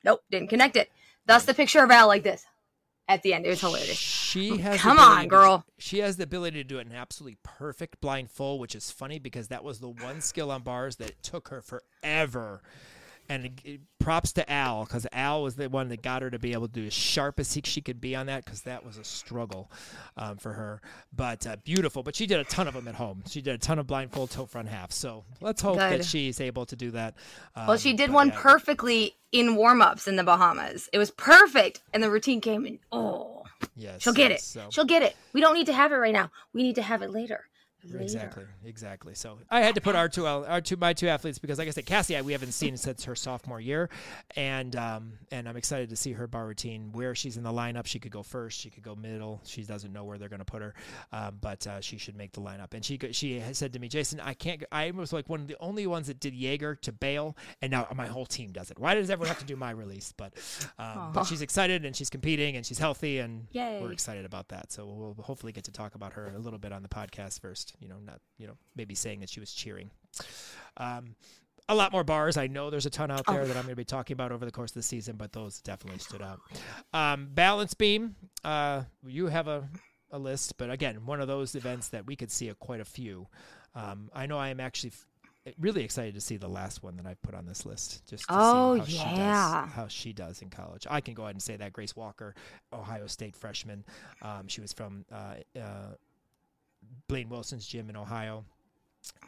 Nope, 0.05 0.23
didn't 0.31 0.49
connect 0.49 0.75
it. 0.77 0.91
Thus 1.27 1.45
the 1.45 1.53
picture 1.53 1.85
of 1.85 1.91
Al 1.91 2.07
like 2.07 2.23
this. 2.23 2.47
At 3.09 3.23
the 3.23 3.33
end. 3.33 3.47
It 3.47 3.49
was 3.51 3.61
hilarious. 3.61 3.97
She 3.97 4.59
has 4.59 4.81
Come 4.81 4.99
on, 4.99 5.23
to- 5.23 5.29
girl. 5.29 5.65
she 5.79 6.01
has 6.01 6.19
the 6.19 6.25
ability 6.25 6.59
to 6.59 6.65
do 6.65 6.79
an 6.79 6.93
absolutely 6.93 7.39
perfect 7.43 8.01
blind 8.03 8.31
full, 8.31 8.59
which 8.59 8.75
is 8.75 8.91
funny 8.91 9.19
because 9.19 9.49
that 9.49 9.65
was 9.65 9.81
the 9.81 9.89
one 9.89 10.21
skill 10.21 10.51
on 10.51 10.63
bars 10.63 10.97
that 10.97 11.09
it 11.11 11.23
took 11.23 11.49
her 11.49 11.63
forever. 11.63 12.61
And 13.31 13.79
props 13.99 14.33
to 14.33 14.51
Al 14.51 14.85
because 14.85 15.07
Al 15.13 15.43
was 15.43 15.57
the 15.57 15.69
one 15.69 15.89
that 15.89 16.01
got 16.03 16.23
her 16.23 16.31
to 16.31 16.39
be 16.39 16.55
able 16.55 16.67
to 16.67 16.73
do 16.73 16.87
as 16.87 16.95
sharp 16.95 17.39
as 17.39 17.53
he, 17.53 17.61
she 17.65 17.83
could 17.83 18.01
be 18.01 18.17
on 18.17 18.25
that 18.27 18.45
because 18.45 18.63
that 18.63 18.87
was 18.87 18.97
a 18.97 19.05
struggle 19.05 19.71
um, 20.17 20.39
for 20.39 20.55
her. 20.55 20.81
But 21.15 21.47
uh, 21.47 21.57
beautiful. 21.63 22.03
But 22.03 22.17
she 22.17 22.27
did 22.27 22.41
a 22.41 22.45
ton 22.45 22.67
of 22.69 22.75
them 22.75 22.89
at 22.89 22.95
home. 22.95 23.23
She 23.29 23.43
did 23.43 23.55
a 23.55 23.59
ton 23.59 23.79
of 23.79 23.87
blind 23.87 24.13
full 24.13 24.27
toe 24.29 24.47
front 24.47 24.69
half. 24.69 24.93
So 24.93 25.25
let's 25.43 25.61
hope 25.61 25.77
that 25.77 26.05
she's 26.07 26.41
able 26.41 26.65
to 26.67 26.77
do 26.77 26.91
that. 26.93 27.17
Well, 27.55 27.73
Um, 27.73 27.79
she 27.79 27.93
did 27.93 28.11
one 28.11 28.29
yeah. 28.29 28.39
perfectly 28.41 29.17
in 29.31 29.57
warm 29.57 29.83
ups 29.83 30.09
in 30.09 30.17
the 30.17 30.25
Bahamas. 30.25 30.89
It 30.93 30.99
was 30.99 31.11
perfect. 31.11 31.83
And 31.93 32.03
the 32.03 32.11
routine 32.11 32.41
came 32.41 32.65
in. 32.65 32.79
Oh, 32.91 33.45
Yes, 33.77 34.03
she'll 34.03 34.13
get 34.15 34.31
yes, 34.31 34.41
it. 34.41 34.45
so- 34.61 34.69
She'll 34.71 34.85
get 34.85 35.03
it. 35.03 35.17
We 35.33 35.41
don't 35.41 35.55
need 35.55 35.67
to 35.67 35.73
have 35.73 35.93
it 35.93 35.97
right 35.97 36.13
now. 36.15 36.31
We 36.55 36.63
need 36.63 36.77
to 36.77 36.83
have 36.83 37.03
it 37.03 37.11
later. 37.11 37.45
Later. 37.85 38.01
Exactly, 38.01 38.45
exactly. 38.65 39.15
So 39.15 39.39
I 39.51 39.61
had 39.61 39.77
to 39.77 39.81
put 39.81 39.95
our 39.95 40.09
two, 40.09 40.27
our 40.27 40.61
two, 40.61 40.77
my 40.77 40.93
two 40.93 41.09
athletes 41.09 41.39
because, 41.39 41.59
like 41.59 41.69
I 41.69 41.71
said, 41.71 41.87
Cassie, 41.87 42.17
I, 42.17 42.23
we 42.23 42.33
haven't 42.33 42.53
seen 42.53 42.77
since 42.77 43.05
her 43.05 43.15
sophomore 43.15 43.61
year, 43.61 43.89
and 44.35 44.75
um, 44.75 45.13
and 45.31 45.49
I'm 45.49 45.57
excited 45.57 45.89
to 45.91 45.97
see 45.97 46.13
her 46.13 46.27
bar 46.27 46.47
routine 46.47 46.91
where 46.93 47.15
she's 47.15 47.37
in 47.37 47.45
the 47.45 47.53
lineup. 47.53 47.87
She 47.87 48.01
could 48.01 48.11
go 48.11 48.23
first, 48.25 48.59
she 48.59 48.69
could 48.69 48.83
go 48.83 48.97
middle. 48.97 49.41
She 49.45 49.63
doesn't 49.63 49.93
know 49.93 50.05
where 50.05 50.19
they're 50.19 50.29
going 50.29 50.41
to 50.41 50.45
put 50.45 50.61
her, 50.61 50.75
um, 51.13 51.39
but 51.41 51.67
uh, 51.67 51.81
she 51.81 51.99
should 51.99 52.17
make 52.17 52.33
the 52.33 52.41
lineup. 52.41 52.75
And 52.75 52.85
she 52.85 52.99
she 53.13 53.43
said 53.53 53.73
to 53.73 53.79
me, 53.79 53.89
Jason, 53.89 54.21
I 54.21 54.35
can't. 54.35 54.65
I 54.73 54.91
was 54.91 55.13
like 55.13 55.29
one 55.29 55.41
of 55.41 55.47
the 55.47 55.57
only 55.61 55.87
ones 55.87 56.09
that 56.09 56.19
did 56.19 56.35
Jaeger 56.35 56.75
to 56.77 56.93
bail, 56.93 57.37
and 57.63 57.71
now 57.71 57.87
my 57.95 58.07
whole 58.07 58.27
team 58.27 58.51
does 58.51 58.71
it. 58.73 58.79
Why 58.79 58.95
does 58.95 59.09
everyone 59.09 59.29
have 59.29 59.39
to 59.39 59.47
do 59.47 59.57
my 59.57 59.71
release? 59.71 60.13
But 60.17 60.33
um, 60.79 61.13
but 61.13 61.25
she's 61.25 61.43
excited 61.43 61.85
and 61.85 61.95
she's 61.95 62.11
competing 62.11 62.57
and 62.57 62.67
she's 62.67 62.79
healthy 62.79 63.19
and 63.19 63.47
Yay. 63.53 63.81
we're 63.81 63.93
excited 63.93 64.25
about 64.25 64.49
that. 64.49 64.73
So 64.73 64.87
we'll 64.87 65.25
hopefully 65.25 65.53
get 65.53 65.65
to 65.65 65.73
talk 65.73 65.95
about 65.95 66.15
her 66.15 66.33
a 66.35 66.39
little 66.39 66.59
bit 66.59 66.73
on 66.73 66.83
the 66.83 66.89
podcast 66.89 67.41
first. 67.41 67.77
You 67.81 67.89
know, 67.89 67.99
not 68.05 68.21
you 68.39 68.47
know 68.47 68.57
maybe 68.77 68.95
saying 68.95 69.21
that 69.21 69.29
she 69.31 69.41
was 69.41 69.53
cheering. 69.53 69.91
Um, 70.77 71.15
a 71.69 71.75
lot 71.75 71.93
more 71.93 72.03
bars. 72.05 72.37
I 72.39 72.47
know 72.47 72.71
there's 72.71 72.87
a 72.87 72.91
ton 72.91 73.11
out 73.11 73.27
there 73.27 73.43
Oh. 73.43 73.45
that 73.45 73.57
I'm 73.57 73.63
going 73.65 73.73
to 73.73 73.77
be 73.77 73.85
talking 73.85 74.15
about 74.15 74.33
over 74.33 74.45
the 74.47 74.51
course 74.51 74.71
of 74.71 74.77
the 74.77 74.83
season, 74.83 75.17
but 75.17 75.33
those 75.33 75.61
definitely 75.61 75.99
stood 75.99 76.23
out. 76.23 76.41
Um, 76.95 77.29
balance 77.35 77.75
beam. 77.75 78.17
Uh, 78.43 78.85
you 79.07 79.27
have 79.27 79.49
a 79.49 79.69
a 80.11 80.19
list, 80.19 80.57
but 80.57 80.71
again, 80.71 81.05
one 81.05 81.21
of 81.21 81.29
those 81.29 81.55
events 81.55 81.89
that 81.89 82.07
we 82.07 82.17
could 82.17 82.31
see 82.31 82.49
a, 82.49 82.55
quite 82.55 82.81
a 82.81 82.85
few. 82.87 83.27
Um, 83.75 84.09
I 84.15 84.25
know 84.27 84.39
I 84.39 84.49
am 84.49 84.61
actually. 84.61 84.91
F- 84.91 85.05
Really 85.59 85.83
excited 85.83 86.13
to 86.15 86.21
see 86.21 86.37
the 86.37 86.49
last 86.49 86.83
one 86.83 86.97
that 86.99 87.07
I 87.07 87.15
put 87.23 87.35
on 87.35 87.47
this 87.47 87.65
list, 87.65 88.07
just 88.07 88.25
to 88.29 88.35
Oh, 88.35 88.75
see 88.75 88.79
how 88.81 88.85
she 88.85 89.17
yeah. 89.17 89.63
does, 89.65 89.73
how 89.73 89.89
she 89.89 90.13
does 90.13 90.43
in 90.43 90.51
college. 90.51 90.87
I 90.91 91.01
can 91.01 91.15
go 91.15 91.23
ahead 91.23 91.37
and 91.37 91.43
say 91.43 91.57
that 91.57 91.73
Grace 91.73 91.97
Walker, 91.97 92.35
Ohio 92.71 93.07
State 93.07 93.35
freshman, 93.35 93.83
um, 94.21 94.47
she 94.47 94.61
was 94.61 94.75
from 94.75 95.07
uh, 95.11 95.37
uh, 95.59 95.95
Blaine 97.09 97.29
Wilson's 97.29 97.67
gym 97.67 97.91
in 97.91 97.97
Ohio, 97.97 98.45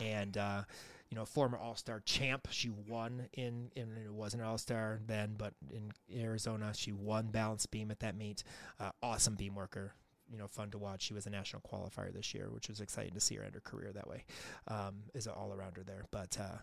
and 0.01 0.37
uh, 0.37 0.63
you 1.11 1.17
know, 1.17 1.25
former 1.25 1.59
All 1.59 1.75
Star 1.75 2.01
champ. 2.05 2.49
She 2.51 2.71
won 2.71 3.29
in, 3.33 3.71
in 3.75 3.97
it 4.05 4.13
wasn't 4.13 4.43
an 4.43 4.49
All 4.49 4.59
Star 4.59 5.01
then, 5.07 5.35
but 5.37 5.55
in 5.73 5.93
Arizona, 6.17 6.73
she 6.75 6.93
won 6.93 7.29
balance 7.29 7.67
beam 7.67 7.91
at 7.91 8.01
that 8.01 8.17
meet. 8.17 8.45
Uh, 8.79 8.91
awesome 9.03 9.35
beam 9.35 9.55
worker. 9.55 9.95
You 10.31 10.39
know, 10.39 10.47
fun 10.47 10.71
to 10.71 10.79
watch. 10.79 11.03
She 11.03 11.15
was 11.15 11.27
a 11.27 11.31
national 11.31 11.63
qualifier 11.63 12.13
this 12.13 12.33
year, 12.35 12.49
which 12.51 12.69
was 12.69 12.81
exciting 12.81 13.15
to 13.15 13.21
see 13.21 13.35
her 13.35 13.43
end 13.43 13.55
her 13.55 13.61
career 13.61 13.91
that 13.93 14.07
way. 14.07 14.25
Um, 14.69 15.03
is 15.13 15.27
an 15.27 15.33
all 15.37 15.51
arounder 15.51 15.85
there, 15.85 16.05
but 16.13 16.39
uh, 16.41 16.59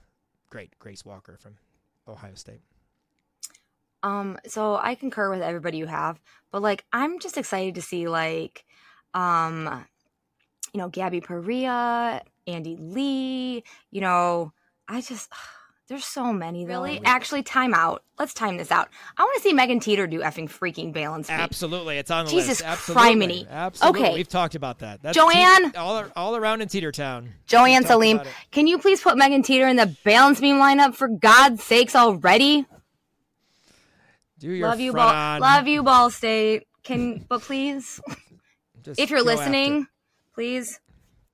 great, 0.49 0.79
Grace 0.79 1.03
Walker 1.03 1.37
from 1.37 1.55
Ohio 2.07 2.35
State. 2.35 2.61
Um, 4.03 4.39
so 4.47 4.77
I 4.77 4.95
concur 4.95 5.29
with 5.29 5.41
everybody 5.41 5.77
you 5.77 5.87
have, 5.87 6.21
but 6.51 6.61
like 6.61 6.85
I'm 6.93 7.19
just 7.19 7.37
excited 7.37 7.75
to 7.75 7.81
see 7.81 8.07
like 8.07 8.63
um 9.13 9.85
you 10.77 10.83
know, 10.83 10.89
Gabby 10.89 11.21
Perea, 11.21 12.21
Andy 12.45 12.77
Lee, 12.79 13.63
you 13.89 13.99
know, 13.99 14.53
I 14.87 15.01
just 15.01 15.31
there's 15.87 16.05
so 16.05 16.31
many 16.31 16.65
though. 16.65 16.83
Really? 16.83 17.01
Actually, 17.03 17.41
time 17.41 17.73
out. 17.73 18.03
Let's 18.19 18.35
time 18.35 18.57
this 18.57 18.71
out. 18.71 18.89
I 19.17 19.23
want 19.23 19.35
to 19.37 19.41
see 19.41 19.53
Megan 19.53 19.79
Teeter 19.79 20.05
do 20.05 20.19
effing 20.19 20.47
freaking 20.47 20.93
balance 20.93 21.29
beam. 21.29 21.39
Absolutely, 21.39 21.97
it's 21.97 22.11
on 22.11 22.25
the 22.25 22.31
Jesus 22.31 22.61
list. 22.61 22.63
Absolutely, 22.63 23.03
criminy. 23.03 23.49
absolutely. 23.49 24.01
Okay. 24.01 24.13
We've 24.13 24.27
talked 24.27 24.53
about 24.53 24.79
that. 24.79 25.01
That's 25.01 25.17
Joanne? 25.17 25.71
Te- 25.71 25.77
all 25.77 26.05
all 26.15 26.35
around 26.35 26.61
in 26.61 26.67
Teeter 26.67 26.91
Town. 26.91 27.33
Joanne 27.47 27.83
Saleem, 27.83 28.23
can 28.51 28.67
you 28.67 28.77
please 28.77 29.01
put 29.01 29.17
Megan 29.17 29.41
Teeter 29.41 29.67
in 29.67 29.77
the 29.77 29.95
balance 30.05 30.39
beam 30.39 30.57
lineup 30.57 30.93
for 30.93 31.07
God's 31.07 31.63
sakes 31.63 31.95
already? 31.95 32.67
Do 34.37 34.51
your 34.51 34.69
love 34.69 34.79
you, 34.79 34.93
ball. 34.93 35.09
on. 35.09 35.39
Love 35.41 35.67
you, 35.67 35.81
Ball 35.81 36.11
State. 36.11 36.67
Can 36.83 37.25
but 37.27 37.41
please, 37.41 37.99
Just 38.83 38.99
if 38.99 39.09
you're 39.09 39.23
go 39.23 39.31
after 39.31 39.41
listening, 39.41 39.87
please, 40.37 40.79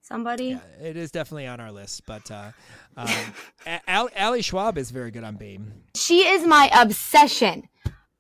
somebody. 0.01 0.51
Yeah, 0.51 0.59
it 0.81 0.95
is 0.95 1.11
definitely 1.11 1.45
on 1.45 1.59
our 1.59 1.73
list, 1.73 2.05
but 2.05 2.31
uh, 2.31 2.51
Um, 2.95 3.09
Al- 3.87 4.09
Ali 4.17 4.41
Schwab 4.41 4.77
is 4.77 4.91
very 4.91 5.11
good 5.11 5.25
on 5.25 5.35
beam. 5.35 5.73
She 5.95 6.25
is 6.25 6.47
my 6.47 6.69
obsession. 6.73 7.67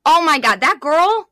Oh 0.05 0.21
my 0.25 0.39
god, 0.39 0.59
that 0.59 0.81
girl. 0.81 1.29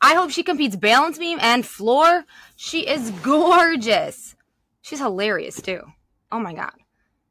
I 0.00 0.14
hope 0.14 0.30
she 0.30 0.44
competes 0.44 0.76
balance 0.76 1.18
beam 1.18 1.38
and 1.40 1.66
floor. 1.66 2.24
She 2.54 2.86
is 2.86 3.10
gorgeous. 3.22 4.36
She's 4.82 5.00
hilarious 5.00 5.60
too. 5.60 5.80
Oh 6.30 6.38
my 6.38 6.54
god. 6.54 6.74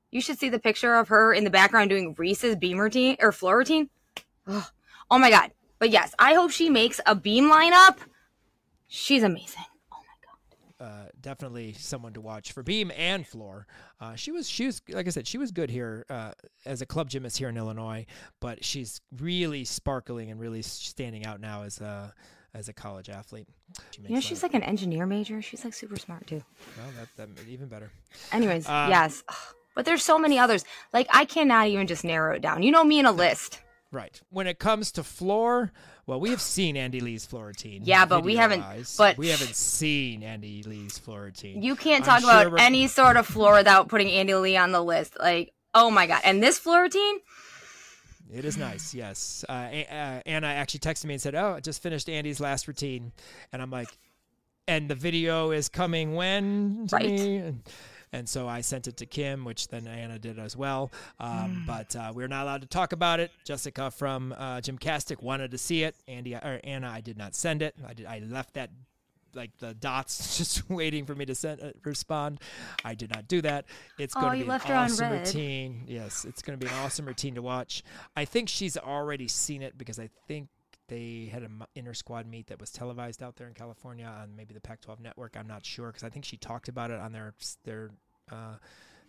You 0.10 0.20
should 0.20 0.38
see 0.38 0.50
the 0.50 0.60
picture 0.60 0.96
of 0.96 1.08
her 1.08 1.34
in 1.34 1.46
the 1.46 1.50
background 1.50 1.90
doing 1.90 2.14
Reese's 2.18 2.58
beam 2.58 2.78
routine 2.78 3.16
or 3.22 3.32
floor 3.32 3.58
routine. 3.58 3.90
Ugh. 4.48 4.66
Oh 5.10 5.18
my 5.18 5.30
god. 5.30 5.52
But 5.80 5.92
yes, 5.92 6.14
I 6.20 6.34
hope 6.34 6.52
she 6.52 6.70
makes 6.70 7.00
a 7.06 7.16
beam 7.16 7.50
lineup. 7.50 7.98
She's 8.88 9.24
amazing. 9.24 9.64
Uh, 10.82 11.06
definitely 11.22 11.74
someone 11.74 12.12
to 12.12 12.22
watch 12.22 12.54
for 12.54 12.64
beam 12.64 12.92
and 12.98 13.28
floor. 13.28 13.68
Uh, 14.00 14.16
she 14.16 14.32
was 14.32 14.50
she 14.50 14.66
was 14.66 14.82
like 14.90 15.06
I 15.06 15.12
said 15.12 15.28
she 15.28 15.38
was 15.38 15.52
good 15.52 15.70
here 15.70 16.08
uh, 16.10 16.32
as 16.66 16.82
a 16.82 16.88
club 16.88 17.08
gymnast 17.08 17.38
here 17.38 17.50
in 17.50 17.58
Illinois, 17.58 18.08
but 18.40 18.66
she's 18.66 19.00
really 19.20 19.64
sparkling 19.64 20.32
and 20.32 20.40
really 20.40 20.64
standing 20.64 21.24
out 21.24 21.40
now 21.40 21.62
as 21.62 21.80
a 21.82 22.16
as 22.56 22.68
a 22.68 22.74
college 22.74 23.10
athlete. 23.10 23.48
She 23.92 24.02
you 24.02 24.16
know, 24.16 24.20
she's 24.20 24.42
like 24.42 24.56
an 24.56 24.64
engineer 24.64 25.06
major. 25.06 25.40
She's 25.40 25.64
like 25.64 25.76
super 25.76 25.98
smart 25.98 26.26
too. 26.26 26.42
Well, 26.76 26.88
that 26.98 27.36
that 27.36 27.48
even 27.48 27.68
better. 27.68 27.92
Anyways, 28.32 28.68
um, 28.68 28.90
yes, 28.90 29.24
but 29.76 29.86
there's 29.86 30.02
so 30.02 30.18
many 30.18 30.40
others. 30.40 30.66
Like 30.94 31.06
I 31.12 31.26
cannot 31.26 31.68
even 31.68 31.86
just 31.86 32.04
narrow 32.04 32.34
it 32.34 32.42
down. 32.42 32.64
You 32.64 32.72
know 32.72 32.84
me 32.84 33.00
in 33.00 33.06
a 33.06 33.12
list. 33.12 33.60
Right. 33.92 34.22
When 34.30 34.48
it 34.48 34.58
comes 34.58 34.94
to 34.94 35.04
floor, 35.04 35.74
well, 36.06 36.20
we 36.20 36.30
have 36.30 36.40
seen 36.40 36.78
Andy 36.78 37.02
Lee's 37.02 37.26
floor 37.26 37.48
routine. 37.48 37.82
Yeah, 37.84 38.06
but 38.06 38.24
we 38.24 38.38
haven't. 38.38 38.64
But 38.98 39.18
we 39.18 39.28
haven't 39.28 39.56
seen 39.56 40.24
Andy 40.24 40.64
Lee's 40.64 40.98
floor 40.98 41.24
routine. 41.24 41.62
You 41.62 41.76
can't 41.76 42.06
talk 42.06 42.22
sure 42.22 42.48
about 42.48 42.62
any 42.62 42.88
sort 42.88 43.18
of 43.18 43.28
floor 43.28 43.56
without 43.56 43.90
putting 43.90 44.10
Andy 44.10 44.34
Lee 44.36 44.56
on 44.56 44.72
the 44.72 44.82
list. 44.82 45.18
Like, 45.20 45.54
oh 45.74 45.92
my 45.92 46.08
god! 46.08 46.22
And 46.24 46.42
this 46.42 46.58
floor 46.58 46.84
routine, 46.84 47.20
it 48.34 48.46
is 48.46 48.58
nice, 48.58 48.94
yes. 48.94 49.44
Uh, 49.50 49.52
uh, 49.52 50.22
Anna 50.26 50.48
actually 50.48 50.80
texted 50.80 51.06
me 51.06 51.16
and 51.16 51.22
said, 51.22 51.36
"Oh, 51.36 51.56
I 51.58 51.60
just 51.60 51.84
finished 51.84 52.08
Andy's 52.08 52.40
last 52.40 52.70
routine," 52.70 53.12
and 53.52 53.62
I'm 53.62 53.72
like, 53.72 53.90
"And 54.70 54.90
the 54.90 54.96
video 54.96 55.52
is 55.52 55.68
coming 55.68 56.16
when?" 56.16 56.88
right. 56.94 57.10
And, 57.10 57.64
and, 58.12 58.28
so 58.28 58.48
I 58.48 58.62
sent 58.62 58.88
it 58.88 58.98
to 58.98 59.06
Kim, 59.06 59.46
which 59.46 59.68
then 59.68 59.88
Anna 59.88 60.20
did 60.20 60.40
as 60.40 60.56
well. 60.56 60.92
Um, 61.20 61.64
mm. 61.64 61.66
But 61.66 61.96
uh, 61.96 62.12
we're 62.14 62.28
not 62.28 62.44
allowed 62.44 62.62
to 62.62 62.68
talk 62.68 62.94
about 62.94 63.20
it. 63.20 63.32
Jessica 63.44 63.92
from 63.92 64.34
uh, 64.38 64.58
Gymcastic 64.58 65.22
wanted 65.22 65.52
to 65.52 65.58
see 65.58 65.84
it. 65.84 65.96
Andy 66.08 66.36
or 66.36 66.60
Anna, 66.64 66.90
I 66.90 67.02
did 67.02 67.18
not 67.18 67.36
send 67.36 67.62
it. 67.62 67.76
I 67.88 67.94
did. 67.94 68.06
I 68.06 68.20
left 68.20 68.54
that 68.56 68.70
like 69.34 69.58
the 69.60 69.74
dots 69.74 70.38
just 70.38 70.70
waiting 70.70 71.06
for 71.06 71.16
me 71.16 71.26
to 71.26 71.36
send 71.36 71.62
uh, 71.62 71.72
respond. 71.84 72.40
I 72.84 72.96
did 72.96 73.14
not 73.14 73.28
do 73.28 73.42
that. 73.42 73.66
It's 73.98 74.14
going 74.14 74.40
to 74.40 74.46
be 74.46 74.52
an 74.52 74.62
awesome 74.62 75.12
routine. 75.12 75.84
Yes, 75.88 76.26
it's 76.26 76.42
going 76.42 76.60
to 76.60 76.66
be 76.66 76.72
an 76.72 76.78
awesome 76.80 77.06
routine 77.06 77.36
to 77.36 77.42
watch. 77.42 77.84
I 78.16 78.26
think 78.26 78.50
she's 78.50 78.78
already 78.78 79.28
seen 79.28 79.62
it 79.62 79.78
because 79.78 80.00
I 80.00 80.10
think 80.28 80.50
they 80.92 81.30
had 81.32 81.42
an 81.42 81.64
inner 81.74 81.94
squad 81.94 82.28
meet 82.28 82.48
that 82.48 82.60
was 82.60 82.70
televised 82.70 83.24
out 83.24 83.38
there 83.38 83.48
in 83.48 83.54
California 83.54 84.06
on 84.06 84.36
maybe 84.36 84.54
the 84.54 84.60
Pac-12 84.60 85.00
network. 85.00 85.38
I'm 85.38 85.48
not 85.48 85.66
sure 85.66 85.88
because 85.88 86.04
I 86.04 86.10
think 86.10 86.26
she 86.26 86.36
talked 86.36 86.68
about 86.68 86.92
it 86.92 87.00
on 87.00 87.14
their 87.14 87.34
their 87.64 87.92
uh, 88.30 88.56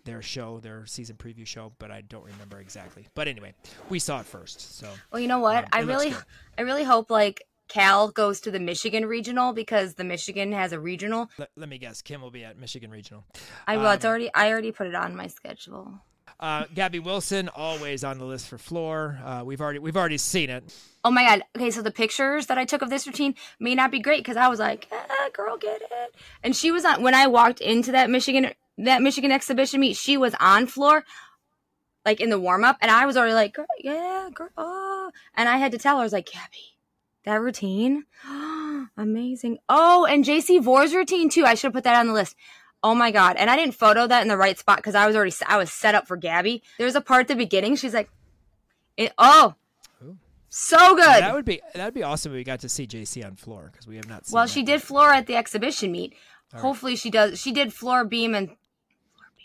their 0.04 0.22
show, 0.22 0.60
their 0.60 0.86
season 0.86 1.16
preview 1.16 1.44
show, 1.44 1.72
but 1.80 1.90
I 1.90 2.02
don't 2.02 2.24
remember 2.24 2.60
exactly. 2.60 3.08
But 3.14 3.26
anyway, 3.26 3.54
we 3.88 3.98
saw 3.98 4.20
it 4.20 4.26
first. 4.26 4.78
So 4.78 4.88
well, 5.10 5.20
you 5.20 5.26
know 5.26 5.40
what? 5.40 5.64
Um, 5.64 5.70
I 5.72 5.80
really, 5.80 6.14
I 6.56 6.62
really 6.62 6.84
hope 6.84 7.10
like 7.10 7.42
Cal 7.66 8.12
goes 8.12 8.40
to 8.42 8.52
the 8.52 8.60
Michigan 8.60 9.04
regional 9.04 9.52
because 9.52 9.94
the 9.94 10.04
Michigan 10.04 10.52
has 10.52 10.72
a 10.72 10.78
regional. 10.78 11.30
Let, 11.36 11.50
let 11.56 11.68
me 11.68 11.78
guess, 11.78 12.00
Kim 12.00 12.20
will 12.20 12.30
be 12.30 12.44
at 12.44 12.56
Michigan 12.56 12.92
regional. 12.92 13.24
I 13.66 13.76
will. 13.76 13.86
Um, 13.86 13.94
it's 13.94 14.04
already. 14.04 14.30
I 14.32 14.52
already 14.52 14.70
put 14.70 14.86
it 14.86 14.94
on 14.94 15.16
my 15.16 15.26
schedule. 15.26 16.00
Uh, 16.42 16.64
Gabby 16.74 16.98
Wilson 16.98 17.48
always 17.54 18.02
on 18.02 18.18
the 18.18 18.24
list 18.24 18.48
for 18.48 18.58
floor. 18.58 19.16
Uh, 19.24 19.42
we've 19.44 19.60
already 19.60 19.78
we've 19.78 19.96
already 19.96 20.18
seen 20.18 20.50
it. 20.50 20.74
Oh 21.04 21.10
my 21.12 21.22
god. 21.24 21.44
Okay, 21.56 21.70
so 21.70 21.82
the 21.82 21.92
pictures 21.92 22.46
that 22.46 22.58
I 22.58 22.64
took 22.64 22.82
of 22.82 22.90
this 22.90 23.06
routine 23.06 23.36
may 23.60 23.76
not 23.76 23.92
be 23.92 24.00
great 24.00 24.24
because 24.24 24.36
I 24.36 24.48
was 24.48 24.58
like, 24.58 24.88
ah, 24.90 25.28
"Girl, 25.32 25.56
get 25.56 25.80
it." 25.80 26.14
And 26.42 26.56
she 26.56 26.72
was 26.72 26.84
on 26.84 27.00
when 27.00 27.14
I 27.14 27.28
walked 27.28 27.60
into 27.60 27.92
that 27.92 28.10
Michigan 28.10 28.50
that 28.78 29.02
Michigan 29.02 29.30
exhibition 29.30 29.78
meet. 29.78 29.96
She 29.96 30.16
was 30.16 30.34
on 30.40 30.66
floor, 30.66 31.04
like 32.04 32.20
in 32.20 32.30
the 32.30 32.40
warm 32.40 32.64
up, 32.64 32.76
and 32.80 32.90
I 32.90 33.06
was 33.06 33.16
already 33.16 33.34
like, 33.34 33.56
"Yeah, 33.78 34.28
girl." 34.34 34.48
Oh. 34.56 35.12
And 35.36 35.48
I 35.48 35.58
had 35.58 35.70
to 35.70 35.78
tell 35.78 35.94
her, 35.94 36.00
I 36.00 36.04
was 36.04 36.12
like, 36.12 36.26
"Gabby, 36.26 36.76
that 37.24 37.40
routine, 37.40 38.04
amazing. 38.96 39.58
Oh, 39.68 40.06
and 40.06 40.24
JC 40.24 40.60
Vor's 40.60 40.92
routine 40.92 41.28
too. 41.28 41.44
I 41.44 41.54
should 41.54 41.68
have 41.68 41.74
put 41.74 41.84
that 41.84 42.00
on 42.00 42.08
the 42.08 42.12
list. 42.12 42.34
Oh 42.82 42.94
my 42.94 43.10
god! 43.10 43.36
And 43.36 43.48
I 43.48 43.56
didn't 43.56 43.74
photo 43.74 44.06
that 44.06 44.22
in 44.22 44.28
the 44.28 44.36
right 44.36 44.58
spot 44.58 44.78
because 44.78 44.94
I 44.94 45.06
was 45.06 45.14
already 45.14 45.32
I 45.46 45.56
was 45.56 45.72
set 45.72 45.94
up 45.94 46.06
for 46.08 46.16
Gabby. 46.16 46.62
There's 46.78 46.94
a 46.94 47.00
part 47.00 47.22
at 47.22 47.28
the 47.28 47.36
beginning. 47.36 47.76
She's 47.76 47.94
like, 47.94 48.10
it, 48.96 49.12
"Oh, 49.18 49.54
Ooh. 50.04 50.18
so 50.48 50.94
good." 50.96 51.06
That 51.06 51.34
would 51.34 51.44
be 51.44 51.60
that 51.74 51.84
would 51.84 51.94
be 51.94 52.02
awesome. 52.02 52.32
if 52.32 52.36
We 52.36 52.44
got 52.44 52.60
to 52.60 52.68
see 52.68 52.86
JC 52.86 53.24
on 53.24 53.36
floor 53.36 53.70
because 53.70 53.86
we 53.86 53.96
have 53.96 54.08
not. 54.08 54.24
well, 54.32 54.46
she 54.46 54.62
did 54.62 54.82
floor 54.82 55.12
at 55.12 55.26
the 55.26 55.36
exhibition 55.36 55.92
meet. 55.92 56.14
All 56.54 56.60
Hopefully, 56.60 56.92
right. 56.92 56.98
she 56.98 57.10
does. 57.10 57.40
She 57.40 57.52
did 57.52 57.72
floor 57.72 58.04
beam 58.04 58.34
and 58.34 58.56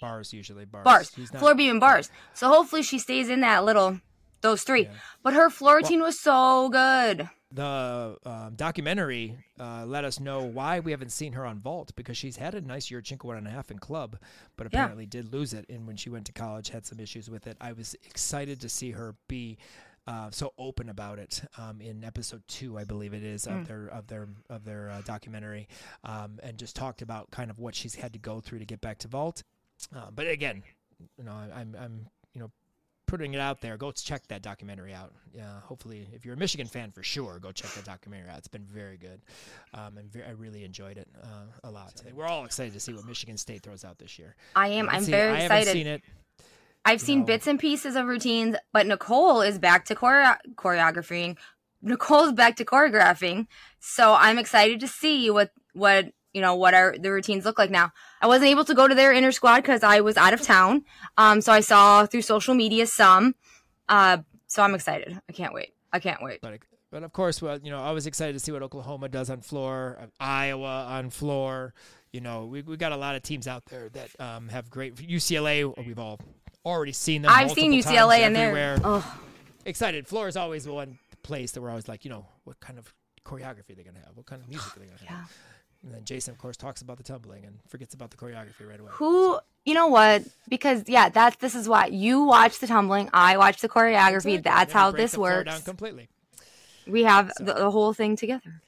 bars 0.02 0.34
usually 0.34 0.66
bars. 0.66 0.84
Bars, 0.84 1.12
not, 1.18 1.40
floor 1.40 1.54
beam 1.54 1.72
and 1.72 1.80
bars. 1.80 2.10
So 2.34 2.48
hopefully, 2.48 2.82
she 2.82 2.98
stays 2.98 3.30
in 3.30 3.42
that 3.42 3.64
little 3.64 4.02
those 4.42 4.64
three. 4.64 4.84
Yeah. 4.84 4.92
But 5.24 5.34
her 5.34 5.50
floor 5.50 5.78
routine 5.78 6.00
well, 6.00 6.08
was 6.08 6.20
so 6.20 6.70
good 6.70 7.30
the 7.52 8.18
um, 8.26 8.56
documentary 8.56 9.38
uh, 9.60 9.86
let 9.86 10.04
us 10.04 10.20
know 10.20 10.44
why 10.44 10.80
we 10.80 10.92
haven't 10.92 11.12
seen 11.12 11.34
her 11.34 11.46
on 11.46 11.60
vault 11.60 11.94
because 11.96 12.18
she's 12.18 12.36
had 12.36 12.56
a 12.56 12.62
nice 12.62 12.92
year 12.92 13.02
Yurchenko 13.02 13.26
one 13.26 13.38
and 13.38 13.48
a 13.48 13.52
half 13.52 13.72
in 13.72 13.80
club, 13.80 14.18
but 14.58 14.68
apparently 14.68 15.06
yeah. 15.06 15.10
did 15.10 15.34
lose 15.34 15.54
it. 15.54 15.66
And 15.70 15.88
when 15.88 15.96
she 15.96 16.10
went 16.10 16.26
to 16.26 16.34
college, 16.34 16.70
had 16.70 16.86
some 16.86 17.00
issues 17.00 17.30
with 17.30 17.48
it. 17.48 17.56
I 17.62 17.72
was 17.72 17.96
excited 18.06 18.60
to 18.62 18.70
see 18.70 18.92
her 18.92 19.16
be 19.28 19.58
uh, 20.08 20.30
so 20.32 20.54
open 20.58 20.90
about 20.90 21.20
it 21.20 21.44
um, 21.58 21.82
in 21.82 22.04
episode 22.04 22.42
two, 22.48 22.78
I 22.78 22.86
believe 22.86 23.14
it 23.14 23.24
is, 23.24 23.46
mm. 23.46 23.60
of 23.60 23.68
their 23.68 23.88
of 23.88 24.08
their 24.08 24.28
of 24.50 24.64
their 24.64 24.90
uh, 24.90 25.02
documentary, 25.02 25.68
um, 26.06 26.40
and 26.42 26.58
just 26.58 26.76
talked 26.76 27.02
about 27.02 27.30
kind 27.30 27.52
of 27.52 27.60
what 27.60 27.76
she's 27.76 27.96
had 27.96 28.14
to 28.14 28.20
go 28.20 28.40
through 28.40 28.60
to 28.60 28.66
get 28.66 28.80
back 28.80 29.00
to 29.00 29.10
vault. 29.10 29.44
Uh, 29.94 30.08
but 30.14 30.28
again, 30.28 30.64
you 31.18 31.26
know, 31.26 31.34
I'm 31.34 31.76
I'm 31.78 32.08
you 32.34 32.40
know 32.40 32.52
putting 33.08 33.34
it 33.34 33.40
out 33.40 33.62
there. 33.62 33.78
Go 33.78 33.92
check 33.92 34.28
that 34.28 34.42
documentary 34.42 34.94
out. 34.94 35.14
Yeah, 35.34 35.60
hopefully, 35.62 36.08
if 36.14 36.26
you're 36.26 36.36
a 36.36 36.38
Michigan 36.38 36.68
fan, 36.68 36.92
for 36.92 37.04
sure, 37.04 37.40
go 37.40 37.52
check 37.52 37.72
that 37.72 37.86
documentary 37.86 38.30
out. 38.30 38.38
It's 38.38 38.48
been 38.48 38.66
very 38.66 38.98
good, 38.98 39.22
um, 39.74 39.98
and 39.98 40.10
I 40.28 40.32
really 40.32 40.64
enjoyed 40.64 40.98
it 40.98 41.08
uh, 41.24 41.46
a 41.64 41.72
lot. 41.72 41.96
Today. 41.96 42.12
We're 42.14 42.26
all 42.26 42.46
excited 42.46 42.74
to 42.74 42.80
see 42.80 42.94
what 42.94 43.06
Michigan 43.06 43.38
State 43.38 43.64
throws 43.64 43.84
out 43.84 43.98
this 43.98 44.20
year. 44.20 44.36
I 44.56 44.68
am. 44.70 44.90
I'm 44.90 45.04
very 45.04 45.32
it. 45.32 45.44
excited. 45.44 45.52
I 45.52 45.58
haven't 45.60 45.74
seen 45.74 45.88
it. 45.88 46.02
I've 46.86 47.02
seen 47.02 47.26
bits 47.26 47.48
and 47.48 47.60
pieces 47.60 47.98
of 47.98 48.06
routines, 48.06 48.56
but 48.72 48.88
Nicole 48.88 49.42
is 49.42 49.60
back 49.60 49.84
to 49.86 49.96
chore- 49.96 50.38
choreographing. 50.56 51.38
Nicole's 51.82 52.32
back 52.32 52.56
to 52.56 52.66
choreographing, 52.66 53.48
so 53.80 54.14
I'm 54.14 54.38
excited 54.38 54.80
to 54.80 54.88
see 54.88 55.30
what 55.30 55.52
what 55.74 56.12
you 56.38 56.44
know 56.44 56.54
what 56.54 56.76
our 56.76 56.96
the 56.96 57.12
routines 57.12 57.46
look 57.46 57.58
like 57.58 57.72
now. 57.72 57.92
I 58.22 58.28
wasn't 58.28 58.52
able 58.52 58.64
to 58.66 58.76
go 58.76 58.88
to 58.88 58.94
their 58.94 59.12
inner 59.12 59.32
squad 59.32 59.62
because 59.62 59.82
I 59.82 60.02
was 60.02 60.18
out 60.18 60.34
of 60.36 60.42
town. 60.44 60.86
Um, 61.18 61.42
so 61.42 61.52
I 61.52 61.62
saw 61.62 62.06
through 62.06 62.22
social 62.22 62.54
media 62.54 62.86
some. 62.86 63.34
Uh, 63.90 64.20
so 64.46 64.62
I'm 64.62 64.76
excited. 64.76 65.20
I 65.28 65.34
can't 65.34 65.52
wait. 65.52 65.74
I 65.92 65.98
can't 65.98 66.22
wait. 66.22 66.42
But, 66.44 66.60
but 66.92 67.02
of 67.02 67.12
course, 67.12 67.42
well, 67.42 67.58
you 67.58 67.72
know, 67.72 67.82
I 67.82 67.90
was 67.90 68.06
excited 68.06 68.34
to 68.34 68.40
see 68.40 68.52
what 68.52 68.62
Oklahoma 68.62 69.10
does 69.10 69.32
on 69.32 69.42
floor, 69.42 69.98
uh, 70.00 70.06
Iowa 70.20 70.86
on 70.86 71.10
floor. 71.10 71.74
You 72.14 72.22
know, 72.22 72.46
we 72.46 72.62
we 72.62 72.78
got 72.78 72.92
a 72.92 72.98
lot 72.98 73.16
of 73.16 73.24
teams 73.24 73.48
out 73.48 73.66
there 73.66 73.90
that 73.90 74.10
um, 74.20 74.50
have 74.50 74.70
great 74.70 74.94
UCLA. 74.96 75.74
We've 75.88 75.98
all 75.98 76.20
already 76.64 76.94
seen 76.94 77.24
them. 77.24 77.32
I've 77.34 77.52
seen 77.52 77.74
UCLA 77.74 78.20
and 78.20 78.36
they're 78.36 78.80
oh. 78.84 79.20
excited. 79.66 80.08
Floor 80.08 80.28
is 80.28 80.38
always 80.38 80.66
the 80.66 80.74
one 80.74 81.00
place 81.24 81.54
that 81.54 81.62
we're 81.62 81.70
always 81.70 81.88
like, 81.88 82.06
you 82.06 82.12
know, 82.12 82.28
what 82.44 82.60
kind 82.60 82.78
of 82.78 82.94
choreography 83.26 83.76
they're 83.76 83.84
gonna 83.84 84.00
have, 84.06 84.16
what 84.16 84.26
kind 84.26 84.42
of 84.42 84.48
music 84.48 84.76
are 84.76 84.80
they 84.80 84.86
gonna 84.86 85.12
have. 85.12 85.32
And 85.84 85.94
then 85.94 86.04
Jason, 86.04 86.34
of 86.34 86.38
course, 86.38 86.58
talks 86.58 86.82
about 86.82 86.98
the 86.98 87.04
tumbling 87.04 87.46
and 87.46 87.60
forgets 87.68 87.94
about 87.94 88.12
the 88.12 88.18
choreography 88.18 88.68
right 88.68 88.80
away. 88.80 88.90
Who, 88.94 89.34
so. 89.34 89.40
you 89.66 89.74
know 89.74 89.88
what? 89.88 90.24
Because 90.50 90.84
yeah, 90.88 91.10
that's 91.10 91.38
this 91.38 91.56
is 91.56 91.70
why 91.70 91.88
you 91.88 92.24
watch 92.24 92.60
the 92.60 92.68
tumbling, 92.68 93.10
I 93.14 93.38
watch 93.38 93.62
the 93.62 93.70
choreography. 93.70 94.36
Exactly. 94.36 94.42
That's 94.42 94.74
how 94.74 94.92
this 94.92 95.18
works. 95.18 95.50
Down 95.50 95.62
completely. 95.62 96.10
We 96.86 97.04
have 97.04 97.32
so. 97.38 97.44
the, 97.44 97.54
the, 97.54 97.72
whole 97.72 97.94
thing 97.94 98.16
together. 98.16 98.62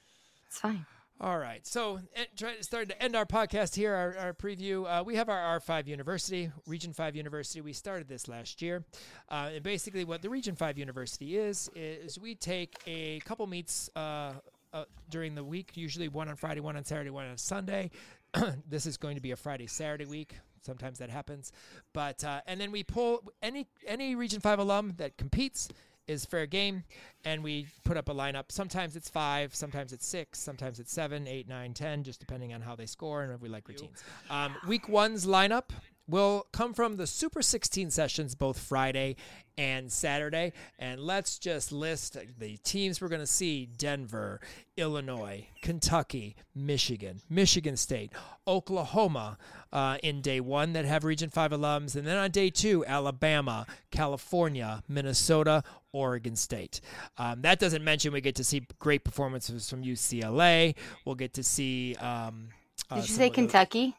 It's 0.47 0.59
fine. 0.59 0.85
All 1.21 1.37
right, 1.37 1.67
so 1.67 1.99
eh, 2.15 2.23
starting 2.61 2.87
to 2.89 3.03
end 3.03 3.13
our 3.13 3.25
podcast 3.25 3.75
here, 3.75 3.93
our, 3.93 4.17
our 4.17 4.33
preview. 4.33 4.85
Uh, 4.87 5.03
we 5.03 5.15
have 5.15 5.27
our 5.27 5.59
R5 5.59 5.85
University, 5.87 6.49
Region 6.65 6.93
5 6.93 7.13
University. 7.13 7.59
We 7.59 7.73
started 7.73 8.07
this 8.07 8.29
last 8.29 8.61
year. 8.61 8.85
Uh, 9.27 9.49
and 9.55 9.61
basically, 9.61 10.05
what 10.05 10.21
the 10.21 10.29
Region 10.29 10.55
5 10.55 10.77
University 10.77 11.37
is, 11.37 11.69
is 11.75 12.17
we 12.17 12.35
take 12.35 12.77
a 12.87 13.19
couple 13.25 13.45
meets 13.47 13.89
uh, 13.97 14.31
uh, 14.73 14.85
during 15.09 15.35
the 15.35 15.43
week, 15.43 15.71
usually 15.75 16.07
one 16.07 16.29
on 16.29 16.35
Friday, 16.35 16.59
one 16.61 16.75
on 16.75 16.85
Saturday, 16.85 17.09
one 17.09 17.27
on 17.27 17.37
Sunday. 17.37 17.91
this 18.69 18.85
is 18.85 18.97
going 18.97 19.15
to 19.15 19.21
be 19.21 19.31
a 19.31 19.35
Friday 19.35 19.67
Saturday 19.67 20.05
week. 20.05 20.35
Sometimes 20.61 20.99
that 20.99 21.09
happens, 21.09 21.53
but 21.93 22.21
uh, 22.23 22.41
and 22.45 22.59
then 22.59 22.69
we 22.71 22.83
pull 22.83 23.23
any 23.41 23.65
any 23.87 24.15
Region 24.15 24.41
Five 24.41 24.59
alum 24.59 24.93
that 24.97 25.17
competes 25.17 25.69
is 26.05 26.25
fair 26.25 26.45
game, 26.45 26.83
and 27.23 27.43
we 27.43 27.67
put 27.85 27.95
up 27.95 28.09
a 28.09 28.13
lineup. 28.13 28.45
Sometimes 28.49 28.95
it's 28.95 29.09
five, 29.09 29.55
sometimes 29.55 29.93
it's 29.93 30.05
six, 30.05 30.39
sometimes 30.39 30.79
it's 30.79 30.91
seven, 30.91 31.27
eight, 31.27 31.47
nine, 31.47 31.73
ten, 31.73 32.03
just 32.03 32.19
depending 32.19 32.53
on 32.53 32.61
how 32.61 32.75
they 32.75 32.87
score 32.87 33.23
and 33.23 33.31
if 33.31 33.41
we 33.41 33.47
like 33.47 33.67
routines. 33.67 34.03
Um, 34.29 34.55
week 34.67 34.89
one's 34.89 35.25
lineup 35.25 35.69
will 36.09 36.47
come 36.51 36.73
from 36.73 36.97
the 36.97 37.07
Super 37.07 37.41
16 37.41 37.91
sessions 37.91 38.35
both 38.35 38.59
Friday 38.59 39.15
and 39.57 39.91
Saturday. 39.91 40.53
And 40.79 41.01
let's 41.01 41.37
just 41.37 41.71
list 41.71 42.17
the 42.37 42.57
teams 42.57 43.01
we're 43.01 43.09
going 43.09 43.19
to 43.19 43.27
see 43.27 43.65
Denver, 43.65 44.39
Illinois, 44.77 45.47
Kentucky, 45.61 46.35
Michigan, 46.55 47.21
Michigan 47.29 47.75
State, 47.75 48.13
Oklahoma 48.47 49.37
uh, 49.73 49.97
in 50.01 50.21
day 50.21 50.39
one 50.39 50.73
that 50.73 50.85
have 50.85 51.03
Region 51.03 51.29
5 51.29 51.51
alums. 51.51 51.95
And 51.95 52.07
then 52.07 52.17
on 52.17 52.31
day 52.31 52.49
two, 52.49 52.85
Alabama, 52.85 53.65
California, 53.91 54.81
Minnesota, 54.87 55.63
Oregon 55.91 56.35
State. 56.35 56.79
Um, 57.17 57.41
that 57.41 57.59
doesn't 57.59 57.83
mention 57.83 58.13
we 58.13 58.21
get 58.21 58.35
to 58.35 58.43
see 58.43 58.65
great 58.79 59.03
performances 59.03 59.69
from 59.69 59.83
UCLA. 59.83 60.75
We'll 61.05 61.15
get 61.15 61.33
to 61.33 61.43
see. 61.43 61.95
Um, 61.95 62.49
uh, 62.89 62.95
did 62.95 63.09
you 63.09 63.15
say 63.15 63.29
Kentucky? 63.29 63.95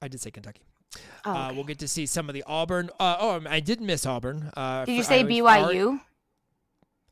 I 0.00 0.08
did 0.08 0.20
say 0.20 0.30
Kentucky. 0.30 0.62
Oh, 1.24 1.30
uh, 1.30 1.32
okay. 1.32 1.40
uh, 1.40 1.54
we'll 1.54 1.64
get 1.64 1.78
to 1.80 1.88
see 1.88 2.06
some 2.06 2.28
of 2.28 2.34
the 2.34 2.44
Auburn. 2.46 2.90
Uh, 2.98 3.16
oh, 3.18 3.40
I 3.48 3.60
did 3.60 3.80
miss 3.80 4.06
Auburn. 4.06 4.50
Uh, 4.56 4.84
did 4.84 4.96
you 4.96 5.02
say 5.02 5.24
BYU? 5.24 6.00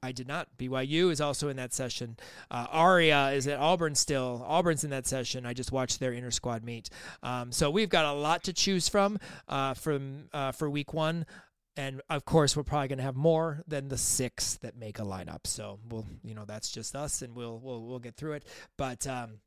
I 0.03 0.12
did 0.12 0.26
not. 0.26 0.49
BYU 0.59 1.11
is 1.11 1.20
also 1.20 1.49
in 1.49 1.57
that 1.57 1.74
session. 1.74 2.16
Uh, 2.51 2.66
Aria 2.70 3.31
is 3.33 3.47
at 3.47 3.59
Auburn 3.59 3.95
still. 3.95 4.43
Auburn's 4.47 4.83
in 4.83 4.91
that 4.91 5.07
session. 5.07 5.45
I 5.45 5.53
just 5.53 5.72
watched 5.72 6.01
their 6.01 6.12
inter 6.12 6.31
squad 6.31 6.64
meet. 6.64 6.89
Um, 7.22 7.53
so 7.53 7.70
we've 7.70 7.91
got 7.91 8.07
a 8.07 8.12
lot 8.12 8.45
to 8.45 8.53
choose 8.55 8.89
from 8.89 9.18
uh, 9.47 9.74
from 9.74 10.28
uh, 10.33 10.53
for 10.53 10.70
week 10.70 10.95
one. 10.95 11.26
And 11.76 12.01
of 12.09 12.24
course, 12.24 12.57
we're 12.57 12.62
probably 12.62 12.89
going 12.89 12.99
to 12.99 13.05
have 13.05 13.16
more 13.16 13.62
than 13.66 13.89
the 13.89 13.99
six 13.99 14.57
that 14.59 14.76
make 14.76 14.99
a 14.99 15.03
lineup. 15.03 15.47
So 15.47 15.78
we'll, 15.89 16.07
you 16.24 16.35
know, 16.35 16.45
that's 16.45 16.70
just 16.70 16.97
us, 16.97 17.20
and 17.22 17.35
we'll 17.35 17.59
we'll 17.59 17.83
we'll 17.83 17.99
get 17.99 18.16
through 18.16 18.33
it. 18.33 18.45
But 18.78 19.07
um, 19.07 19.41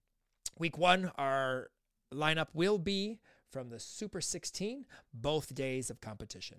week 0.57 0.77
one, 0.77 1.11
our 1.17 1.69
lineup 2.13 2.47
will 2.53 2.77
be 2.77 3.19
from 3.53 3.69
the 3.69 3.79
Super 3.79 4.19
16, 4.19 4.85
both 5.13 5.53
days 5.53 5.91
of 5.91 6.01
competition. 6.01 6.57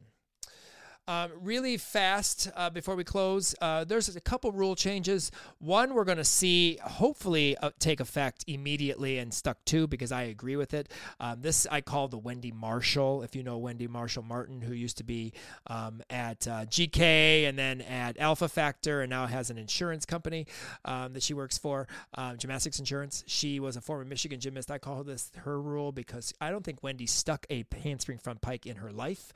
Um, 1.06 1.32
really 1.42 1.76
fast 1.76 2.50
uh, 2.56 2.70
before 2.70 2.96
we 2.96 3.04
close, 3.04 3.54
uh, 3.60 3.84
there's 3.84 4.16
a 4.16 4.20
couple 4.22 4.52
rule 4.52 4.74
changes. 4.74 5.30
One, 5.58 5.92
we're 5.92 6.04
going 6.04 6.16
to 6.16 6.24
see 6.24 6.78
hopefully 6.82 7.58
uh, 7.58 7.72
take 7.78 8.00
effect 8.00 8.42
immediately 8.46 9.18
and 9.18 9.32
stuck 9.32 9.62
to 9.66 9.86
because 9.86 10.12
I 10.12 10.22
agree 10.22 10.56
with 10.56 10.72
it. 10.72 10.90
Um, 11.20 11.42
this 11.42 11.66
I 11.70 11.82
call 11.82 12.08
the 12.08 12.16
Wendy 12.16 12.52
Marshall. 12.52 13.22
If 13.22 13.36
you 13.36 13.42
know 13.42 13.58
Wendy 13.58 13.86
Marshall 13.86 14.22
Martin, 14.22 14.62
who 14.62 14.72
used 14.72 14.96
to 14.96 15.04
be 15.04 15.34
um, 15.66 16.00
at 16.08 16.48
uh, 16.48 16.64
GK 16.64 17.46
and 17.46 17.58
then 17.58 17.82
at 17.82 18.18
Alpha 18.18 18.48
Factor 18.48 19.02
and 19.02 19.10
now 19.10 19.26
has 19.26 19.50
an 19.50 19.58
insurance 19.58 20.06
company 20.06 20.46
um, 20.86 21.12
that 21.12 21.22
she 21.22 21.34
works 21.34 21.58
for, 21.58 21.86
um, 22.14 22.38
Gymnastics 22.38 22.78
Insurance. 22.78 23.24
She 23.26 23.60
was 23.60 23.76
a 23.76 23.82
former 23.82 24.06
Michigan 24.06 24.40
gymnast. 24.40 24.70
I 24.70 24.78
call 24.78 25.04
this 25.04 25.30
her 25.44 25.60
rule 25.60 25.92
because 25.92 26.32
I 26.40 26.50
don't 26.50 26.64
think 26.64 26.82
Wendy 26.82 27.06
stuck 27.06 27.44
a 27.50 27.66
handspring 27.82 28.16
front 28.16 28.40
pike 28.40 28.64
in 28.64 28.76
her 28.76 28.90
life, 28.90 29.34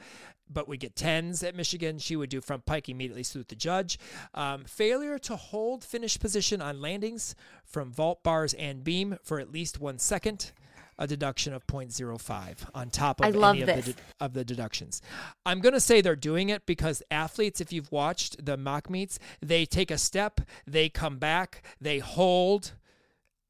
but 0.49 0.67
we 0.67 0.79
get 0.79 0.97
tens 0.97 1.43
at 1.43 1.58
Michigan. 1.59 1.99
She 1.99 2.17
would 2.17 2.31
do 2.31 2.41
front 2.41 2.65
pike 2.65 2.89
immediately 2.89 3.23
salute 3.23 3.49
the 3.49 3.57
judge. 3.57 3.99
Um, 4.33 4.65
failure 4.65 5.19
to 5.19 5.37
hold 5.37 5.85
finish 5.85 6.19
position 6.19 6.63
on 6.63 6.81
landings 6.81 7.35
from 7.65 7.91
vault 7.93 8.23
bars 8.23 8.55
and 8.55 8.83
beam 8.83 9.19
for 9.23 9.39
at 9.39 9.53
least 9.53 9.79
one 9.79 9.99
second. 9.99 10.53
A 11.01 11.07
deduction 11.07 11.53
of 11.53 11.65
0.05 11.69 12.57
on 12.75 12.91
top 12.91 13.21
of 13.21 13.27
I 13.27 13.51
any 13.51 13.61
of 13.63 13.69
the, 13.69 13.95
of 14.19 14.33
the 14.33 14.45
deductions. 14.45 15.01
I'm 15.47 15.61
going 15.61 15.75
to 15.75 15.81
say 15.81 16.01
they're 16.01 16.17
doing 16.17 16.49
it 16.49 16.67
because 16.67 17.05
athletes, 17.09 17.61
if 17.61 17.73
you've 17.73 17.93
watched 17.93 18.45
the 18.45 18.57
mock 18.57 18.91
meets, 18.91 19.21
they 19.41 19.65
take 19.65 19.93
a 19.93 19.99
step, 19.99 20.41
they 20.67 20.89
come 20.89 21.19
back, 21.19 21.63
they 21.81 22.01
hold, 22.01 22.73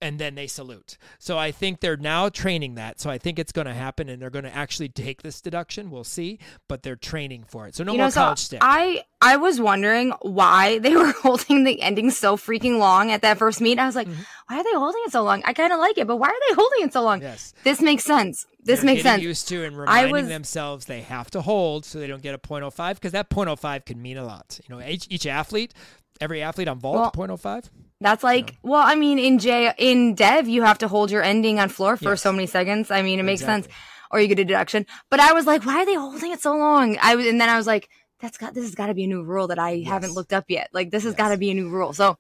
and 0.01 0.19
then 0.19 0.35
they 0.35 0.47
salute. 0.47 0.97
So 1.19 1.39
I 1.39 1.51
think 1.51 1.81
they're 1.81 1.97
now 1.97 2.29
training 2.29 2.77
that. 2.77 3.01
So 3.01 3.11
I 3.11 3.19
think 3.19 3.39
it's 3.39 3.53
going 3.53 3.67
to 3.67 3.75
happen, 3.75 4.09
and 4.09 4.21
they're 4.21 4.31
going 4.31 4.45
to 4.45 4.55
actually 4.55 4.89
take 4.89 5.23
this 5.23 5.41
deduction. 5.41 5.91
We'll 5.91 6.05
see, 6.05 6.39
but 6.69 6.83
they're 6.83 6.97
training 6.97 7.45
for 7.49 7.67
it. 7.67 7.75
So 7.75 7.85
no 7.85 7.93
you 7.93 7.99
more 7.99 8.09
know, 8.09 8.13
college 8.13 8.39
so 8.39 8.45
stick. 8.45 8.61
I 8.63 9.05
I 9.21 9.37
was 9.37 9.61
wondering 9.61 10.13
why 10.23 10.79
they 10.79 10.95
were 10.97 11.13
holding 11.13 11.65
the 11.65 11.81
ending 11.83 12.11
so 12.11 12.37
freaking 12.37 12.79
long 12.79 13.11
at 13.11 13.23
that 13.23 13.39
first 13.39 13.61
meet. 13.61 13.79
I 13.79 13.87
was 13.87 13.97
like, 13.97 14.09
mm-hmm. 14.09 14.23
why 14.47 14.61
are 14.61 14.65
they 14.65 14.75
holding 14.75 15.03
it 15.07 15.13
so 15.13 15.23
long? 15.23 15.43
I 15.45 15.53
kind 15.53 15.73
of 15.73 15.79
like 15.79 15.99
it, 15.99 16.07
but 16.07 16.17
why 16.17 16.29
are 16.29 16.41
they 16.49 16.55
holding 16.55 16.85
it 16.85 16.93
so 16.93 17.03
long? 17.03 17.21
Yes, 17.21 17.53
this 17.65 17.81
makes 17.81 18.05
sense. 18.05 18.47
This 18.63 18.81
they're 18.81 18.87
makes 18.87 19.03
sense. 19.03 19.23
Used 19.23 19.49
to 19.49 19.65
and 19.65 19.77
reminding 19.77 20.13
was, 20.13 20.29
themselves 20.29 20.87
they 20.87 21.03
have 21.03 21.31
to 21.31 21.41
hold 21.41 21.85
so 21.85 21.99
they 21.99 22.07
don't 22.07 22.23
get 22.23 22.35
a 22.35 22.39
0.05 22.39 22.95
because 22.95 23.13
that 23.13 23.31
0.05 23.31 23.85
can 23.85 24.01
mean 24.01 24.17
a 24.17 24.25
lot. 24.25 24.61
You 24.69 24.75
know, 24.75 24.87
each, 24.87 25.07
each 25.11 25.27
athlete, 25.27 25.73
every 26.21 26.43
athlete 26.43 26.69
on 26.69 26.79
vault 26.79 27.17
well, 27.17 27.29
0.05. 27.29 27.71
That's 28.01 28.23
like, 28.23 28.57
well, 28.63 28.83
I 28.85 28.95
mean, 28.95 29.19
in 29.19 29.39
J 29.39 29.73
in 29.77 30.15
Dev, 30.15 30.49
you 30.49 30.63
have 30.63 30.79
to 30.79 30.89
hold 30.89 31.11
your 31.11 31.23
ending 31.23 31.59
on 31.59 31.69
floor 31.69 31.97
for 31.97 32.11
yes. 32.11 32.23
so 32.23 32.33
many 32.33 32.47
seconds. 32.47 32.91
I 32.91 33.03
mean, 33.03 33.19
it 33.19 33.25
makes 33.25 33.41
exactly. 33.41 33.71
sense, 33.71 33.75
or 34.11 34.21
you 34.21 34.29
get 34.29 34.39
a 34.39 34.45
deduction. 34.45 34.87
But 35.11 35.19
I 35.21 35.33
was 35.33 35.47
like, 35.47 35.67
why 35.67 35.83
are 35.83 35.87
they 35.87 35.95
holding 35.95 36.31
it 36.31 36.41
so 36.41 36.57
long? 36.57 36.97
I 37.03 37.17
was, 37.17 37.27
and 37.27 37.41
then 37.41 37.49
I 37.49 37.57
was 37.57 37.67
like, 37.67 37.89
that's 38.21 38.39
got 38.39 38.55
this 38.55 38.65
has 38.65 38.75
got 38.75 38.87
to 38.87 38.95
be 38.95 39.05
a 39.05 39.09
new 39.09 39.23
rule 39.23 39.49
that 39.49 39.59
I 39.59 39.73
yes. 39.73 39.89
haven't 39.89 40.13
looked 40.13 40.33
up 40.33 40.45
yet. 40.49 40.69
Like 40.73 40.91
this 40.91 41.03
has 41.05 41.13
yes. 41.13 41.19
got 41.19 41.29
to 41.31 41.39
be 41.39 41.51
a 41.51 41.55
new 41.55 41.71
rule. 41.71 41.93
So 41.93 42.19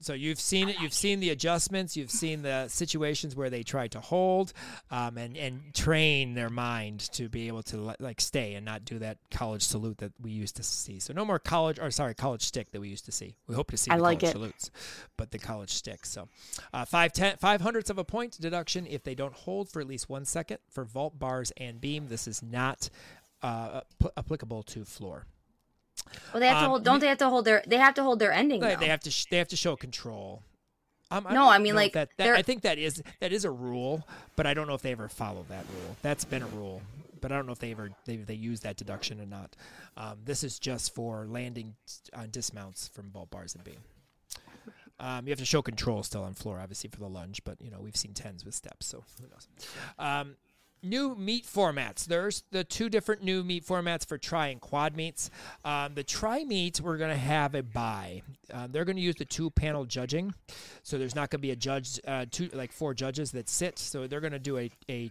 so 0.00 0.12
you've 0.12 0.40
seen 0.40 0.68
it. 0.68 0.80
You've 0.80 0.92
seen 0.92 1.20
the 1.20 1.30
adjustments. 1.30 1.96
You've 1.96 2.10
seen 2.10 2.42
the 2.42 2.68
situations 2.68 3.34
where 3.34 3.48
they 3.48 3.62
try 3.62 3.88
to 3.88 4.00
hold 4.00 4.52
um, 4.90 5.16
and 5.16 5.36
and 5.36 5.74
train 5.74 6.34
their 6.34 6.50
mind 6.50 7.00
to 7.12 7.28
be 7.28 7.48
able 7.48 7.62
to 7.64 7.94
like 7.98 8.20
stay 8.20 8.54
and 8.54 8.64
not 8.64 8.84
do 8.84 8.98
that 8.98 9.18
college 9.30 9.62
salute 9.62 9.98
that 9.98 10.12
we 10.20 10.30
used 10.30 10.56
to 10.56 10.62
see. 10.62 11.00
So 11.00 11.12
no 11.12 11.24
more 11.24 11.38
college 11.38 11.78
or 11.78 11.90
sorry 11.90 12.14
college 12.14 12.42
stick 12.42 12.70
that 12.72 12.80
we 12.80 12.88
used 12.88 13.06
to 13.06 13.12
see. 13.12 13.36
We 13.46 13.54
hope 13.54 13.70
to 13.70 13.76
see 13.76 13.90
I 13.90 13.96
like 13.96 14.20
college 14.20 14.30
it. 14.30 14.32
salutes, 14.32 14.70
but 15.16 15.30
the 15.30 15.38
college 15.38 15.70
stick. 15.70 16.04
So 16.04 16.28
uh, 16.72 16.84
five 16.84 17.12
ten 17.12 17.36
five 17.38 17.60
hundredths 17.60 17.90
of 17.90 17.98
a 17.98 18.04
point 18.04 18.38
deduction 18.40 18.86
if 18.86 19.04
they 19.04 19.14
don't 19.14 19.34
hold 19.34 19.68
for 19.68 19.80
at 19.80 19.86
least 19.86 20.10
one 20.10 20.24
second 20.24 20.58
for 20.70 20.84
vault 20.84 21.18
bars 21.18 21.52
and 21.56 21.80
beam. 21.80 22.08
This 22.08 22.28
is 22.28 22.42
not 22.42 22.90
uh, 23.42 23.82
applicable 24.16 24.62
to 24.64 24.84
floor. 24.84 25.26
Well, 26.32 26.40
they 26.40 26.48
have 26.48 26.58
to 26.58 26.64
um, 26.64 26.70
hold. 26.70 26.84
Don't 26.84 27.00
they 27.00 27.08
have 27.08 27.18
to 27.18 27.28
hold 27.28 27.44
their? 27.44 27.62
They 27.66 27.76
have 27.76 27.94
to 27.94 28.02
hold 28.02 28.18
their 28.18 28.32
ending. 28.32 28.60
They, 28.60 28.76
they 28.76 28.88
have 28.88 29.00
to. 29.00 29.10
Sh- 29.10 29.26
they 29.30 29.38
have 29.38 29.48
to 29.48 29.56
show 29.56 29.76
control. 29.76 30.42
Um, 31.10 31.26
I 31.26 31.34
no, 31.34 31.48
I 31.48 31.58
mean 31.58 31.74
like 31.74 31.92
that, 31.92 32.10
that 32.16 32.36
I 32.36 32.42
think 32.42 32.62
that 32.62 32.78
is 32.78 33.02
that 33.20 33.32
is 33.32 33.44
a 33.44 33.50
rule, 33.50 34.06
but 34.36 34.46
I 34.46 34.54
don't 34.54 34.66
know 34.66 34.74
if 34.74 34.82
they 34.82 34.92
ever 34.92 35.08
follow 35.08 35.44
that 35.48 35.64
rule. 35.72 35.96
That's 36.02 36.24
been 36.24 36.42
a 36.42 36.46
rule, 36.46 36.82
but 37.20 37.30
I 37.30 37.36
don't 37.36 37.46
know 37.46 37.52
if 37.52 37.58
they 37.58 37.72
ever 37.72 37.90
they 38.04 38.16
they 38.16 38.34
use 38.34 38.60
that 38.60 38.76
deduction 38.76 39.20
or 39.20 39.26
not. 39.26 39.54
Um, 39.96 40.18
this 40.24 40.42
is 40.42 40.58
just 40.58 40.94
for 40.94 41.26
landing 41.28 41.74
on 42.14 42.30
dismounts 42.30 42.88
from 42.88 43.10
vault 43.10 43.30
bars 43.30 43.54
and 43.54 43.62
beam. 43.64 43.76
Um, 44.98 45.26
you 45.26 45.32
have 45.32 45.38
to 45.40 45.44
show 45.44 45.60
control 45.60 46.02
still 46.02 46.22
on 46.22 46.34
floor, 46.34 46.60
obviously 46.60 46.88
for 46.88 47.00
the 47.00 47.08
lunge, 47.08 47.42
but 47.44 47.60
you 47.60 47.70
know 47.70 47.80
we've 47.80 47.96
seen 47.96 48.14
tens 48.14 48.44
with 48.44 48.54
steps, 48.54 48.86
so 48.86 49.04
who 49.20 49.28
knows. 49.28 49.48
Um, 49.98 50.36
new 50.84 51.14
meet 51.14 51.46
formats. 51.46 52.04
There's 52.04 52.44
the 52.50 52.64
two 52.64 52.88
different 52.88 53.22
new 53.22 53.42
meet 53.42 53.66
formats 53.66 54.06
for 54.06 54.18
tri 54.18 54.48
and 54.48 54.60
quad 54.60 54.96
meets. 54.96 55.30
Um, 55.64 55.94
the 55.94 56.04
tri 56.04 56.44
meets, 56.44 56.80
we're 56.80 56.96
going 56.98 57.10
to 57.10 57.16
have 57.16 57.54
a 57.54 57.62
buy. 57.62 58.22
Uh, 58.52 58.68
they're 58.70 58.84
going 58.84 58.96
to 58.96 59.02
use 59.02 59.16
the 59.16 59.24
two 59.24 59.50
panel 59.50 59.84
judging. 59.84 60.34
So 60.82 60.98
there's 60.98 61.14
not 61.14 61.30
going 61.30 61.40
to 61.40 61.42
be 61.42 61.50
a 61.50 61.56
judge, 61.56 62.00
uh, 62.06 62.26
two 62.30 62.50
like 62.52 62.72
four 62.72 62.94
judges 62.94 63.32
that 63.32 63.48
sit. 63.48 63.78
So 63.78 64.06
they're 64.06 64.20
going 64.20 64.32
to 64.32 64.38
do 64.38 64.58
a, 64.58 64.70
a 64.90 65.10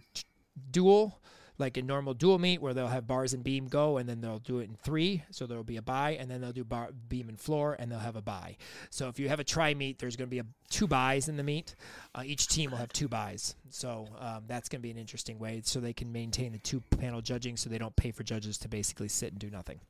dual 0.70 1.20
like 1.58 1.76
a 1.76 1.82
normal 1.82 2.14
dual 2.14 2.38
meet 2.38 2.60
where 2.60 2.74
they'll 2.74 2.88
have 2.88 3.06
bars 3.06 3.32
and 3.32 3.44
beam 3.44 3.66
go 3.66 3.98
and 3.98 4.08
then 4.08 4.20
they'll 4.20 4.38
do 4.38 4.58
it 4.58 4.68
in 4.68 4.74
three. 4.74 5.22
So 5.30 5.46
there'll 5.46 5.64
be 5.64 5.76
a 5.76 5.82
buy 5.82 6.16
and 6.18 6.30
then 6.30 6.40
they'll 6.40 6.52
do 6.52 6.64
bar 6.64 6.90
beam 7.08 7.28
and 7.28 7.38
floor 7.38 7.76
and 7.78 7.90
they'll 7.90 7.98
have 7.98 8.16
a 8.16 8.22
buy. 8.22 8.56
So 8.90 9.08
if 9.08 9.18
you 9.18 9.28
have 9.28 9.40
a 9.40 9.44
tri 9.44 9.74
meet 9.74 9.98
there's 9.98 10.16
going 10.16 10.28
to 10.28 10.30
be 10.30 10.40
a, 10.40 10.46
two 10.70 10.86
buys 10.86 11.28
in 11.28 11.36
the 11.36 11.42
meet. 11.42 11.74
Uh, 12.14 12.22
each 12.24 12.48
team 12.48 12.70
will 12.70 12.78
have 12.78 12.92
two 12.92 13.08
buys. 13.08 13.54
So 13.70 14.08
um, 14.18 14.44
that's 14.46 14.68
going 14.68 14.80
to 14.80 14.82
be 14.82 14.90
an 14.90 14.98
interesting 14.98 15.38
way 15.38 15.62
so 15.64 15.80
they 15.80 15.92
can 15.92 16.10
maintain 16.12 16.52
the 16.52 16.58
two 16.58 16.80
panel 16.98 17.20
judging 17.20 17.56
so 17.56 17.70
they 17.70 17.78
don't 17.78 17.96
pay 17.96 18.10
for 18.10 18.24
judges 18.24 18.58
to 18.58 18.68
basically 18.68 19.08
sit 19.08 19.30
and 19.30 19.38
do 19.38 19.50
nothing. 19.50 19.80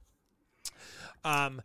Um, 1.25 1.63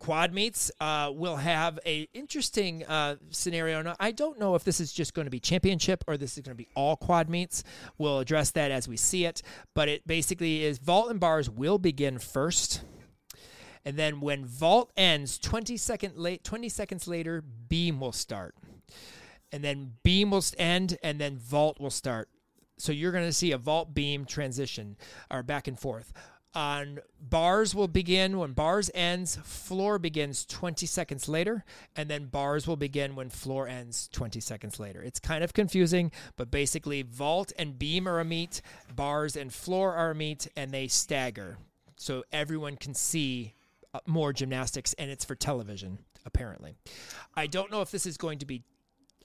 quad 0.00 0.32
meets 0.32 0.72
uh, 0.80 1.12
will 1.14 1.36
have 1.36 1.78
a 1.86 2.08
interesting 2.12 2.84
uh, 2.86 3.16
scenario. 3.30 3.80
Now, 3.82 3.94
I 4.00 4.10
don't 4.10 4.40
know 4.40 4.56
if 4.56 4.64
this 4.64 4.80
is 4.80 4.92
just 4.92 5.14
going 5.14 5.26
to 5.26 5.30
be 5.30 5.38
championship 5.38 6.02
or 6.08 6.16
this 6.16 6.36
is 6.36 6.42
going 6.42 6.56
to 6.56 6.58
be 6.60 6.68
all 6.74 6.96
quad 6.96 7.28
meets. 7.28 7.62
We'll 7.98 8.18
address 8.18 8.50
that 8.52 8.72
as 8.72 8.88
we 8.88 8.96
see 8.96 9.26
it. 9.26 9.42
But 9.74 9.88
it 9.88 10.06
basically 10.06 10.64
is 10.64 10.78
vault 10.78 11.10
and 11.10 11.20
bars 11.20 11.48
will 11.48 11.78
begin 11.78 12.18
first. 12.18 12.82
And 13.84 13.96
then 13.96 14.20
when 14.20 14.44
vault 14.44 14.90
ends, 14.96 15.38
20, 15.38 15.76
second 15.76 16.16
late, 16.16 16.44
20 16.44 16.68
seconds 16.68 17.06
later, 17.06 17.42
beam 17.42 18.00
will 18.00 18.12
start. 18.12 18.54
And 19.52 19.62
then 19.62 19.94
beam 20.02 20.30
will 20.30 20.44
end, 20.58 20.96
and 21.02 21.20
then 21.20 21.36
vault 21.36 21.80
will 21.80 21.90
start. 21.90 22.28
So 22.78 22.92
you're 22.92 23.12
going 23.12 23.26
to 23.26 23.32
see 23.32 23.52
a 23.52 23.58
vault 23.58 23.92
beam 23.94 24.24
transition 24.24 24.96
or 25.30 25.42
back 25.42 25.66
and 25.68 25.78
forth 25.78 26.12
on 26.54 26.98
bars 27.20 27.74
will 27.74 27.88
begin 27.88 28.38
when 28.38 28.52
bars 28.52 28.90
ends 28.94 29.36
floor 29.44 29.98
begins 29.98 30.44
20 30.44 30.84
seconds 30.86 31.28
later 31.28 31.64
and 31.94 32.08
then 32.08 32.26
bars 32.26 32.66
will 32.66 32.76
begin 32.76 33.14
when 33.14 33.30
floor 33.30 33.68
ends 33.68 34.08
20 34.08 34.40
seconds 34.40 34.80
later. 34.80 35.02
It's 35.02 35.20
kind 35.20 35.44
of 35.44 35.52
confusing 35.52 36.10
but 36.36 36.50
basically 36.50 37.02
vault 37.02 37.52
and 37.58 37.78
beam 37.78 38.08
are 38.08 38.20
a 38.20 38.24
meet 38.24 38.62
bars 38.94 39.36
and 39.36 39.52
floor 39.52 39.94
are 39.94 40.10
a 40.10 40.14
meet 40.14 40.48
and 40.56 40.72
they 40.72 40.88
stagger. 40.88 41.58
So 41.96 42.24
everyone 42.32 42.76
can 42.76 42.94
see 42.94 43.54
uh, 43.94 44.00
more 44.06 44.32
gymnastics 44.32 44.92
and 44.94 45.10
it's 45.10 45.24
for 45.24 45.34
television 45.36 45.98
apparently. 46.26 46.74
I 47.34 47.46
don't 47.46 47.70
know 47.70 47.80
if 47.80 47.90
this 47.90 48.06
is 48.06 48.16
going 48.16 48.38
to 48.40 48.46
be 48.46 48.62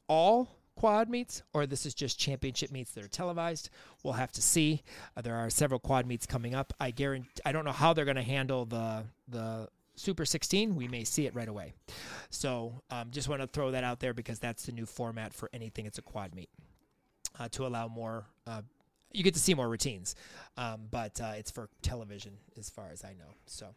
all 0.08 0.50
quad 0.76 1.10
meets 1.10 1.42
or 1.54 1.66
this 1.66 1.86
is 1.86 1.94
just 1.94 2.20
championship 2.20 2.72
meets 2.72 2.92
that 2.92 3.04
are 3.04 3.10
televised. 3.10 3.70
We'll 4.04 4.14
have 4.14 4.32
to 4.34 4.42
see. 4.42 4.84
Uh, 5.16 5.22
there 5.22 5.36
are 5.36 5.50
several 5.50 5.80
quad 5.80 6.06
meets 6.06 6.26
coming 6.26 6.54
up. 6.54 6.74
I 6.80 6.92
guarantee. 6.92 7.42
I 7.46 7.52
don't 7.52 7.66
know 7.66 7.72
how 7.72 7.94
they're 7.94 8.06
going 8.06 8.16
to 8.16 8.24
handle 8.24 8.66
the 8.66 9.04
the 9.28 9.68
Super 9.96 10.26
16, 10.26 10.76
we 10.76 10.88
may 10.88 11.04
see 11.04 11.26
it 11.26 11.34
right 11.34 11.48
away. 11.48 11.74
So 12.30 12.82
um, 12.92 13.12
just 13.12 13.30
want 13.30 13.42
to 13.42 13.48
throw 13.48 13.72
that 13.72 13.84
out 13.84 14.00
there 14.00 14.14
because 14.14 14.40
that's 14.40 14.66
the 14.66 14.74
new 14.74 14.86
format 14.86 15.34
for 15.34 15.50
anything. 15.54 15.86
It's 15.86 15.98
a 15.98 16.02
quad 16.02 16.36
meet 16.36 16.50
uh, 17.40 17.48
to 17.50 17.66
allow 17.66 17.88
more. 17.88 18.26
Uh, 18.46 18.62
you 19.14 19.24
get 19.24 19.34
to 19.36 19.40
see 19.40 19.54
more 19.54 19.70
routines, 19.70 20.16
um, 20.58 20.88
but 20.92 21.22
uh, 21.22 21.34
it's 21.38 21.50
for 21.50 21.70
television 21.82 22.34
as 22.58 22.70
far 22.70 22.90
as 22.92 23.04
I 23.04 23.14
know. 23.14 23.36
So. 23.46 23.68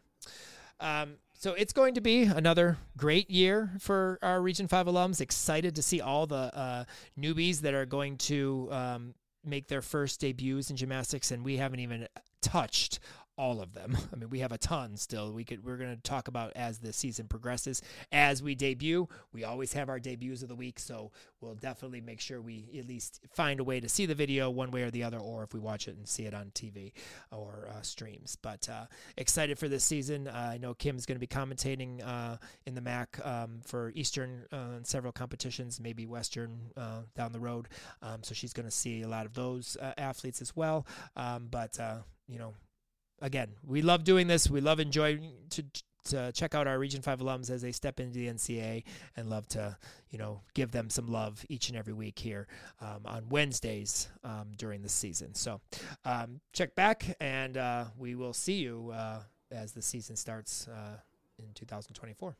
Um, 0.79 1.15
so 1.33 1.53
it's 1.53 1.71
going 1.71 1.93
to 1.93 2.01
be 2.01 2.23
another 2.23 2.77
great 2.97 3.29
year 3.31 3.71
for 3.79 4.19
our 4.21 4.41
Region 4.41 4.67
5 4.67 4.87
alums. 4.87 5.21
Excited 5.21 5.75
to 5.75 5.81
see 5.81 6.01
all 6.01 6.27
the 6.27 6.53
uh, 6.55 6.83
newbies 7.17 7.61
that 7.61 7.73
are 7.73 7.85
going 7.85 8.17
to 8.17 8.67
um, 8.71 9.13
make 9.45 9.67
their 9.67 9.81
first 9.81 10.19
debuts 10.19 10.69
in 10.69 10.75
gymnastics, 10.75 11.31
and 11.31 11.45
we 11.45 11.57
haven't 11.57 11.79
even 11.79 12.07
touched 12.41 12.99
all 13.39 13.61
of 13.61 13.73
them. 13.73 13.97
I 14.13 14.17
mean, 14.17 14.29
we 14.29 14.39
have 14.39 14.51
a 14.51 14.57
ton 14.57 14.97
still. 14.97 15.31
We 15.31 15.45
could 15.45 15.63
we're 15.63 15.77
going 15.77 15.95
to 15.95 16.01
talk 16.01 16.27
about 16.27 16.51
as 16.55 16.77
the 16.77 16.91
season 16.91 17.27
progresses. 17.27 17.81
As 18.11 18.43
we 18.43 18.53
debut, 18.53 19.07
we 19.33 19.45
always 19.45 19.71
have 19.73 19.87
our 19.87 19.99
debuts 19.99 20.43
of 20.43 20.49
the 20.49 20.55
week, 20.55 20.77
so 20.77 21.11
we'll 21.39 21.55
definitely 21.55 22.01
make 22.01 22.19
sure 22.19 22.41
we 22.41 22.67
at 22.77 22.85
least 22.85 23.21
find 23.31 23.61
a 23.61 23.63
way 23.63 23.79
to 23.79 23.87
see 23.87 24.05
the 24.05 24.13
video 24.13 24.49
one 24.49 24.71
way 24.71 24.83
or 24.83 24.91
the 24.91 25.03
other, 25.03 25.17
or 25.17 25.43
if 25.43 25.53
we 25.53 25.59
watch 25.59 25.87
it 25.87 25.95
and 25.95 26.07
see 26.07 26.25
it 26.25 26.33
on 26.33 26.51
TV 26.53 26.91
or 27.31 27.69
uh, 27.73 27.81
streams. 27.81 28.35
But 28.35 28.67
uh, 28.69 28.85
excited 29.17 29.57
for 29.57 29.69
this 29.69 29.85
season. 29.85 30.27
Uh, 30.27 30.49
I 30.53 30.57
know 30.57 30.73
Kim's 30.73 31.05
going 31.05 31.15
to 31.15 31.19
be 31.19 31.27
commentating 31.27 32.05
uh, 32.05 32.35
in 32.65 32.75
the 32.75 32.81
MAC 32.81 33.25
um, 33.25 33.61
for 33.65 33.93
Eastern 33.95 34.43
uh, 34.51 34.79
several 34.83 35.13
competitions, 35.13 35.79
maybe 35.79 36.05
Western 36.05 36.59
uh, 36.75 37.03
down 37.15 37.31
the 37.31 37.39
road. 37.39 37.69
Um, 38.01 38.21
so 38.21 38.33
she's 38.33 38.51
going 38.51 38.67
to 38.67 38.75
see 38.75 39.03
a 39.03 39.07
lot 39.07 39.25
of 39.25 39.33
those 39.33 39.77
athletes 39.97 40.41
as 40.41 40.55
well. 40.57 40.85
Um, 41.15 41.47
but 41.49 41.79
you 42.27 42.37
know, 42.37 42.53
again, 43.21 43.49
we 43.65 43.81
love 43.81 44.03
doing 44.03 44.27
this. 44.27 44.49
We 44.49 44.61
love 44.61 44.79
enjoying 44.79 45.31
to, 45.51 45.63
to 46.05 46.31
check 46.31 46.55
out 46.55 46.67
our 46.67 46.79
Region 46.79 47.01
5 47.01 47.19
alums 47.19 47.49
as 47.49 47.61
they 47.61 47.71
step 47.71 47.99
into 47.99 48.19
the 48.19 48.27
NCAA, 48.27 48.83
and 49.15 49.29
love 49.29 49.47
to, 49.49 49.77
you 50.09 50.17
know, 50.17 50.41
give 50.53 50.71
them 50.71 50.89
some 50.89 51.07
love 51.07 51.45
each 51.49 51.69
and 51.69 51.77
every 51.77 51.93
week 51.93 52.19
here 52.19 52.47
um, 52.81 53.01
on 53.05 53.29
Wednesdays 53.29 54.09
um, 54.23 54.51
during 54.57 54.81
the 54.81 54.89
season. 54.89 55.33
So 55.35 55.61
um, 56.05 56.41
check 56.53 56.75
back 56.75 57.15
and 57.19 57.57
uh, 57.57 57.85
we 57.97 58.15
will 58.15 58.33
see 58.33 58.55
you 58.55 58.91
uh, 58.93 59.21
as 59.51 59.73
the 59.73 59.81
season 59.81 60.15
starts 60.15 60.67
uh, 60.67 60.97
in 61.37 61.53
2024. 61.53 62.35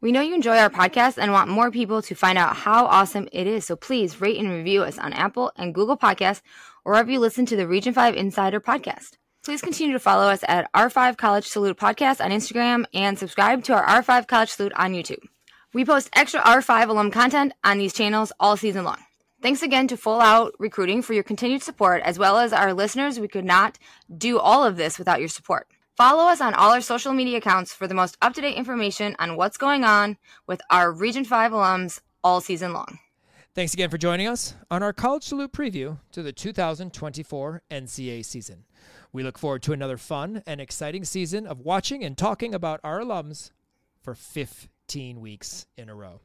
We 0.00 0.12
know 0.12 0.20
you 0.20 0.34
enjoy 0.34 0.58
our 0.58 0.70
podcast 0.70 1.18
and 1.18 1.32
want 1.32 1.48
more 1.48 1.70
people 1.70 2.02
to 2.02 2.14
find 2.14 2.36
out 2.36 2.56
how 2.56 2.86
awesome 2.86 3.28
it 3.32 3.46
is. 3.46 3.66
So 3.66 3.76
please 3.76 4.20
rate 4.20 4.38
and 4.38 4.50
review 4.50 4.82
us 4.82 4.98
on 4.98 5.12
Apple 5.12 5.52
and 5.56 5.74
Google 5.74 5.96
Podcasts 5.96 6.42
or 6.84 6.92
wherever 6.92 7.10
you 7.10 7.20
listen 7.20 7.46
to 7.46 7.56
the 7.56 7.68
Region 7.68 7.94
5 7.94 8.16
Insider 8.16 8.60
podcast. 8.60 9.12
Please 9.44 9.60
continue 9.60 9.92
to 9.92 9.98
follow 9.98 10.30
us 10.30 10.44
at 10.46 10.72
R5 10.72 11.16
College 11.16 11.48
Salute 11.48 11.76
Podcast 11.76 12.24
on 12.24 12.30
Instagram 12.30 12.84
and 12.94 13.18
subscribe 13.18 13.64
to 13.64 13.74
our 13.74 13.84
R5 14.00 14.28
College 14.28 14.50
Salute 14.50 14.72
on 14.76 14.92
YouTube. 14.92 15.18
We 15.74 15.84
post 15.84 16.10
extra 16.14 16.40
R5 16.40 16.88
alum 16.88 17.10
content 17.10 17.52
on 17.64 17.78
these 17.78 17.92
channels 17.92 18.30
all 18.38 18.56
season 18.56 18.84
long. 18.84 18.98
Thanks 19.42 19.62
again 19.62 19.88
to 19.88 19.96
Full 19.96 20.20
Out 20.20 20.52
Recruiting 20.60 21.02
for 21.02 21.12
your 21.12 21.24
continued 21.24 21.64
support, 21.64 22.02
as 22.02 22.20
well 22.20 22.38
as 22.38 22.52
our 22.52 22.72
listeners. 22.72 23.18
We 23.18 23.26
could 23.26 23.44
not 23.44 23.80
do 24.16 24.38
all 24.38 24.64
of 24.64 24.76
this 24.76 24.96
without 24.96 25.18
your 25.18 25.28
support. 25.28 25.66
Follow 25.96 26.30
us 26.30 26.40
on 26.40 26.54
all 26.54 26.70
our 26.70 26.80
social 26.80 27.12
media 27.12 27.38
accounts 27.38 27.74
for 27.74 27.88
the 27.88 27.94
most 27.94 28.16
up 28.22 28.34
to 28.34 28.40
date 28.42 28.54
information 28.54 29.16
on 29.18 29.34
what's 29.34 29.56
going 29.56 29.82
on 29.82 30.18
with 30.46 30.60
our 30.70 30.92
Region 30.92 31.24
5 31.24 31.50
alums 31.50 32.00
all 32.22 32.40
season 32.40 32.72
long. 32.72 33.00
Thanks 33.56 33.74
again 33.74 33.90
for 33.90 33.98
joining 33.98 34.28
us 34.28 34.54
on 34.70 34.84
our 34.84 34.92
College 34.92 35.24
Salute 35.24 35.52
preview 35.52 35.98
to 36.12 36.22
the 36.22 36.32
2024 36.32 37.62
NCAA 37.70 38.24
season. 38.24 38.64
We 39.12 39.22
look 39.22 39.38
forward 39.38 39.62
to 39.64 39.72
another 39.72 39.98
fun 39.98 40.42
and 40.46 40.60
exciting 40.60 41.04
season 41.04 41.46
of 41.46 41.60
watching 41.60 42.02
and 42.02 42.16
talking 42.16 42.54
about 42.54 42.80
our 42.82 43.00
alums 43.00 43.50
for 44.00 44.14
15 44.14 45.20
weeks 45.20 45.66
in 45.76 45.90
a 45.90 45.94
row. 45.94 46.20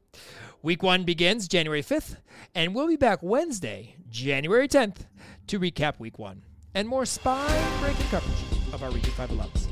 Week 0.62 0.82
one 0.82 1.04
begins 1.04 1.50
January 1.50 1.84
5th, 1.84 2.18
and 2.56 2.74
we'll 2.74 2.88
be 2.88 2.96
back 2.96 3.20
Wednesday, 3.22 3.96
January 4.10 4.70
10th, 4.70 5.06
to 5.48 5.60
recap 5.60 6.00
week 6.00 6.18
one 6.18 6.44
and 6.76 6.88
more 6.88 7.06
spine 7.06 7.82
breaking 7.82 8.06
coverage 8.08 8.74
of 8.74 8.84
our 8.84 8.92
Region 8.92 9.12
5 9.12 9.30
alums. 9.32 9.68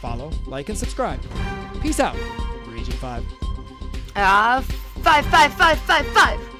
Follow, 0.00 0.30
like, 0.46 0.68
and 0.68 0.76
subscribe. 0.76 1.20
Peace 1.80 2.00
out, 2.00 2.16
Region 2.66 2.92
5. 2.94 3.24
Ah, 4.16 4.58
uh, 4.58 4.62
five, 5.02 5.24
five, 5.26 5.54
five, 5.54 5.78
five, 5.80 6.06
five. 6.08 6.59